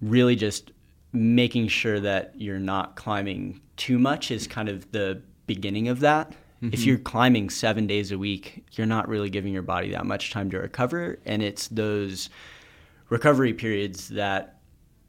really 0.00 0.36
just 0.36 0.72
making 1.12 1.68
sure 1.68 2.00
that 2.00 2.32
you're 2.36 2.58
not 2.58 2.96
climbing 2.96 3.60
too 3.76 3.98
much 3.98 4.30
is 4.30 4.46
kind 4.46 4.68
of 4.68 4.90
the 4.92 5.22
beginning 5.46 5.88
of 5.88 6.00
that. 6.00 6.32
If 6.62 6.80
mm-hmm. 6.80 6.88
you're 6.88 6.98
climbing 6.98 7.48
seven 7.48 7.86
days 7.86 8.12
a 8.12 8.18
week, 8.18 8.64
you're 8.72 8.86
not 8.86 9.08
really 9.08 9.30
giving 9.30 9.52
your 9.52 9.62
body 9.62 9.90
that 9.92 10.04
much 10.04 10.30
time 10.30 10.50
to 10.50 10.58
recover. 10.58 11.18
And 11.24 11.42
it's 11.42 11.68
those 11.68 12.28
recovery 13.08 13.54
periods 13.54 14.08
that 14.08 14.60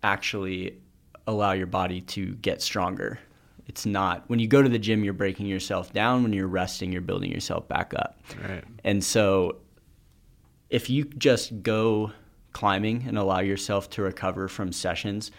actually 0.01 0.79
allow 1.27 1.51
your 1.53 1.67
body 1.67 2.01
to 2.01 2.33
get 2.35 2.61
stronger. 2.61 3.19
It's 3.67 3.85
not 3.85 4.23
when 4.27 4.39
you 4.39 4.47
go 4.47 4.61
to 4.61 4.69
the 4.69 4.79
gym, 4.79 5.03
you're 5.03 5.13
breaking 5.13 5.45
yourself 5.45 5.93
down. 5.93 6.23
When 6.23 6.33
you're 6.33 6.47
resting, 6.47 6.91
you're 6.91 7.01
building 7.01 7.31
yourself 7.31 7.67
back 7.67 7.93
up. 7.95 8.19
Right. 8.41 8.63
And 8.83 9.03
so, 9.03 9.57
if 10.69 10.89
you 10.89 11.05
just 11.05 11.63
go 11.63 12.11
climbing 12.53 13.05
and 13.07 13.17
allow 13.17 13.39
yourself 13.39 13.89
to 13.91 14.01
recover 14.01 14.47
from 14.47 14.71
sessions, 14.71 15.31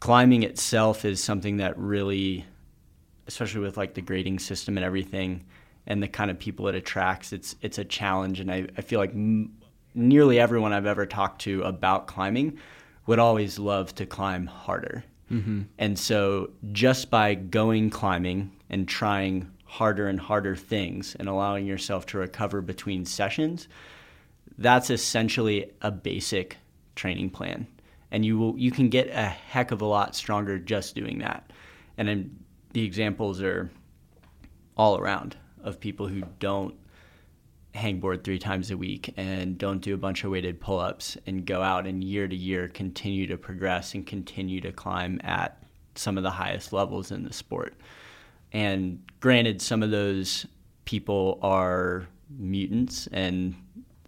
climbing 0.00 0.42
itself 0.42 1.04
is 1.04 1.22
something 1.22 1.56
that 1.56 1.76
really, 1.78 2.44
especially 3.26 3.60
with 3.60 3.76
like 3.76 3.94
the 3.94 4.02
grading 4.02 4.38
system 4.38 4.76
and 4.76 4.84
everything, 4.84 5.44
and 5.86 6.02
the 6.02 6.08
kind 6.08 6.30
of 6.30 6.38
people 6.38 6.68
it 6.68 6.74
attracts, 6.74 7.32
it's 7.32 7.56
it's 7.60 7.78
a 7.78 7.84
challenge. 7.84 8.40
And 8.40 8.52
I, 8.52 8.68
I 8.76 8.82
feel 8.82 9.00
like 9.00 9.10
m- 9.10 9.52
nearly 9.94 10.38
everyone 10.38 10.72
I've 10.72 10.86
ever 10.86 11.06
talked 11.06 11.42
to 11.42 11.62
about 11.62 12.06
climbing 12.06 12.58
would 13.06 13.18
always 13.18 13.58
love 13.58 13.94
to 13.96 14.06
climb 14.06 14.46
harder. 14.46 15.04
Mm-hmm. 15.30 15.62
And 15.78 15.98
so 15.98 16.50
just 16.72 17.10
by 17.10 17.34
going 17.34 17.90
climbing 17.90 18.52
and 18.68 18.86
trying 18.86 19.50
harder 19.64 20.06
and 20.08 20.20
harder 20.20 20.54
things 20.54 21.16
and 21.18 21.28
allowing 21.28 21.66
yourself 21.66 22.06
to 22.06 22.18
recover 22.18 22.60
between 22.60 23.04
sessions, 23.04 23.68
that's 24.58 24.90
essentially 24.90 25.70
a 25.80 25.90
basic 25.90 26.58
training 26.94 27.30
plan. 27.30 27.66
And 28.10 28.24
you 28.26 28.38
will 28.38 28.58
you 28.58 28.70
can 28.70 28.90
get 28.90 29.08
a 29.08 29.24
heck 29.24 29.70
of 29.70 29.80
a 29.80 29.86
lot 29.86 30.14
stronger 30.14 30.58
just 30.58 30.94
doing 30.94 31.20
that. 31.20 31.50
And 31.96 32.06
then 32.06 32.38
the 32.72 32.84
examples 32.84 33.40
are 33.40 33.70
all 34.76 34.98
around 34.98 35.36
of 35.62 35.80
people 35.80 36.08
who 36.08 36.22
don't 36.38 36.74
hangboard 37.74 38.22
three 38.22 38.38
times 38.38 38.70
a 38.70 38.76
week 38.76 39.14
and 39.16 39.56
don't 39.56 39.80
do 39.80 39.94
a 39.94 39.98
bunch 39.98 40.24
of 40.24 40.30
weighted 40.30 40.60
pull-ups 40.60 41.16
and 41.26 41.46
go 41.46 41.62
out 41.62 41.86
and 41.86 42.04
year 42.04 42.28
to 42.28 42.36
year 42.36 42.68
continue 42.68 43.26
to 43.26 43.36
progress 43.36 43.94
and 43.94 44.06
continue 44.06 44.60
to 44.60 44.72
climb 44.72 45.20
at 45.24 45.62
some 45.94 46.16
of 46.16 46.22
the 46.22 46.30
highest 46.30 46.72
levels 46.72 47.10
in 47.10 47.24
the 47.24 47.32
sport. 47.32 47.74
And 48.52 49.02
granted, 49.20 49.62
some 49.62 49.82
of 49.82 49.90
those 49.90 50.46
people 50.84 51.38
are 51.42 52.06
mutants 52.38 53.08
and 53.12 53.54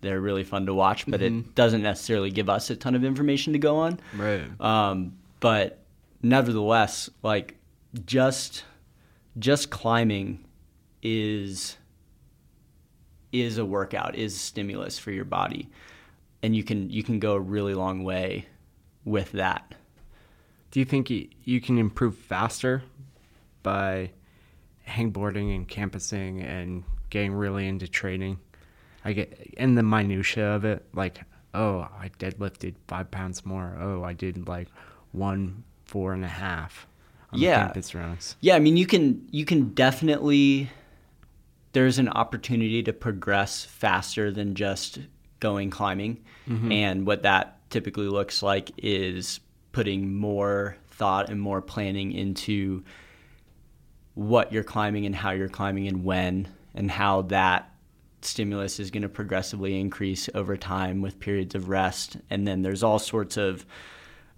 they're 0.02 0.20
really 0.20 0.44
fun 0.44 0.66
to 0.66 0.74
watch, 0.74 1.06
but 1.06 1.20
mm-hmm. 1.20 1.38
it 1.38 1.54
doesn't 1.54 1.82
necessarily 1.82 2.30
give 2.30 2.50
us 2.50 2.68
a 2.68 2.76
ton 2.76 2.94
of 2.94 3.04
information 3.04 3.54
to 3.54 3.58
go 3.58 3.76
on. 3.76 3.98
Right. 4.14 4.44
Um, 4.60 5.16
but 5.40 5.84
nevertheless, 6.22 7.08
like 7.22 7.56
just 8.04 8.64
just 9.38 9.70
climbing 9.70 10.44
is 11.02 11.76
is 13.34 13.58
a 13.58 13.64
workout, 13.64 14.14
is 14.14 14.38
stimulus 14.38 14.98
for 14.98 15.10
your 15.10 15.24
body, 15.24 15.68
and 16.42 16.54
you 16.54 16.62
can 16.62 16.88
you 16.90 17.02
can 17.02 17.18
go 17.18 17.34
a 17.34 17.40
really 17.40 17.74
long 17.74 18.04
way 18.04 18.46
with 19.04 19.32
that. 19.32 19.74
Do 20.70 20.80
you 20.80 20.86
think 20.86 21.10
you 21.10 21.60
can 21.60 21.78
improve 21.78 22.16
faster 22.16 22.82
by 23.62 24.10
hangboarding 24.88 25.54
and 25.54 25.68
campusing 25.68 26.42
and 26.42 26.84
getting 27.10 27.32
really 27.32 27.66
into 27.66 27.88
training? 27.88 28.38
I 29.04 29.12
get 29.12 29.54
in 29.56 29.74
the 29.74 29.82
minutia 29.82 30.46
of 30.46 30.64
it, 30.64 30.84
like 30.94 31.20
oh, 31.54 31.88
I 32.00 32.10
deadlifted 32.18 32.74
five 32.88 33.10
pounds 33.10 33.44
more. 33.44 33.76
Oh, 33.80 34.02
I 34.02 34.12
did 34.12 34.48
like 34.48 34.68
one 35.12 35.64
four 35.84 36.12
and 36.12 36.24
a 36.24 36.28
half. 36.28 36.86
yeah, 37.32 37.64
campus 37.64 37.94
rounds. 37.94 38.36
Yeah, 38.40 38.54
I 38.56 38.58
mean 38.58 38.76
you 38.76 38.86
can 38.86 39.26
you 39.30 39.44
can 39.44 39.74
definitely 39.74 40.70
there's 41.74 41.98
an 41.98 42.08
opportunity 42.08 42.82
to 42.82 42.92
progress 42.92 43.64
faster 43.64 44.30
than 44.30 44.54
just 44.54 45.00
going 45.40 45.70
climbing. 45.70 46.24
Mm-hmm. 46.48 46.72
And 46.72 47.06
what 47.06 47.22
that 47.24 47.58
typically 47.70 48.06
looks 48.06 48.42
like 48.42 48.70
is 48.78 49.40
putting 49.72 50.14
more 50.14 50.76
thought 50.92 51.28
and 51.28 51.40
more 51.40 51.60
planning 51.60 52.12
into 52.12 52.84
what 54.14 54.52
you're 54.52 54.64
climbing 54.64 55.04
and 55.04 55.14
how 55.14 55.32
you're 55.32 55.48
climbing 55.48 55.88
and 55.88 56.04
when, 56.04 56.48
and 56.74 56.90
how 56.90 57.22
that 57.22 57.74
stimulus 58.22 58.78
is 58.78 58.92
going 58.92 59.02
to 59.02 59.08
progressively 59.08 59.78
increase 59.78 60.28
over 60.34 60.56
time 60.56 61.02
with 61.02 61.18
periods 61.18 61.56
of 61.56 61.68
rest. 61.68 62.16
And 62.30 62.46
then 62.46 62.62
there's 62.62 62.84
all 62.84 63.00
sorts 63.00 63.36
of 63.36 63.66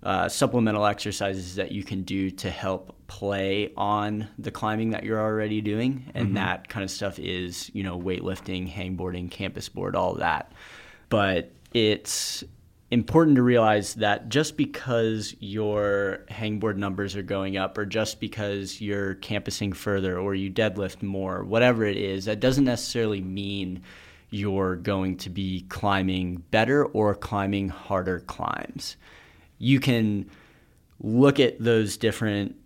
uh, 0.07 0.29
supplemental 0.29 0.87
exercises 0.87 1.57
that 1.57 1.73
you 1.73 1.83
can 1.83 2.03
do 2.03 2.31
to 2.31 2.49
help 2.49 2.95
play 3.09 3.73
on 3.77 4.29
the 4.39 4.53
climbing 4.53 4.91
that 4.91 5.03
you're 5.03 5.21
already 5.21 5.61
doing, 5.61 6.13
and 6.15 6.27
mm-hmm. 6.27 6.35
that 6.35 6.69
kind 6.69 6.85
of 6.85 6.93
stuff 6.93 7.19
is 7.19 7.73
you 7.75 7.83
know 7.83 7.99
weightlifting, 7.99 8.73
hangboarding, 8.73 9.29
campus 9.29 9.69
board, 9.69 9.97
all 9.97 10.15
that. 10.15 10.53
But 11.09 11.51
it's 11.75 12.45
important 12.93 13.35
to 13.35 13.43
realize 13.43 13.95
that 13.95 14.29
just 14.29 14.57
because 14.57 15.35
your 15.41 16.25
hangboard 16.31 16.77
numbers 16.77 17.17
are 17.17 17.23
going 17.23 17.57
up 17.57 17.77
or 17.77 17.85
just 17.85 18.21
because 18.21 18.81
you're 18.81 19.15
campusing 19.17 19.73
further 19.73 20.21
or 20.21 20.37
you 20.37 20.49
deadlift 20.49 21.03
more 21.03 21.43
whatever 21.43 21.85
it 21.85 21.97
is 21.97 22.27
that 22.27 22.39
doesn't 22.39 22.65
necessarily 22.65 23.21
mean 23.21 23.83
you're 24.31 24.77
going 24.77 25.17
to 25.17 25.29
be 25.29 25.67
climbing 25.69 26.37
better 26.53 26.85
or 26.85 27.13
climbing 27.13 27.69
harder 27.69 28.21
climbs 28.21 28.97
you 29.59 29.81
can 29.81 30.31
look 31.01 31.41
at 31.41 31.59
those 31.59 31.97
different 31.97 32.57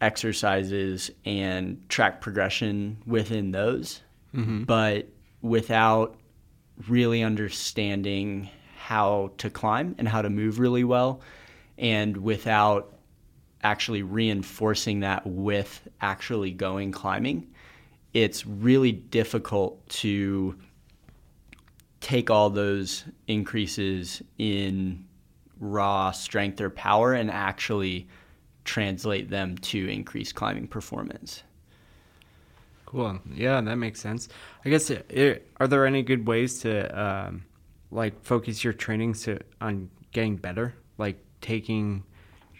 exercises 0.00 1.10
and 1.24 1.88
track 1.88 2.20
progression 2.20 2.98
within 3.06 3.52
those, 3.52 4.02
mm-hmm. 4.34 4.64
but 4.64 5.08
without 5.40 6.16
really 6.88 7.22
understanding 7.22 8.48
how 8.76 9.30
to 9.38 9.48
climb 9.48 9.94
and 9.98 10.08
how 10.08 10.20
to 10.20 10.30
move 10.30 10.58
really 10.58 10.84
well, 10.84 11.20
and 11.78 12.16
without 12.16 12.94
actually 13.62 14.02
reinforcing 14.02 15.00
that 15.00 15.26
with 15.26 15.88
actually 16.00 16.50
going 16.50 16.92
climbing, 16.92 17.48
it's 18.12 18.46
really 18.46 18.92
difficult 18.92 19.88
to 19.88 20.56
take 22.00 22.30
all 22.30 22.50
those 22.50 23.04
increases 23.26 24.22
in 24.38 25.03
raw 25.64 26.10
strength 26.10 26.60
or 26.60 26.70
power 26.70 27.14
and 27.14 27.30
actually 27.30 28.06
translate 28.64 29.30
them 29.30 29.56
to 29.58 29.88
increased 29.88 30.34
climbing 30.34 30.68
performance. 30.68 31.42
Cool. 32.86 33.18
Yeah, 33.32 33.60
that 33.60 33.76
makes 33.76 34.00
sense. 34.00 34.28
I 34.64 34.68
guess 34.68 34.90
it, 34.90 35.10
it, 35.10 35.50
are 35.58 35.66
there 35.66 35.86
any 35.86 36.02
good 36.02 36.26
ways 36.26 36.60
to 36.60 37.00
um, 37.00 37.44
like 37.90 38.22
focus 38.22 38.62
your 38.62 38.72
training 38.72 39.14
to 39.14 39.40
on 39.60 39.90
getting 40.12 40.36
better, 40.36 40.74
like 40.98 41.18
taking 41.40 42.04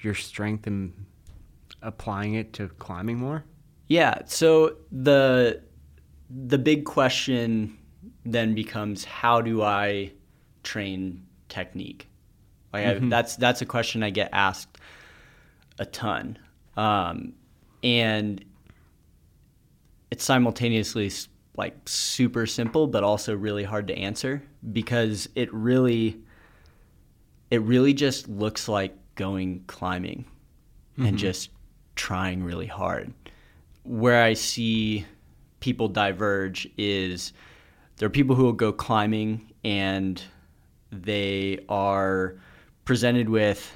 your 0.02 0.14
strength 0.14 0.66
and 0.66 0.92
applying 1.82 2.34
it 2.34 2.52
to 2.54 2.68
climbing 2.68 3.18
more? 3.18 3.44
Yeah. 3.86 4.22
So 4.26 4.76
the 4.90 5.62
the 6.30 6.58
big 6.58 6.84
question 6.84 7.78
then 8.24 8.54
becomes 8.54 9.04
how 9.04 9.40
do 9.40 9.62
I 9.62 10.12
train 10.62 11.26
technique? 11.48 12.08
Like 12.74 12.86
mm-hmm. 12.86 13.06
I, 13.06 13.08
that's 13.08 13.36
that's 13.36 13.62
a 13.62 13.66
question 13.66 14.02
I 14.02 14.10
get 14.10 14.30
asked 14.32 14.78
a 15.78 15.86
ton, 15.86 16.36
um, 16.76 17.34
and 17.84 18.44
it's 20.10 20.24
simultaneously 20.24 21.12
like 21.56 21.76
super 21.86 22.46
simple, 22.46 22.88
but 22.88 23.04
also 23.04 23.32
really 23.36 23.62
hard 23.62 23.86
to 23.86 23.96
answer 23.96 24.42
because 24.72 25.28
it 25.36 25.54
really 25.54 26.20
it 27.52 27.62
really 27.62 27.94
just 27.94 28.28
looks 28.28 28.68
like 28.68 28.92
going 29.14 29.62
climbing 29.68 30.24
mm-hmm. 30.94 31.06
and 31.06 31.16
just 31.16 31.50
trying 31.94 32.42
really 32.42 32.66
hard. 32.66 33.14
Where 33.84 34.24
I 34.24 34.32
see 34.32 35.06
people 35.60 35.86
diverge 35.86 36.68
is 36.76 37.32
there 37.98 38.06
are 38.06 38.10
people 38.10 38.34
who 38.34 38.42
will 38.42 38.52
go 38.52 38.72
climbing 38.72 39.52
and 39.62 40.20
they 40.90 41.60
are 41.68 42.34
presented 42.84 43.28
with 43.28 43.72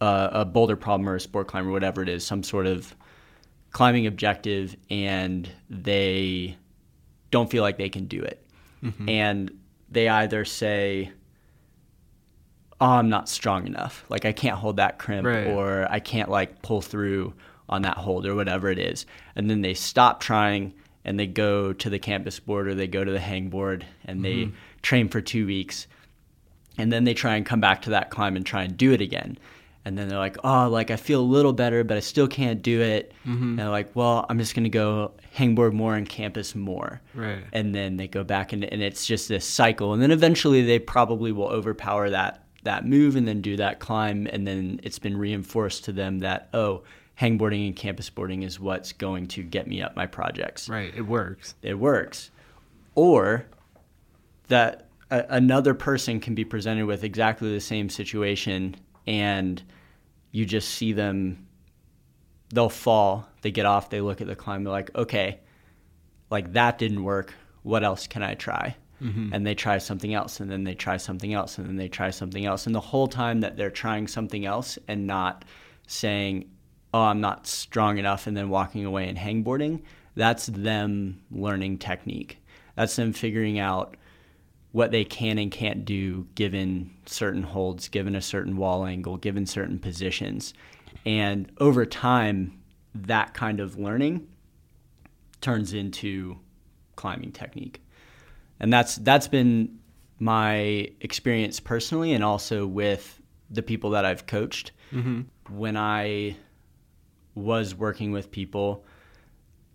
a, 0.00 0.28
a 0.32 0.44
boulder 0.44 0.76
problem 0.76 1.08
or 1.08 1.16
a 1.16 1.20
sport 1.20 1.48
climber, 1.48 1.70
whatever 1.70 2.02
it 2.02 2.08
is, 2.08 2.24
some 2.24 2.42
sort 2.42 2.66
of 2.66 2.94
climbing 3.72 4.06
objective, 4.06 4.76
and 4.90 5.48
they 5.68 6.56
don't 7.30 7.50
feel 7.50 7.62
like 7.62 7.78
they 7.78 7.88
can 7.88 8.06
do 8.06 8.22
it. 8.22 8.44
Mm-hmm. 8.82 9.08
And 9.08 9.58
they 9.90 10.08
either 10.08 10.44
say, 10.44 11.10
oh, 12.80 12.86
I'm 12.86 13.08
not 13.08 13.28
strong 13.28 13.66
enough. 13.66 14.04
Like 14.08 14.24
I 14.24 14.32
can't 14.32 14.56
hold 14.56 14.76
that 14.76 14.98
crimp 14.98 15.26
right. 15.26 15.46
or 15.46 15.86
I 15.90 16.00
can't 16.00 16.30
like 16.30 16.62
pull 16.62 16.82
through 16.82 17.34
on 17.68 17.82
that 17.82 17.96
hold 17.96 18.26
or 18.26 18.34
whatever 18.34 18.70
it 18.70 18.78
is. 18.78 19.06
And 19.34 19.50
then 19.50 19.62
they 19.62 19.74
stop 19.74 20.20
trying 20.20 20.74
and 21.04 21.18
they 21.18 21.26
go 21.26 21.72
to 21.72 21.90
the 21.90 21.98
campus 21.98 22.38
board 22.38 22.68
or 22.68 22.74
they 22.74 22.86
go 22.86 23.04
to 23.04 23.12
the 23.12 23.18
hangboard 23.18 23.84
and 24.04 24.20
mm-hmm. 24.20 24.50
they 24.50 24.56
train 24.82 25.08
for 25.08 25.20
two 25.20 25.46
weeks 25.46 25.86
and 26.78 26.92
then 26.92 27.04
they 27.04 27.14
try 27.14 27.36
and 27.36 27.46
come 27.46 27.60
back 27.60 27.82
to 27.82 27.90
that 27.90 28.10
climb 28.10 28.36
and 28.36 28.44
try 28.44 28.62
and 28.62 28.76
do 28.76 28.92
it 28.92 29.00
again 29.00 29.38
and 29.86 29.96
then 29.96 30.08
they're 30.08 30.18
like, 30.18 30.36
oh, 30.42 30.68
like 30.68 30.90
I 30.90 30.96
feel 30.96 31.20
a 31.20 31.22
little 31.22 31.52
better, 31.52 31.84
but 31.84 31.96
I 31.96 32.00
still 32.00 32.26
can't 32.26 32.60
do 32.60 32.80
it. 32.80 33.12
Mm-hmm. 33.24 33.50
And 33.50 33.58
they're 33.60 33.68
like, 33.68 33.94
well, 33.94 34.26
I'm 34.28 34.36
just 34.36 34.56
gonna 34.56 34.68
go 34.68 35.12
hangboard 35.32 35.74
more 35.74 35.94
on 35.94 36.06
campus 36.06 36.56
more. 36.56 37.00
Right. 37.14 37.44
And 37.52 37.72
then 37.72 37.96
they 37.96 38.08
go 38.08 38.24
back 38.24 38.52
and, 38.52 38.64
and 38.64 38.82
it's 38.82 39.06
just 39.06 39.28
this 39.28 39.44
cycle. 39.44 39.92
And 39.92 40.02
then 40.02 40.10
eventually 40.10 40.62
they 40.62 40.80
probably 40.80 41.30
will 41.30 41.46
overpower 41.46 42.10
that 42.10 42.42
that 42.64 42.84
move 42.84 43.14
and 43.14 43.28
then 43.28 43.40
do 43.40 43.58
that 43.58 43.78
climb. 43.78 44.26
And 44.26 44.44
then 44.44 44.80
it's 44.82 44.98
been 44.98 45.16
reinforced 45.16 45.84
to 45.84 45.92
them 45.92 46.18
that 46.18 46.48
oh, 46.52 46.82
hangboarding 47.20 47.68
and 47.68 47.76
campus 47.76 48.10
boarding 48.10 48.42
is 48.42 48.58
what's 48.58 48.90
going 48.90 49.28
to 49.28 49.44
get 49.44 49.68
me 49.68 49.82
up 49.82 49.94
my 49.94 50.06
projects 50.06 50.68
Right. 50.68 50.92
It 50.96 51.02
works. 51.02 51.54
it 51.62 51.74
works. 51.74 52.32
Or 52.96 53.46
that 54.48 54.85
a, 55.10 55.24
another 55.28 55.74
person 55.74 56.20
can 56.20 56.34
be 56.34 56.44
presented 56.44 56.86
with 56.86 57.04
exactly 57.04 57.52
the 57.52 57.60
same 57.60 57.88
situation 57.88 58.76
and 59.06 59.62
you 60.32 60.44
just 60.44 60.70
see 60.70 60.92
them, 60.92 61.46
they'll 62.52 62.68
fall, 62.68 63.28
they 63.42 63.50
get 63.50 63.66
off, 63.66 63.90
they 63.90 64.00
look 64.00 64.20
at 64.20 64.26
the 64.26 64.36
climb, 64.36 64.64
they're 64.64 64.72
like, 64.72 64.94
okay, 64.94 65.40
like 66.30 66.52
that 66.52 66.78
didn't 66.78 67.04
work. 67.04 67.32
What 67.62 67.84
else 67.84 68.06
can 68.06 68.22
I 68.22 68.34
try? 68.34 68.76
Mm-hmm. 69.02 69.32
And 69.32 69.46
they 69.46 69.54
try 69.54 69.78
something 69.78 70.14
else, 70.14 70.40
and 70.40 70.50
then 70.50 70.64
they 70.64 70.74
try 70.74 70.96
something 70.96 71.34
else, 71.34 71.58
and 71.58 71.66
then 71.66 71.76
they 71.76 71.88
try 71.88 72.10
something 72.10 72.46
else. 72.46 72.66
And 72.66 72.74
the 72.74 72.80
whole 72.80 73.06
time 73.06 73.40
that 73.40 73.56
they're 73.56 73.70
trying 73.70 74.08
something 74.08 74.46
else 74.46 74.78
and 74.88 75.06
not 75.06 75.44
saying, 75.86 76.48
oh, 76.94 77.02
I'm 77.02 77.20
not 77.20 77.46
strong 77.46 77.98
enough, 77.98 78.26
and 78.26 78.36
then 78.36 78.48
walking 78.48 78.84
away 78.84 79.08
and 79.08 79.18
hangboarding, 79.18 79.82
that's 80.14 80.46
them 80.46 81.20
learning 81.30 81.78
technique. 81.78 82.38
That's 82.74 82.96
them 82.96 83.12
figuring 83.12 83.58
out 83.58 83.96
what 84.72 84.90
they 84.90 85.04
can 85.04 85.38
and 85.38 85.50
can't 85.50 85.84
do 85.84 86.26
given 86.34 86.90
certain 87.06 87.42
holds, 87.42 87.88
given 87.88 88.14
a 88.14 88.22
certain 88.22 88.56
wall 88.56 88.84
angle, 88.84 89.16
given 89.16 89.46
certain 89.46 89.78
positions. 89.78 90.52
And 91.04 91.50
over 91.58 91.86
time, 91.86 92.60
that 92.94 93.34
kind 93.34 93.60
of 93.60 93.78
learning 93.78 94.26
turns 95.40 95.72
into 95.72 96.38
climbing 96.96 97.32
technique. 97.32 97.82
And 98.58 98.72
that's 98.72 98.96
that's 98.96 99.28
been 99.28 99.78
my 100.18 100.90
experience 101.00 101.60
personally 101.60 102.12
and 102.12 102.24
also 102.24 102.66
with 102.66 103.20
the 103.50 103.62
people 103.62 103.90
that 103.90 104.04
I've 104.04 104.26
coached. 104.26 104.72
Mm-hmm. 104.92 105.22
When 105.56 105.76
I 105.76 106.36
was 107.34 107.74
working 107.74 108.12
with 108.12 108.30
people, 108.30 108.84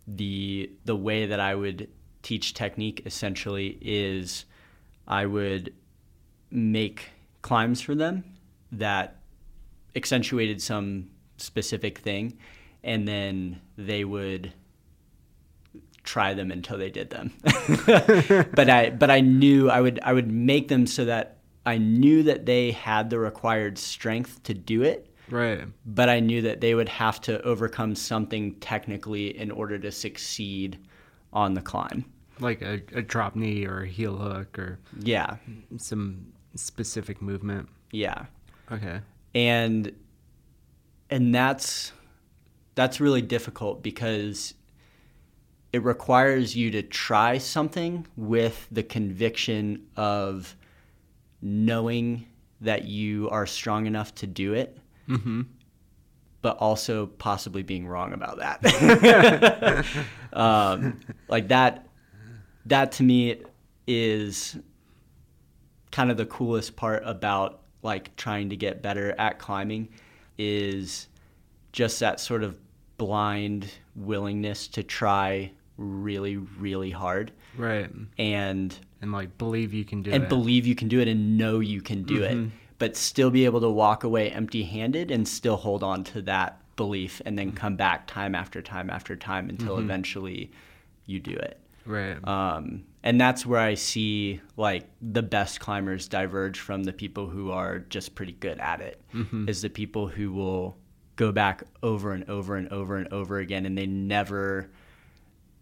the 0.07 0.71
the 0.85 0.95
way 0.95 1.27
that 1.27 1.39
I 1.39 1.55
would 1.55 1.89
teach 2.23 2.53
technique 2.53 3.03
essentially 3.05 3.77
is 3.81 4.45
I 5.11 5.25
would 5.25 5.73
make 6.49 7.09
climbs 7.41 7.81
for 7.81 7.93
them 7.95 8.23
that 8.71 9.17
accentuated 9.95 10.61
some 10.61 11.09
specific 11.37 11.97
thing 11.99 12.37
and 12.83 13.07
then 13.07 13.59
they 13.77 14.03
would 14.05 14.53
try 16.03 16.33
them 16.33 16.49
until 16.49 16.77
they 16.77 16.89
did 16.89 17.09
them. 17.09 17.31
but 18.55 18.69
I 18.69 18.89
but 18.89 19.11
I 19.11 19.19
knew 19.19 19.69
I 19.69 19.81
would 19.81 19.99
I 20.01 20.13
would 20.13 20.31
make 20.31 20.67
them 20.69 20.87
so 20.87 21.05
that 21.05 21.37
I 21.65 21.77
knew 21.77 22.23
that 22.23 22.45
they 22.45 22.71
had 22.71 23.09
the 23.09 23.19
required 23.19 23.77
strength 23.77 24.41
to 24.43 24.53
do 24.53 24.81
it 24.81 25.07
Right. 25.29 25.65
but 25.85 26.09
I 26.09 26.19
knew 26.19 26.41
that 26.41 26.59
they 26.61 26.73
would 26.73 26.89
have 26.89 27.21
to 27.21 27.41
overcome 27.43 27.95
something 27.95 28.55
technically 28.55 29.37
in 29.37 29.51
order 29.51 29.77
to 29.79 29.91
succeed 29.91 30.79
on 31.31 31.53
the 31.53 31.61
climb. 31.61 32.05
Like 32.41 32.61
a, 32.61 32.81
a 32.93 33.01
drop 33.01 33.35
knee 33.35 33.65
or 33.65 33.83
a 33.83 33.87
heel 33.87 34.17
hook 34.17 34.59
or 34.59 34.79
Yeah, 34.99 35.37
some 35.77 36.33
specific 36.55 37.21
movement. 37.21 37.69
yeah. 37.91 38.25
Okay. 38.71 38.99
And 39.33 39.93
and 41.09 41.33
that's 41.33 41.93
that's 42.75 42.99
really 42.99 43.21
difficult 43.21 43.81
because 43.83 44.53
it 45.71 45.83
requires 45.83 46.55
you 46.55 46.71
to 46.71 46.81
try 46.81 47.37
something 47.37 48.05
with 48.17 48.67
the 48.71 48.83
conviction 48.83 49.85
of 49.95 50.55
knowing 51.41 52.25
that 52.59 52.85
you 52.85 53.29
are 53.29 53.45
strong 53.45 53.85
enough 53.85 54.13
to 54.15 54.27
do 54.27 54.53
it. 54.53 54.77
Mm-hmm. 55.09 55.41
but 56.41 56.57
also 56.57 57.05
possibly 57.07 57.61
being 57.63 57.85
wrong 57.87 58.13
about 58.13 58.37
that. 58.37 59.85
um, 60.33 60.99
like 61.27 61.49
that, 61.49 61.87
that 62.65 62.91
to 62.93 63.03
me 63.03 63.37
is 63.87 64.57
kind 65.91 66.09
of 66.11 66.17
the 66.17 66.25
coolest 66.25 66.75
part 66.75 67.03
about 67.05 67.61
like 67.83 68.15
trying 68.15 68.49
to 68.49 68.55
get 68.55 68.81
better 68.81 69.13
at 69.17 69.39
climbing 69.39 69.89
is 70.37 71.07
just 71.71 71.99
that 71.99 72.19
sort 72.19 72.43
of 72.43 72.57
blind 72.97 73.69
willingness 73.95 74.67
to 74.67 74.83
try 74.83 75.51
really, 75.77 76.37
really 76.37 76.91
hard 76.91 77.31
Right. 77.57 77.89
and 78.17 78.77
And 79.01 79.11
like 79.11 79.37
believe 79.37 79.73
you 79.73 79.83
can 79.83 80.03
do 80.03 80.11
it. 80.11 80.15
and 80.15 80.29
believe 80.29 80.67
you 80.67 80.75
can 80.75 80.87
do 80.87 80.99
it 80.99 81.07
and 81.07 81.37
know 81.37 81.59
you 81.59 81.81
can 81.81 82.03
do 82.03 82.19
Mhm. 82.21 82.45
it, 82.47 82.51
but 82.77 82.95
still 82.95 83.31
be 83.31 83.45
able 83.45 83.61
to 83.61 83.69
walk 83.69 84.03
away 84.03 84.29
empty 84.31 84.63
handed 84.63 85.09
and 85.11 85.27
still 85.27 85.57
hold 85.57 85.81
on 85.83 86.03
to 86.05 86.21
that 86.23 86.59
belief 86.75 87.21
and 87.25 87.37
then 87.37 87.51
come 87.51 87.75
back 87.75 88.05
time 88.07 88.35
after 88.35 88.61
time 88.61 88.89
after 88.89 89.15
time 89.15 89.49
until 89.49 89.77
eventually 89.79 90.51
you 91.07 91.19
do 91.19 91.31
it. 91.33 91.59
Right. 91.85 92.17
Um, 92.27 92.83
and 93.03 93.19
that's 93.19 93.45
where 93.45 93.59
I 93.59 93.73
see 93.73 94.41
like 94.57 94.87
the 95.01 95.23
best 95.23 95.59
climbers 95.59 96.07
diverge 96.07 96.59
from 96.59 96.83
the 96.83 96.93
people 96.93 97.27
who 97.27 97.51
are 97.51 97.79
just 97.79 98.15
pretty 98.15 98.33
good 98.33 98.59
at 98.59 98.81
it. 98.81 99.01
Is 99.49 99.61
the 99.61 99.69
people 99.69 100.07
who 100.07 100.31
will 100.31 100.77
go 101.15 101.31
back 101.31 101.63
over 101.83 102.13
and 102.13 102.29
over 102.29 102.55
and 102.55 102.67
over 102.69 102.97
and 102.97 103.11
over 103.11 103.39
again, 103.39 103.65
and 103.65 103.77
they 103.77 103.87
never 103.87 104.69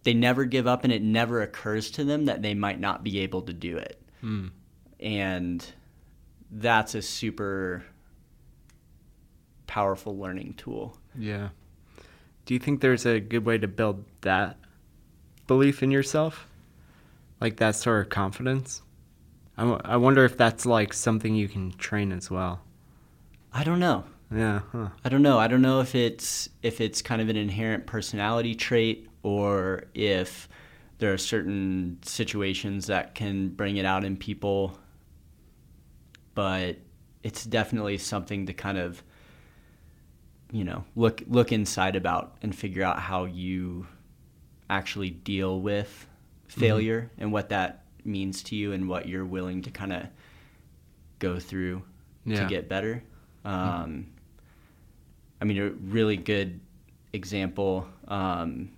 they 0.02 0.14
never 0.14 0.44
give 0.44 0.66
up, 0.66 0.84
and 0.84 0.92
it 0.92 1.02
never 1.02 1.42
occurs 1.42 1.90
to 1.92 2.04
them 2.04 2.26
that 2.26 2.42
they 2.42 2.54
might 2.54 2.80
not 2.80 3.04
be 3.04 3.20
able 3.20 3.42
to 3.42 3.52
do 3.52 3.76
it. 3.76 4.00
Mm. 4.22 4.50
And 4.98 5.66
that's 6.50 6.94
a 6.94 7.02
super 7.02 7.84
powerful 9.66 10.18
learning 10.18 10.54
tool. 10.54 10.96
Yeah. 11.16 11.50
Do 12.44 12.54
you 12.54 12.60
think 12.60 12.80
there's 12.80 13.06
a 13.06 13.20
good 13.20 13.44
way 13.44 13.58
to 13.58 13.68
build 13.68 14.04
that 14.22 14.56
belief 15.50 15.82
in 15.82 15.90
yourself? 15.90 16.46
Like 17.40 17.56
that 17.56 17.74
sort 17.74 18.02
of 18.06 18.08
confidence? 18.08 18.82
I, 19.56 19.62
w- 19.62 19.80
I 19.84 19.96
wonder 19.96 20.24
if 20.24 20.36
that's 20.36 20.64
like 20.64 20.92
something 20.92 21.34
you 21.34 21.48
can 21.48 21.72
train 21.72 22.12
as 22.12 22.30
well. 22.30 22.60
I 23.52 23.64
don't 23.64 23.80
know. 23.80 24.04
Yeah. 24.32 24.60
Huh. 24.70 24.90
I 25.04 25.08
don't 25.08 25.22
know. 25.22 25.40
I 25.40 25.48
don't 25.48 25.60
know 25.60 25.80
if 25.80 25.96
it's 25.96 26.48
if 26.62 26.80
it's 26.80 27.02
kind 27.02 27.20
of 27.20 27.28
an 27.28 27.36
inherent 27.36 27.84
personality 27.84 28.54
trait 28.54 29.08
or 29.24 29.86
if 29.92 30.48
there 30.98 31.12
are 31.12 31.18
certain 31.18 31.98
situations 32.02 32.86
that 32.86 33.16
can 33.16 33.48
bring 33.48 33.76
it 33.76 33.84
out 33.84 34.04
in 34.04 34.16
people. 34.16 34.78
But 36.36 36.76
it's 37.24 37.44
definitely 37.44 37.98
something 37.98 38.46
to 38.46 38.52
kind 38.52 38.78
of 38.78 39.02
you 40.52 40.62
know, 40.62 40.84
look 40.94 41.24
look 41.26 41.50
inside 41.50 41.96
about 41.96 42.36
and 42.40 42.54
figure 42.54 42.84
out 42.84 43.00
how 43.00 43.24
you 43.24 43.88
actually 44.70 45.10
deal 45.10 45.60
with 45.60 46.06
failure 46.48 47.10
and 47.18 47.32
what 47.32 47.48
that 47.50 47.84
means 48.04 48.42
to 48.44 48.56
you 48.56 48.72
and 48.72 48.88
what 48.88 49.06
you're 49.08 49.24
willing 49.24 49.62
to 49.62 49.70
kind 49.70 49.92
of 49.92 50.06
go 51.18 51.38
through 51.38 51.82
Yeah. 52.24 52.42
to 52.42 52.48
get 52.48 52.68
better. 52.68 53.02
Um, 53.44 54.06
I 55.40 55.44
mean, 55.44 55.58
a 55.58 55.70
really 55.70 56.16
good 56.16 56.60
example, 57.12 57.86
um, 58.08 58.70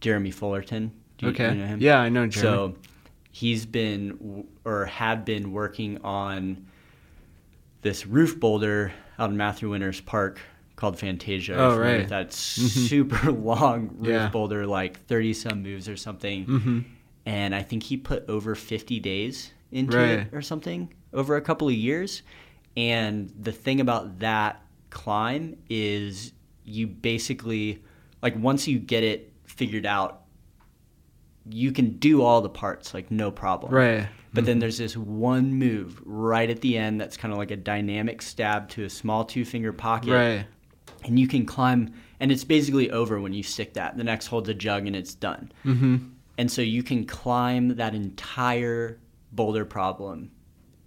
Jeremy 0.00 0.30
Fullerton. 0.30 0.92
Do 1.18 1.26
you, 1.26 1.32
Okay. 1.32 1.48
you 1.54 1.60
know 1.60 1.66
him? 1.66 1.80
Yeah, 1.80 1.98
I 1.98 2.08
know 2.08 2.26
Jeremy. 2.26 2.74
So 2.74 2.76
he's 3.32 3.64
been 3.66 4.08
w- 4.18 4.44
or 4.64 4.84
had 4.86 5.24
been 5.24 5.52
working 5.52 5.98
on 6.02 6.66
this 7.82 8.06
roof 8.06 8.38
boulder 8.38 8.92
out 9.18 9.30
in 9.30 9.36
Matthew 9.36 9.70
Winters 9.70 10.00
Park 10.00 10.40
called 10.76 10.98
Fantasia. 10.98 11.54
Oh, 11.54 11.54
If 11.54 11.60
you're 11.60 11.70
familiar 11.70 11.92
right. 11.92 12.00
with 12.00 12.08
That 12.10 12.32
super 12.32 13.30
long 13.50 13.90
roof 13.98 14.08
Yeah. 14.08 14.28
boulder, 14.28 14.66
like 14.66 15.04
30 15.06 15.32
some 15.34 15.62
moves 15.62 15.88
or 15.88 15.96
something. 15.96 16.44
hmm 16.44 16.78
And 17.26 17.54
I 17.54 17.62
think 17.62 17.82
he 17.84 17.96
put 17.96 18.28
over 18.28 18.54
50 18.54 19.00
days 19.00 19.52
into 19.70 19.96
Right. 19.96 20.10
it 20.20 20.28
or 20.32 20.42
something 20.42 20.92
over 21.12 21.36
a 21.36 21.40
couple 21.40 21.68
of 21.68 21.74
years. 21.74 22.22
And 22.76 23.32
the 23.40 23.52
thing 23.52 23.80
about 23.80 24.18
that 24.18 24.62
climb 24.90 25.56
is 25.70 26.32
you 26.64 26.86
basically, 26.86 27.82
like, 28.22 28.36
once 28.36 28.66
you 28.66 28.78
get 28.78 29.04
it 29.04 29.32
figured 29.44 29.86
out, 29.86 30.22
you 31.48 31.72
can 31.72 31.98
do 31.98 32.22
all 32.22 32.40
the 32.40 32.48
parts, 32.48 32.94
like, 32.94 33.10
no 33.10 33.30
problem. 33.30 33.72
Right. 33.72 34.08
But 34.32 34.46
then 34.46 34.58
there's 34.58 34.78
this 34.78 34.96
one 34.96 35.54
move 35.54 36.02
right 36.04 36.50
at 36.50 36.60
the 36.60 36.76
end 36.76 37.00
that's 37.00 37.16
kind 37.16 37.30
of 37.30 37.38
like 37.38 37.52
a 37.52 37.56
dynamic 37.56 38.20
stab 38.20 38.68
to 38.70 38.82
a 38.84 38.90
small 38.90 39.24
two 39.24 39.44
finger 39.44 39.72
pocket. 39.72 40.10
Right. 40.12 40.46
And 41.04 41.18
you 41.18 41.28
can 41.28 41.44
climb, 41.46 41.92
and 42.18 42.32
it's 42.32 42.44
basically 42.44 42.90
over 42.90 43.20
when 43.20 43.32
you 43.32 43.42
stick 43.42 43.74
that. 43.74 43.96
The 43.96 44.04
next 44.04 44.26
holds 44.28 44.48
a 44.48 44.54
jug 44.54 44.86
and 44.86 44.96
it's 44.96 45.14
done. 45.14 45.52
hmm 45.62 45.96
And 46.38 46.50
so 46.50 46.62
you 46.62 46.82
can 46.82 47.04
climb 47.04 47.76
that 47.76 47.94
entire 47.94 48.98
boulder 49.32 49.64
problem 49.64 50.30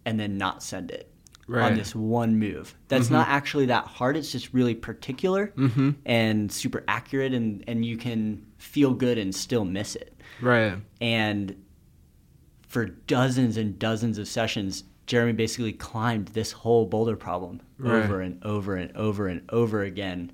and 0.05 0.19
then 0.19 0.37
not 0.37 0.63
send 0.63 0.91
it. 0.91 1.11
Right. 1.49 1.71
on 1.71 1.77
this 1.77 1.95
one 1.95 2.37
move. 2.39 2.75
That's 2.89 3.09
not 3.09 3.29
actually 3.29 3.67
that 3.67 3.85
hard. 3.85 4.17
It's 4.17 4.33
just 4.33 4.53
really 4.53 4.75
particular 4.75 5.53
and 6.05 6.51
super 6.51 6.83
accurate, 6.89 7.33
and, 7.33 7.63
and 7.67 7.85
you 7.85 7.95
can 7.95 8.45
feel 8.57 8.93
good 8.93 9.17
and 9.17 9.33
still 9.33 9.63
miss 9.63 9.95
it. 9.95 10.13
Right. 10.41 10.75
And 10.99 11.55
for 12.67 12.85
dozens 12.85 13.55
and 13.55 13.79
dozens 13.79 14.17
of 14.17 14.27
sessions, 14.27 14.83
Jeremy 15.07 15.31
basically 15.33 15.73
climbed 15.73 16.27
this 16.29 16.51
whole 16.51 16.85
boulder 16.85 17.15
problem 17.15 17.61
Right. 17.79 18.03
over 18.03 18.21
and 18.21 18.43
over 18.43 18.75
and 18.75 18.95
over 18.95 19.27
and 19.27 19.41
over 19.49 19.81
again 19.83 20.31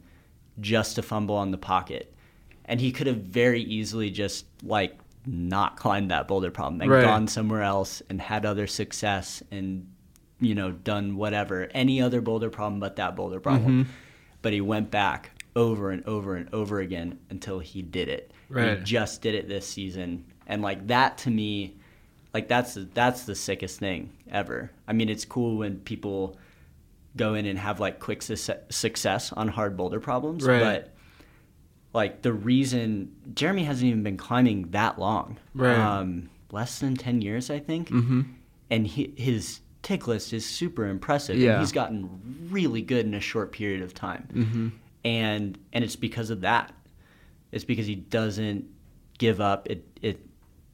just 0.60 0.96
to 0.96 1.02
fumble 1.02 1.36
on 1.36 1.52
the 1.52 1.58
pocket. 1.58 2.14
And 2.66 2.80
he 2.82 2.92
could 2.92 3.08
have 3.08 3.18
very 3.18 3.62
easily 3.62 4.10
just 4.10 4.46
like 4.64 4.98
not 5.26 5.78
climbed 5.78 6.12
that 6.12 6.28
boulder 6.28 6.52
problem 6.52 6.82
and 6.82 6.92
Right. 6.92 7.04
gone 7.04 7.28
somewhere 7.28 7.62
else 7.62 8.02
and 8.10 8.20
had 8.20 8.46
other 8.46 8.68
success 8.68 9.42
and 9.52 9.88
you 10.40 10.54
know 10.56 10.72
done 10.72 11.16
whatever 11.16 11.70
any 11.74 12.02
other 12.02 12.20
boulder 12.20 12.50
problem 12.50 12.80
but 12.80 12.96
that 12.98 13.16
boulder 13.16 13.40
problem. 13.40 13.84
Mm-hmm. 13.86 13.92
But 14.42 14.52
he 14.54 14.60
went 14.62 14.92
back 14.92 15.32
over 15.56 15.92
and 15.92 16.04
over 16.06 16.36
and 16.36 16.52
over 16.54 16.80
again 16.80 17.20
until 17.30 17.60
he 17.60 17.82
did 17.84 18.10
it. 18.10 18.32
Right. 18.50 18.78
He 18.80 18.84
just 18.84 19.22
did 19.22 19.36
it 19.36 19.48
this 19.48 19.68
season 19.68 20.26
and 20.48 20.62
like 20.62 20.88
that 20.88 21.18
to 21.20 21.30
me 21.30 21.78
like 22.34 22.48
that's 22.48 22.78
that's 22.94 23.24
the 23.24 23.36
sickest 23.36 23.80
thing 23.80 24.12
ever. 24.32 24.72
I 24.88 24.94
mean, 24.94 25.10
it's 25.10 25.26
cool 25.26 25.58
when 25.58 25.78
people 25.80 26.38
go 27.16 27.36
in 27.36 27.46
and 27.46 27.60
have 27.60 27.80
like 27.80 28.00
quick 28.00 28.22
su- 28.24 28.38
success 28.70 29.32
on 29.32 29.48
hard 29.48 29.78
boulder 29.78 30.00
problems, 30.00 30.44
Right. 30.44 30.60
but 30.60 30.94
like 31.94 32.24
the 32.24 32.34
reason 32.34 33.16
Jeremy 33.36 33.64
hasn't 33.66 33.88
even 33.88 34.02
been 34.04 34.18
climbing 34.18 34.72
that 34.72 34.98
long, 34.98 35.38
Right. 35.54 35.78
Um, 35.78 36.30
less 36.52 36.80
than 36.80 36.96
ten 36.96 37.22
years, 37.22 37.50
I 37.52 37.60
think, 37.60 37.90
mm-hmm. 37.90 38.22
and 38.72 38.88
he, 38.88 39.14
his 39.16 39.60
tick 39.84 40.08
list 40.08 40.34
is 40.34 40.46
super 40.46 40.88
impressive. 40.88 41.38
Yeah. 41.38 41.60
he's 41.60 41.72
gotten 41.72 42.48
really 42.50 42.82
good 42.82 43.06
in 43.06 43.14
a 43.14 43.20
short 43.20 43.52
period 43.52 43.82
of 43.84 43.94
time, 43.94 44.28
mm-hmm. 44.34 44.70
and 45.06 45.58
and 45.72 45.84
it's 45.84 45.96
because 45.96 46.32
of 46.32 46.42
that. 46.42 46.74
It's 47.52 47.64
because 47.66 47.86
he 47.86 47.96
doesn't 47.96 48.66
give 49.20 49.40
up. 49.40 49.70
It 49.70 49.86
it 50.02 50.20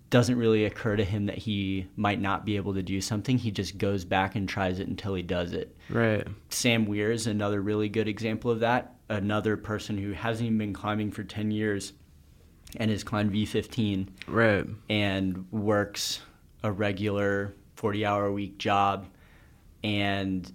doesn't 0.09 0.37
really 0.37 0.65
occur 0.65 0.95
to 0.95 1.03
him 1.03 1.27
that 1.27 1.37
he 1.37 1.87
might 1.95 2.19
not 2.19 2.45
be 2.45 2.55
able 2.55 2.73
to 2.73 2.81
do 2.81 2.99
something. 3.01 3.37
He 3.37 3.51
just 3.51 3.77
goes 3.77 4.05
back 4.05 4.35
and 4.35 4.49
tries 4.49 4.79
it 4.79 4.87
until 4.87 5.13
he 5.13 5.21
does 5.21 5.53
it. 5.53 5.75
Right. 5.89 6.27
Sam 6.49 6.85
Weir 6.85 7.11
is 7.11 7.27
another 7.27 7.61
really 7.61 7.89
good 7.89 8.07
example 8.07 8.49
of 8.49 8.61
that. 8.61 8.95
Another 9.09 9.55
person 9.57 9.97
who 9.97 10.11
hasn't 10.13 10.45
even 10.47 10.57
been 10.57 10.73
climbing 10.73 11.11
for 11.11 11.23
10 11.23 11.51
years 11.51 11.93
and 12.77 12.89
has 12.91 13.03
climbed 13.03 13.31
V15 13.33 14.07
Right. 14.27 14.65
and 14.89 15.51
works 15.51 16.21
a 16.63 16.71
regular 16.71 17.55
40 17.75 18.05
hour 18.05 18.25
a 18.25 18.31
week 18.31 18.57
job. 18.57 19.05
And 19.83 20.51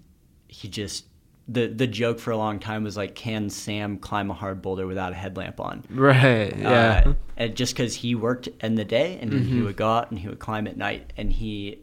he 0.49 0.69
just, 0.69 1.07
the, 1.47 1.66
the 1.66 1.86
joke 1.86 2.18
for 2.18 2.30
a 2.30 2.36
long 2.36 2.59
time 2.59 2.84
was 2.84 2.97
like, 2.97 3.14
can 3.14 3.51
Sam 3.51 3.99
climb 3.99 4.30
a 4.30 4.34
hard 4.34 4.62
boulder 4.62 4.86
without 4.86 5.12
a 5.12 5.14
headlamp 5.14 5.61
on? 5.61 5.84
Right. 5.90 6.57
Yeah. 6.57 7.03
Uh, 7.07 7.14
and 7.36 7.55
just 7.55 7.74
because 7.74 7.95
he 7.95 8.14
worked 8.14 8.49
in 8.62 8.76
the 8.76 8.84
day 8.84 9.18
and 9.20 9.30
then 9.30 9.45
he 9.45 9.61
would 9.61 9.76
go 9.76 9.88
out 9.88 10.11
and 10.11 10.18
he 10.18 10.28
would 10.28 10.38
climb 10.38 10.66
at 10.66 10.76
night 10.76 11.12
and 11.16 11.32
he 11.32 11.80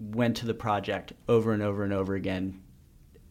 went 0.00 0.36
to 0.38 0.46
the 0.46 0.54
project 0.54 1.12
over 1.28 1.52
and 1.52 1.62
over 1.62 1.82
and 1.82 1.92
over 1.92 2.14
again 2.14 2.60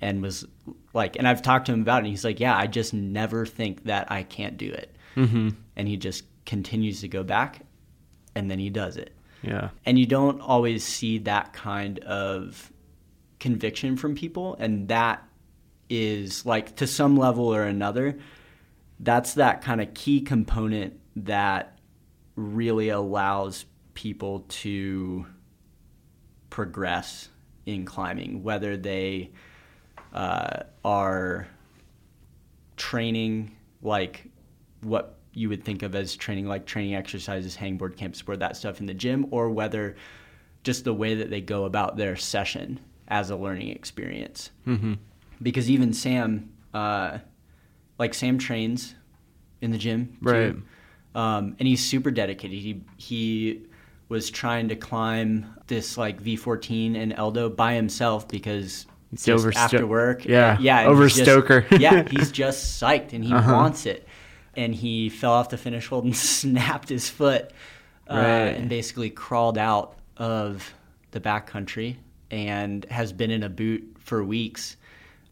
and 0.02 0.22
was 0.22 0.46
like 0.94 1.16
and 1.16 1.26
i've 1.28 1.42
talked 1.42 1.66
to 1.68 1.72
him 1.72 1.82
about 1.82 1.98
it 1.98 2.00
and 2.00 2.08
he's 2.08 2.26
like 2.26 2.40
yeah 2.42 2.56
i 2.58 2.68
just 2.68 2.94
never 2.94 3.46
think 3.46 3.86
that 3.86 4.12
i 4.12 4.22
can't 4.22 4.58
do 4.58 4.70
it 4.70 4.94
mm-hmm. 5.16 5.50
and 5.78 5.88
he 5.88 5.96
just 5.96 6.26
continues 6.46 7.00
to 7.02 7.08
go 7.08 7.24
back 7.24 7.62
and 8.36 8.52
then 8.52 8.60
he 8.60 8.70
does 8.70 8.98
it 8.98 9.14
Yeah. 9.44 9.70
and 9.86 9.98
you 9.98 10.06
don't 10.06 10.42
always 10.42 10.84
see 10.84 11.20
that 11.20 11.54
kind 11.54 12.00
of 12.00 12.72
conviction 13.40 13.96
from 13.96 14.14
people 14.16 14.56
and 14.60 14.90
that 14.90 15.24
is 15.90 16.46
like 16.46 16.76
to 16.78 16.88
some 16.88 17.18
level 17.18 17.54
or 17.54 17.64
another 17.64 18.18
that's 19.00 19.36
that 19.36 19.62
kind 19.62 19.80
of 19.82 19.94
key 19.94 20.22
component 20.22 21.00
that 21.16 21.78
really 22.36 22.90
allows 22.90 23.66
people 23.94 24.46
to 24.50 25.26
progress 26.50 27.30
in 27.66 27.86
climbing 27.86 28.44
whether 28.44 28.78
they 28.78 29.32
uh, 30.14 30.64
are 30.86 31.48
training 32.76 33.56
like 33.82 34.30
what 34.82 35.18
you 35.34 35.50
would 35.50 35.64
think 35.64 35.84
of 35.84 35.94
as 35.94 36.16
training 36.16 36.48
like 36.48 36.66
training 36.66 36.96
exercises 36.96 37.56
hangboard 37.58 37.98
campus 37.98 38.22
board 38.22 38.40
that 38.40 38.56
stuff 38.56 38.80
in 38.80 38.86
the 38.86 38.94
gym 38.94 39.26
or 39.32 39.50
whether 39.50 39.96
just 40.64 40.84
the 40.84 40.94
way 40.94 41.16
that 41.16 41.30
they 41.30 41.42
go 41.42 41.66
about 41.66 41.98
their 41.98 42.16
session 42.16 42.80
as 43.08 43.30
a 43.30 43.36
learning 43.36 43.70
experience 43.70 44.52
Mm-hmm. 44.66 44.94
Because 45.42 45.70
even 45.70 45.94
sam 45.94 46.50
uh, 46.74 47.18
like 48.00 48.14
sam 48.14 48.38
trains 48.38 48.96
in 49.62 49.72
the 49.72 49.78
gym 49.78 50.18
too. 50.24 50.30
Right. 50.30 50.56
um, 51.16 51.56
and 51.60 51.68
he's 51.68 51.84
super 51.84 52.12
dedicated 52.12 52.58
he 52.60 52.82
he 52.98 53.62
was 54.10 54.30
trying 54.30 54.70
to 54.70 54.76
climb 54.76 55.46
this 55.68 55.98
like 55.98 56.22
v14 56.22 56.96
in 56.96 57.12
eldo 57.14 57.54
by 57.56 57.74
himself 57.74 58.28
because 58.28 58.86
He's 59.12 59.24
just 59.26 59.58
after 59.58 59.88
work 59.88 60.26
Yeah, 60.26 60.58
yeah 60.60 60.86
over 60.86 61.08
stoker. 61.10 61.66
yeah 61.80 62.04
he's 62.12 62.32
just 62.32 62.82
psyched 62.82 63.14
and 63.14 63.24
he 63.24 63.34
Uh-huh. 63.34 63.54
wants 63.54 63.86
it 63.86 64.08
and 64.56 64.74
he 64.74 65.10
fell 65.10 65.32
off 65.34 65.50
the 65.50 65.58
finish 65.58 65.88
hold 65.88 66.04
and 66.06 66.16
snapped 66.34 66.90
his 66.90 67.10
foot 67.10 67.52
uh, 68.10 68.16
Right. 68.16 68.24
and 68.58 68.70
basically 68.70 69.10
crawled 69.10 69.58
out 69.58 69.98
of 70.18 70.74
the 71.12 71.20
backcountry 71.20 71.98
and 72.32 72.86
has 72.86 73.12
been 73.14 73.32
in 73.32 73.44
a 73.44 73.50
boot 73.50 73.96
for 74.00 74.24
weeks 74.24 74.77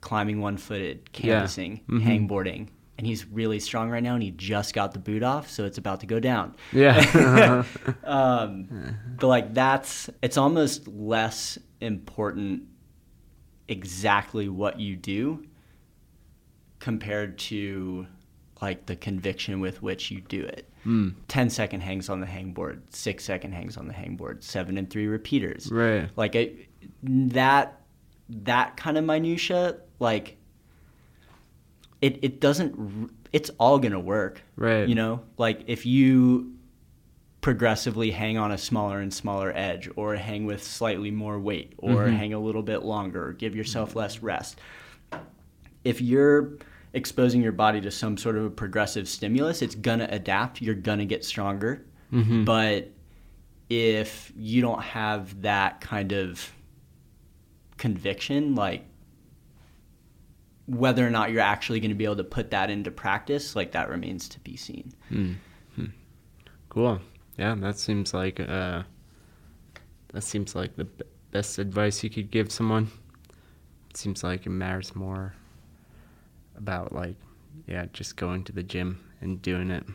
climbing 0.05 0.39
one-footed 0.39 0.97
Yeah. 0.97 1.09
campusing 1.39 1.81
Mhm. 1.89 2.01
hangboarding 2.07 2.67
and 2.97 3.05
he's 3.05 3.25
really 3.27 3.59
strong 3.59 3.89
right 3.89 4.01
now 4.03 4.13
and 4.13 4.23
he 4.23 4.31
just 4.31 4.73
got 4.73 4.93
the 4.93 4.99
boot 4.99 5.23
off 5.23 5.49
so 5.49 5.65
it's 5.65 5.77
about 5.79 5.99
to 6.01 6.05
go 6.05 6.19
down 6.19 6.53
Yeah. 6.71 7.63
um, 8.05 8.67
but 9.19 9.27
like 9.27 9.53
that's 9.53 10.09
it's 10.21 10.37
almost 10.37 10.87
less 10.87 11.57
important 11.81 12.63
exactly 13.67 14.47
what 14.47 14.79
you 14.79 14.95
do 14.95 15.43
compared 16.79 17.37
to 17.39 18.05
like 18.61 18.85
the 18.85 18.95
conviction 18.95 19.59
with 19.59 19.81
which 19.81 20.11
you 20.11 20.21
do 20.21 20.41
it. 20.43 20.69
mm. 20.85 21.13
10 21.27 21.49
second 21.49 21.81
hangs 21.81 22.09
on 22.09 22.19
the 22.21 22.27
hangboard, 22.27 22.79
6 22.91 23.23
second 23.23 23.51
hangs 23.53 23.75
on 23.75 23.87
the 23.87 23.93
hangboard, 23.93 24.43
7 24.43 24.77
and 24.77 24.89
3 24.89 25.07
repeaters. 25.07 25.69
Right. 25.71 26.09
Like 26.15 26.69
that 27.03 27.81
that 28.29 28.75
kind 28.77 28.97
of 28.97 29.03
minutia 29.03 29.77
like 29.99 30.37
it 32.01 32.19
it 32.23 32.39
doesn't 32.39 33.11
it's 33.31 33.49
all 33.59 33.79
going 33.79 33.91
to 33.91 33.99
work. 33.99 34.41
Right. 34.55 34.87
You 34.87 34.95
know, 34.95 35.21
like 35.37 35.63
if 35.67 35.85
you 35.85 36.53
progressively 37.41 38.09
hang 38.11 38.37
on 38.37 38.51
a 38.51 38.57
smaller 38.57 38.99
and 39.01 39.13
smaller 39.13 39.51
edge 39.55 39.89
or 39.95 40.15
hang 40.15 40.45
with 40.45 40.63
slightly 40.63 41.11
more 41.11 41.39
weight 41.39 41.73
or 41.77 42.05
Mhm. 42.07 42.15
hang 42.17 42.33
a 42.33 42.39
little 42.39 42.63
bit 42.63 42.83
longer 42.83 43.27
or 43.27 43.33
give 43.33 43.55
yourself 43.55 43.95
less 43.95 44.19
rest. 44.23 44.59
If 45.83 46.01
you're 46.01 46.53
exposing 46.93 47.41
your 47.41 47.51
body 47.51 47.81
to 47.81 47.91
some 47.91 48.17
sort 48.17 48.37
of 48.37 48.45
a 48.45 48.49
progressive 48.49 49.07
stimulus, 49.07 49.61
it's 49.61 49.75
going 49.75 49.99
to 49.99 50.11
adapt, 50.11 50.61
you're 50.61 50.73
going 50.73 50.99
to 50.99 51.05
get 51.05 51.23
stronger. 51.23 51.85
Mhm. 52.11 52.45
But 52.45 52.89
if 53.69 54.31
you 54.35 54.61
don't 54.61 54.81
have 54.81 55.41
that 55.41 55.81
kind 55.81 56.13
of 56.13 56.51
conviction, 57.77 58.55
like 58.55 58.85
whether 60.67 61.05
or 61.05 61.09
not 61.09 61.31
you're 61.31 61.41
actually 61.41 61.79
going 61.79 61.89
to 61.89 61.95
be 61.95 62.05
able 62.05 62.15
to 62.15 62.23
put 62.23 62.51
that 62.51 62.69
into 62.69 62.91
practice, 62.91 63.55
like 63.55 63.71
that 63.73 63.89
remains 63.89 64.27
to 64.29 64.39
be 64.39 64.55
seen. 64.55 64.91
Mm. 65.11 65.35
Hmm. 65.75 65.85
Cool. 66.69 66.99
Yeah, 67.37 67.55
that 67.55 67.77
seems 67.77 68.13
like 68.13 68.39
uh, 68.39 68.83
that 70.13 70.23
seems 70.23 70.55
like 70.55 70.75
the 70.75 70.85
b- 70.85 71.05
best 71.31 71.59
advice 71.59 72.03
you 72.03 72.09
could 72.09 72.31
give 72.31 72.51
someone. 72.51 72.89
It 73.89 73.97
seems 73.97 74.23
like 74.23 74.45
it 74.45 74.49
matters 74.49 74.95
more 74.95 75.33
about 76.57 76.93
like 76.93 77.15
yeah, 77.67 77.85
just 77.93 78.15
going 78.15 78.43
to 78.45 78.53
the 78.53 78.63
gym 78.63 78.99
and 79.21 79.41
doing 79.41 79.69
it. 79.71 79.85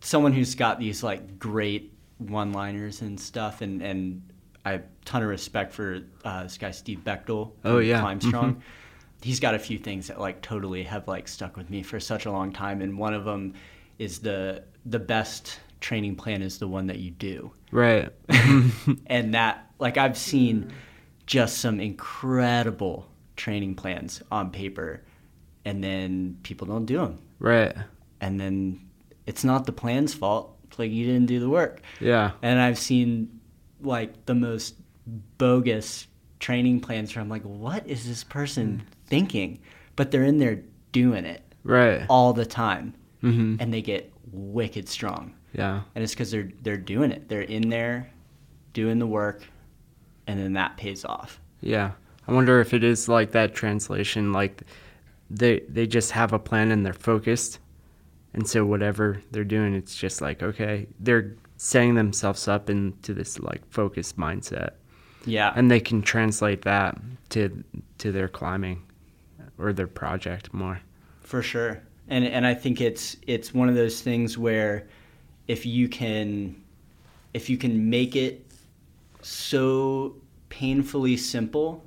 Someone 0.00 0.32
who's 0.32 0.54
got 0.54 0.78
these 0.78 1.02
like 1.02 1.38
great 1.38 1.92
one-liners 2.18 3.00
and 3.02 3.18
stuff, 3.18 3.60
and 3.60 3.82
and 3.82 4.22
I 4.64 4.72
have 4.72 4.80
a 4.80 4.84
ton 5.04 5.22
of 5.22 5.28
respect 5.28 5.72
for 5.72 6.00
uh, 6.24 6.44
this 6.44 6.56
guy 6.58 6.70
Steve 6.70 7.00
Bechtel. 7.04 7.52
Oh, 7.64 7.78
yeah. 7.78 8.00
Climb 8.00 8.18
Mhm. 8.20 8.28
Strong. 8.28 8.62
He's 9.22 9.40
got 9.40 9.54
a 9.54 9.58
few 9.58 9.78
things 9.78 10.08
that 10.08 10.20
like 10.20 10.42
totally 10.42 10.82
have 10.84 11.08
like 11.08 11.28
stuck 11.28 11.56
with 11.56 11.70
me 11.70 11.82
for 11.82 11.98
such 12.00 12.26
a 12.26 12.30
long 12.32 12.52
time, 12.52 12.82
and 12.82 12.98
one 12.98 13.14
of 13.14 13.24
them 13.24 13.54
is 13.98 14.18
the 14.20 14.64
the 14.86 14.98
best 14.98 15.60
training 15.80 16.16
plan 16.16 16.42
is 16.42 16.58
the 16.58 16.68
one 16.68 16.86
that 16.88 16.98
you 16.98 17.10
do. 17.10 17.50
Right. 17.70 18.10
and 19.06 19.34
that 19.34 19.70
like 19.78 19.96
I've 19.98 20.16
seen 20.18 20.72
just 21.26 21.58
some 21.58 21.80
incredible 21.80 23.06
training 23.36 23.74
plans 23.74 24.22
on 24.30 24.50
paper 24.50 25.02
and 25.64 25.82
then 25.82 26.36
people 26.42 26.66
don't 26.66 26.84
do 26.86 26.98
them 26.98 27.18
right. 27.38 27.74
and 28.20 28.38
then 28.38 28.80
it's 29.26 29.42
not 29.42 29.64
the 29.66 29.72
plan's 29.72 30.14
fault 30.14 30.56
it's 30.68 30.78
like 30.78 30.90
you 30.90 31.04
didn't 31.06 31.26
do 31.26 31.40
the 31.40 31.48
work 31.48 31.80
Yeah. 32.00 32.32
and 32.42 32.60
I've 32.60 32.78
seen 32.78 33.33
like 33.84 34.26
the 34.26 34.34
most 34.34 34.74
bogus 35.38 36.06
training 36.40 36.80
plans 36.80 37.14
where 37.14 37.22
I'm 37.22 37.28
like, 37.28 37.42
what 37.42 37.86
is 37.86 38.06
this 38.06 38.24
person 38.24 38.82
thinking? 39.06 39.60
But 39.96 40.10
they're 40.10 40.24
in 40.24 40.38
there 40.38 40.62
doing 40.92 41.24
it 41.24 41.42
Right. 41.62 42.04
all 42.08 42.32
the 42.32 42.46
time, 42.46 42.94
Mm-hmm. 43.22 43.56
and 43.60 43.72
they 43.72 43.80
get 43.82 44.12
wicked 44.32 44.88
strong. 44.88 45.34
Yeah. 45.54 45.82
And 45.94 46.02
it's 46.04 46.12
because 46.12 46.30
they're 46.30 46.50
they're 46.62 46.76
doing 46.76 47.10
it. 47.12 47.28
They're 47.28 47.40
in 47.42 47.68
there, 47.70 48.10
doing 48.72 48.98
the 48.98 49.06
work, 49.06 49.42
and 50.26 50.38
then 50.38 50.52
that 50.54 50.76
pays 50.76 51.04
off. 51.04 51.40
Yeah. 51.60 51.92
I 52.28 52.32
wonder 52.32 52.60
if 52.60 52.74
it 52.74 52.82
is 52.84 53.08
like 53.08 53.32
that 53.32 53.54
translation, 53.54 54.32
like 54.32 54.62
they 55.30 55.60
they 55.68 55.86
just 55.86 56.10
have 56.10 56.32
a 56.32 56.38
plan 56.38 56.70
and 56.72 56.84
they're 56.84 56.92
focused. 56.92 57.60
And 58.34 58.46
so 58.48 58.66
whatever 58.66 59.22
they're 59.30 59.44
doing, 59.44 59.74
it's 59.74 59.94
just 59.96 60.20
like, 60.20 60.42
okay, 60.42 60.88
they're 60.98 61.36
setting 61.56 61.94
themselves 61.94 62.48
up 62.48 62.68
into 62.68 63.14
this 63.14 63.38
like 63.38 63.66
focused 63.70 64.18
mindset. 64.18 64.70
Yeah. 65.26 65.52
And 65.54 65.70
they 65.70 65.80
can 65.80 66.02
translate 66.02 66.62
that 66.62 66.98
to 67.30 67.64
to 67.98 68.12
their 68.12 68.28
climbing 68.28 68.82
or 69.58 69.72
their 69.72 69.86
project 69.86 70.52
more. 70.52 70.80
For 71.20 71.42
sure. 71.42 71.82
And 72.08 72.24
and 72.24 72.46
I 72.46 72.54
think 72.54 72.80
it's 72.80 73.16
it's 73.26 73.54
one 73.54 73.68
of 73.68 73.74
those 73.74 74.00
things 74.02 74.36
where 74.36 74.88
if 75.48 75.64
you 75.64 75.88
can 75.88 76.62
if 77.32 77.48
you 77.48 77.56
can 77.56 77.90
make 77.90 78.16
it 78.16 78.46
so 79.22 80.16
painfully 80.48 81.16
simple 81.16 81.84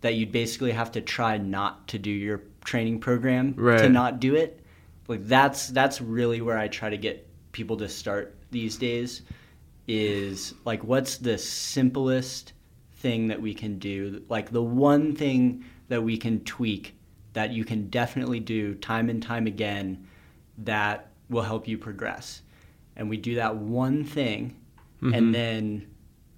that 0.00 0.14
you'd 0.14 0.32
basically 0.32 0.72
have 0.72 0.92
to 0.92 1.00
try 1.00 1.36
not 1.36 1.88
to 1.88 1.98
do 1.98 2.10
your 2.10 2.42
training 2.64 3.00
program 3.00 3.54
to 3.54 3.88
not 3.88 4.20
do 4.20 4.36
it. 4.36 4.60
Like 5.08 5.26
that's 5.26 5.68
that's 5.68 6.00
really 6.00 6.40
where 6.40 6.58
I 6.58 6.68
try 6.68 6.90
to 6.90 6.96
get 6.96 7.26
people 7.52 7.76
to 7.78 7.88
start 7.88 8.35
these 8.56 8.78
days 8.78 9.20
is 9.86 10.54
like 10.64 10.82
what's 10.82 11.18
the 11.18 11.36
simplest 11.36 12.54
thing 12.96 13.28
that 13.28 13.40
we 13.40 13.52
can 13.52 13.78
do? 13.78 14.22
Like 14.30 14.50
the 14.50 14.62
one 14.62 15.14
thing 15.14 15.62
that 15.88 16.02
we 16.02 16.16
can 16.16 16.40
tweak 16.44 16.94
that 17.34 17.50
you 17.50 17.66
can 17.66 17.90
definitely 17.90 18.40
do 18.40 18.74
time 18.76 19.10
and 19.10 19.22
time 19.22 19.46
again 19.46 20.06
that 20.56 21.10
will 21.28 21.42
help 21.42 21.68
you 21.68 21.76
progress. 21.76 22.40
And 22.96 23.10
we 23.10 23.18
do 23.18 23.34
that 23.34 23.54
one 23.56 24.04
thing 24.04 24.56
and 25.02 25.12
mm-hmm. 25.12 25.32
then 25.32 25.86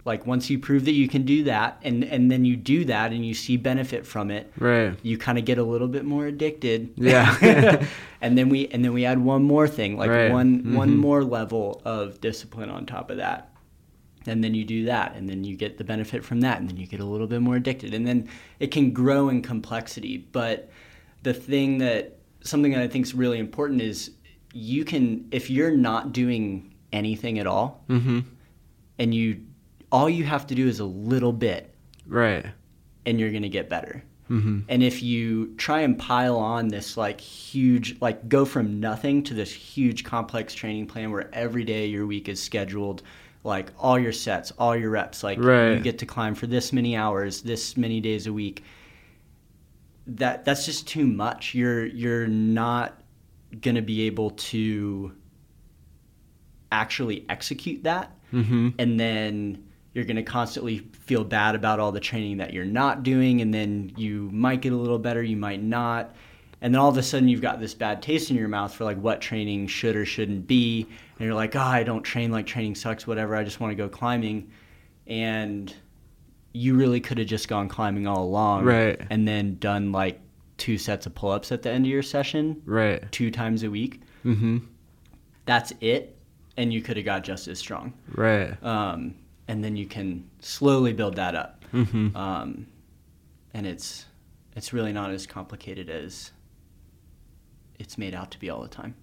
like 0.04 0.26
once 0.26 0.48
you 0.48 0.58
prove 0.58 0.84
that 0.86 0.92
you 0.92 1.06
can 1.08 1.22
do 1.24 1.44
that 1.44 1.78
and 1.82 2.02
and 2.04 2.30
then 2.30 2.44
you 2.44 2.56
do 2.56 2.84
that 2.86 3.12
and 3.12 3.26
you 3.26 3.34
see 3.34 3.56
benefit 3.56 4.06
from 4.06 4.30
it 4.30 4.50
Right. 4.58 4.96
you 5.02 5.18
kind 5.18 5.38
of 5.38 5.44
get 5.44 5.58
a 5.58 5.62
little 5.62 5.88
bit 5.88 6.04
more 6.04 6.26
addicted 6.26 6.90
Yeah. 6.96 7.84
and 8.20 8.38
then 8.38 8.48
we 8.48 8.68
and 8.68 8.84
then 8.84 8.92
we 8.92 9.04
add 9.04 9.18
one 9.18 9.42
more 9.42 9.68
thing 9.68 9.96
like 9.96 10.10
Right. 10.10 10.30
one 10.32 10.74
one 10.74 10.90
Mhm. 10.92 10.96
more 10.96 11.24
level 11.24 11.82
of 11.84 12.20
discipline 12.20 12.70
on 12.70 12.86
top 12.86 13.10
of 13.10 13.18
that 13.18 13.52
and 14.26 14.42
then 14.44 14.54
you 14.54 14.64
do 14.64 14.84
that 14.86 15.14
and 15.16 15.28
then 15.28 15.44
you 15.44 15.56
get 15.56 15.78
the 15.78 15.84
benefit 15.84 16.24
from 16.24 16.40
that 16.40 16.58
and 16.60 16.68
then 16.68 16.76
you 16.76 16.86
get 16.86 17.00
a 17.00 17.04
little 17.04 17.26
bit 17.26 17.40
more 17.40 17.56
addicted 17.56 17.92
and 17.94 18.06
then 18.06 18.28
it 18.60 18.70
can 18.70 18.90
grow 18.92 19.28
in 19.28 19.42
complexity 19.42 20.18
but 20.32 20.70
the 21.22 21.34
thing 21.34 21.78
that 21.78 22.18
something 22.42 22.72
that 22.72 22.80
i 22.82 22.88
think 22.88 23.04
is 23.04 23.14
really 23.14 23.38
important 23.38 23.80
is 23.82 24.12
you 24.54 24.84
can 24.84 25.26
if 25.30 25.50
you're 25.50 25.76
not 25.76 26.12
doing 26.12 26.72
anything 26.92 27.38
at 27.38 27.46
all 27.46 27.84
Mm-hmm. 27.88 28.20
and 28.98 29.14
you 29.14 29.40
all 29.90 30.08
you 30.08 30.24
have 30.24 30.46
to 30.48 30.54
do 30.54 30.66
is 30.68 30.80
a 30.80 30.84
little 30.84 31.32
bit 31.32 31.74
Right. 32.06 32.44
and 33.06 33.18
you're 33.18 33.30
going 33.30 33.42
to 33.42 33.48
get 33.48 33.68
better 33.68 34.02
Mm-hmm. 34.30 34.58
and 34.68 34.82
if 34.82 35.02
you 35.02 35.54
try 35.56 35.80
and 35.80 35.98
pile 35.98 36.36
on 36.36 36.68
this 36.68 36.98
like 36.98 37.18
huge, 37.18 37.96
like 38.02 38.28
go 38.28 38.44
from 38.44 38.78
nothing 38.78 39.22
to 39.22 39.32
this 39.32 39.50
huge 39.50 40.04
complex 40.04 40.52
training 40.52 40.86
plan 40.86 41.10
where 41.10 41.30
every 41.34 41.64
day 41.64 41.86
your 41.86 42.06
week 42.06 42.28
is 42.28 42.38
scheduled, 42.42 43.02
like 43.42 43.70
all 43.78 43.98
your 43.98 44.12
sets, 44.12 44.52
all 44.58 44.76
your 44.76 44.90
reps, 44.90 45.22
like 45.22 45.38
you 45.38 45.80
get 45.80 45.98
to 46.00 46.04
climb 46.04 46.34
for 46.34 46.46
this 46.46 46.74
many 46.74 46.94
hours, 46.94 47.40
this 47.40 47.74
many 47.78 48.02
days 48.02 48.26
a 48.26 48.32
week. 48.32 48.62
That 50.08 50.44
that's 50.44 50.66
just 50.66 50.86
too 50.86 51.06
much. 51.06 51.54
You're 51.54 51.86
you're 51.86 52.26
not 52.26 53.00
gonna 53.62 53.80
be 53.80 54.02
able 54.02 54.30
to 54.52 55.12
actually 56.70 57.24
execute 57.30 57.84
that 57.84 58.12
Mm-hmm. 58.30 58.68
and 58.78 59.00
then 59.00 59.64
you're 59.94 60.04
going 60.04 60.16
to 60.16 60.22
constantly 60.22 60.78
feel 60.92 61.24
bad 61.24 61.54
about 61.54 61.80
all 61.80 61.90
the 61.92 62.00
training 62.00 62.36
that 62.38 62.52
you're 62.52 62.64
not 62.64 63.02
doing 63.02 63.40
and 63.40 63.52
then 63.52 63.92
you 63.96 64.28
might 64.32 64.60
get 64.60 64.72
a 64.72 64.76
little 64.76 64.98
better 64.98 65.22
you 65.22 65.36
might 65.36 65.62
not 65.62 66.14
and 66.60 66.74
then 66.74 66.80
all 66.80 66.88
of 66.88 66.96
a 66.98 67.02
sudden 67.02 67.28
you've 67.28 67.40
got 67.40 67.58
this 67.60 67.72
bad 67.74 68.02
taste 68.02 68.30
in 68.30 68.36
your 68.36 68.48
mouth 68.48 68.72
for 68.74 68.84
like 68.84 68.98
what 68.98 69.20
training 69.20 69.66
should 69.66 69.96
or 69.96 70.04
shouldn't 70.04 70.46
be 70.46 70.86
and 71.18 71.24
you're 71.26 71.34
like 71.34 71.56
oh 71.56 71.60
i 71.60 71.82
don't 71.82 72.02
train 72.02 72.30
like 72.30 72.46
training 72.46 72.74
sucks 72.74 73.06
whatever 73.06 73.34
i 73.34 73.42
just 73.42 73.60
want 73.60 73.70
to 73.70 73.74
go 73.74 73.88
climbing 73.88 74.48
and 75.06 75.74
you 76.52 76.74
really 76.74 77.00
could 77.00 77.18
have 77.18 77.26
just 77.26 77.48
gone 77.48 77.68
climbing 77.68 78.06
all 78.06 78.24
along 78.24 78.64
Right. 78.64 79.00
and 79.10 79.26
then 79.26 79.56
done 79.58 79.92
like 79.92 80.20
two 80.56 80.76
sets 80.78 81.06
of 81.06 81.14
pull-ups 81.14 81.52
at 81.52 81.62
the 81.62 81.70
end 81.70 81.84
of 81.86 81.90
your 81.90 82.02
session 82.02 82.62
Right. 82.66 83.10
two 83.12 83.30
times 83.30 83.62
a 83.62 83.70
week 83.70 84.00
Mm-hmm. 84.24 84.58
that's 85.44 85.72
it 85.80 86.16
and 86.56 86.72
you 86.72 86.82
could 86.82 86.96
have 86.96 87.06
got 87.06 87.22
just 87.24 87.46
as 87.48 87.58
strong 87.58 87.92
Right. 88.14 88.62
um, 88.64 89.14
and 89.48 89.64
then 89.64 89.76
you 89.76 89.86
can 89.86 90.28
slowly 90.40 90.92
build 90.92 91.16
that 91.16 91.34
up. 91.34 91.64
Mm-hmm. 91.72 92.16
Um, 92.16 92.66
and 93.54 93.66
it's 93.66 94.06
it's 94.54 94.72
really 94.72 94.92
not 94.92 95.10
as 95.10 95.26
complicated 95.26 95.88
as 95.90 96.32
it's 97.78 97.96
made 97.96 98.14
out 98.14 98.30
to 98.32 98.38
be 98.38 98.50
all 98.50 98.62
the 98.62 98.68
time. 98.68 98.94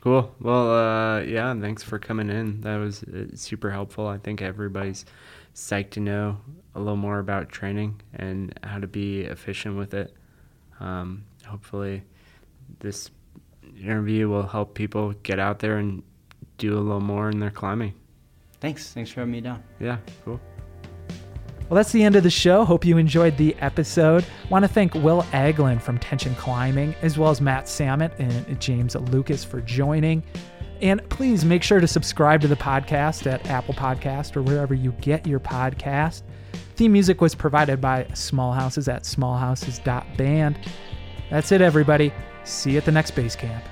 Cool. 0.00 0.34
Well, 0.40 0.70
uh, 0.72 1.20
yeah, 1.20 1.54
thanks 1.60 1.82
for 1.82 1.98
coming 1.98 2.30
in. 2.30 2.62
That 2.62 2.76
was 2.76 3.02
uh, 3.02 3.26
super 3.34 3.70
helpful. 3.70 4.06
I 4.06 4.18
think 4.18 4.40
everybody's 4.40 5.04
psyched 5.54 5.90
to 5.90 6.00
know 6.00 6.38
a 6.74 6.78
little 6.78 6.96
more 6.96 7.18
about 7.18 7.50
training 7.50 8.00
and 8.14 8.58
how 8.62 8.78
to 8.78 8.86
be 8.86 9.22
efficient 9.22 9.76
with 9.76 9.92
it. 9.92 10.14
Um, 10.80 11.24
hopefully, 11.46 12.02
this 12.78 13.10
interview 13.78 14.28
will 14.28 14.46
help 14.46 14.74
people 14.74 15.12
get 15.22 15.38
out 15.38 15.58
there 15.58 15.76
and 15.76 16.02
do 16.56 16.74
a 16.74 16.80
little 16.80 17.00
more 17.00 17.28
in 17.28 17.38
their 17.38 17.50
climbing. 17.50 17.94
Thanks. 18.60 18.92
Thanks 18.92 19.10
for 19.10 19.20
having 19.20 19.32
me 19.32 19.40
down. 19.40 19.62
Yeah, 19.78 19.98
cool. 20.24 20.40
Well, 21.68 21.76
that's 21.76 21.92
the 21.92 22.02
end 22.02 22.16
of 22.16 22.24
the 22.24 22.30
show. 22.30 22.64
Hope 22.64 22.84
you 22.84 22.98
enjoyed 22.98 23.36
the 23.36 23.54
episode. 23.60 24.24
Want 24.50 24.64
to 24.64 24.68
thank 24.68 24.92
Will 24.94 25.24
Anglin 25.32 25.78
from 25.78 25.98
Tension 25.98 26.34
Climbing, 26.34 26.96
as 27.00 27.16
well 27.16 27.30
as 27.30 27.40
Matt 27.40 27.66
Samet 27.66 28.18
and 28.18 28.60
James 28.60 28.96
Lucas 28.96 29.44
for 29.44 29.60
joining. 29.60 30.24
And 30.82 31.06
please 31.10 31.44
make 31.44 31.62
sure 31.62 31.78
to 31.78 31.86
subscribe 31.86 32.40
to 32.40 32.48
the 32.48 32.56
podcast 32.56 33.30
at 33.30 33.46
Apple 33.48 33.74
Podcast 33.74 34.36
or 34.36 34.42
wherever 34.42 34.74
you 34.74 34.92
get 35.00 35.26
your 35.26 35.38
podcast. 35.38 36.22
Theme 36.74 36.92
music 36.92 37.20
was 37.20 37.34
provided 37.34 37.80
by 37.80 38.08
Small 38.14 38.52
Houses 38.52 38.88
at 38.88 39.04
smallhouses.band. 39.04 40.58
That's 41.30 41.52
it, 41.52 41.60
everybody. 41.60 42.12
See 42.42 42.72
you 42.72 42.78
at 42.78 42.84
the 42.84 42.92
next 42.92 43.12
base 43.12 43.36
camp. 43.36 43.62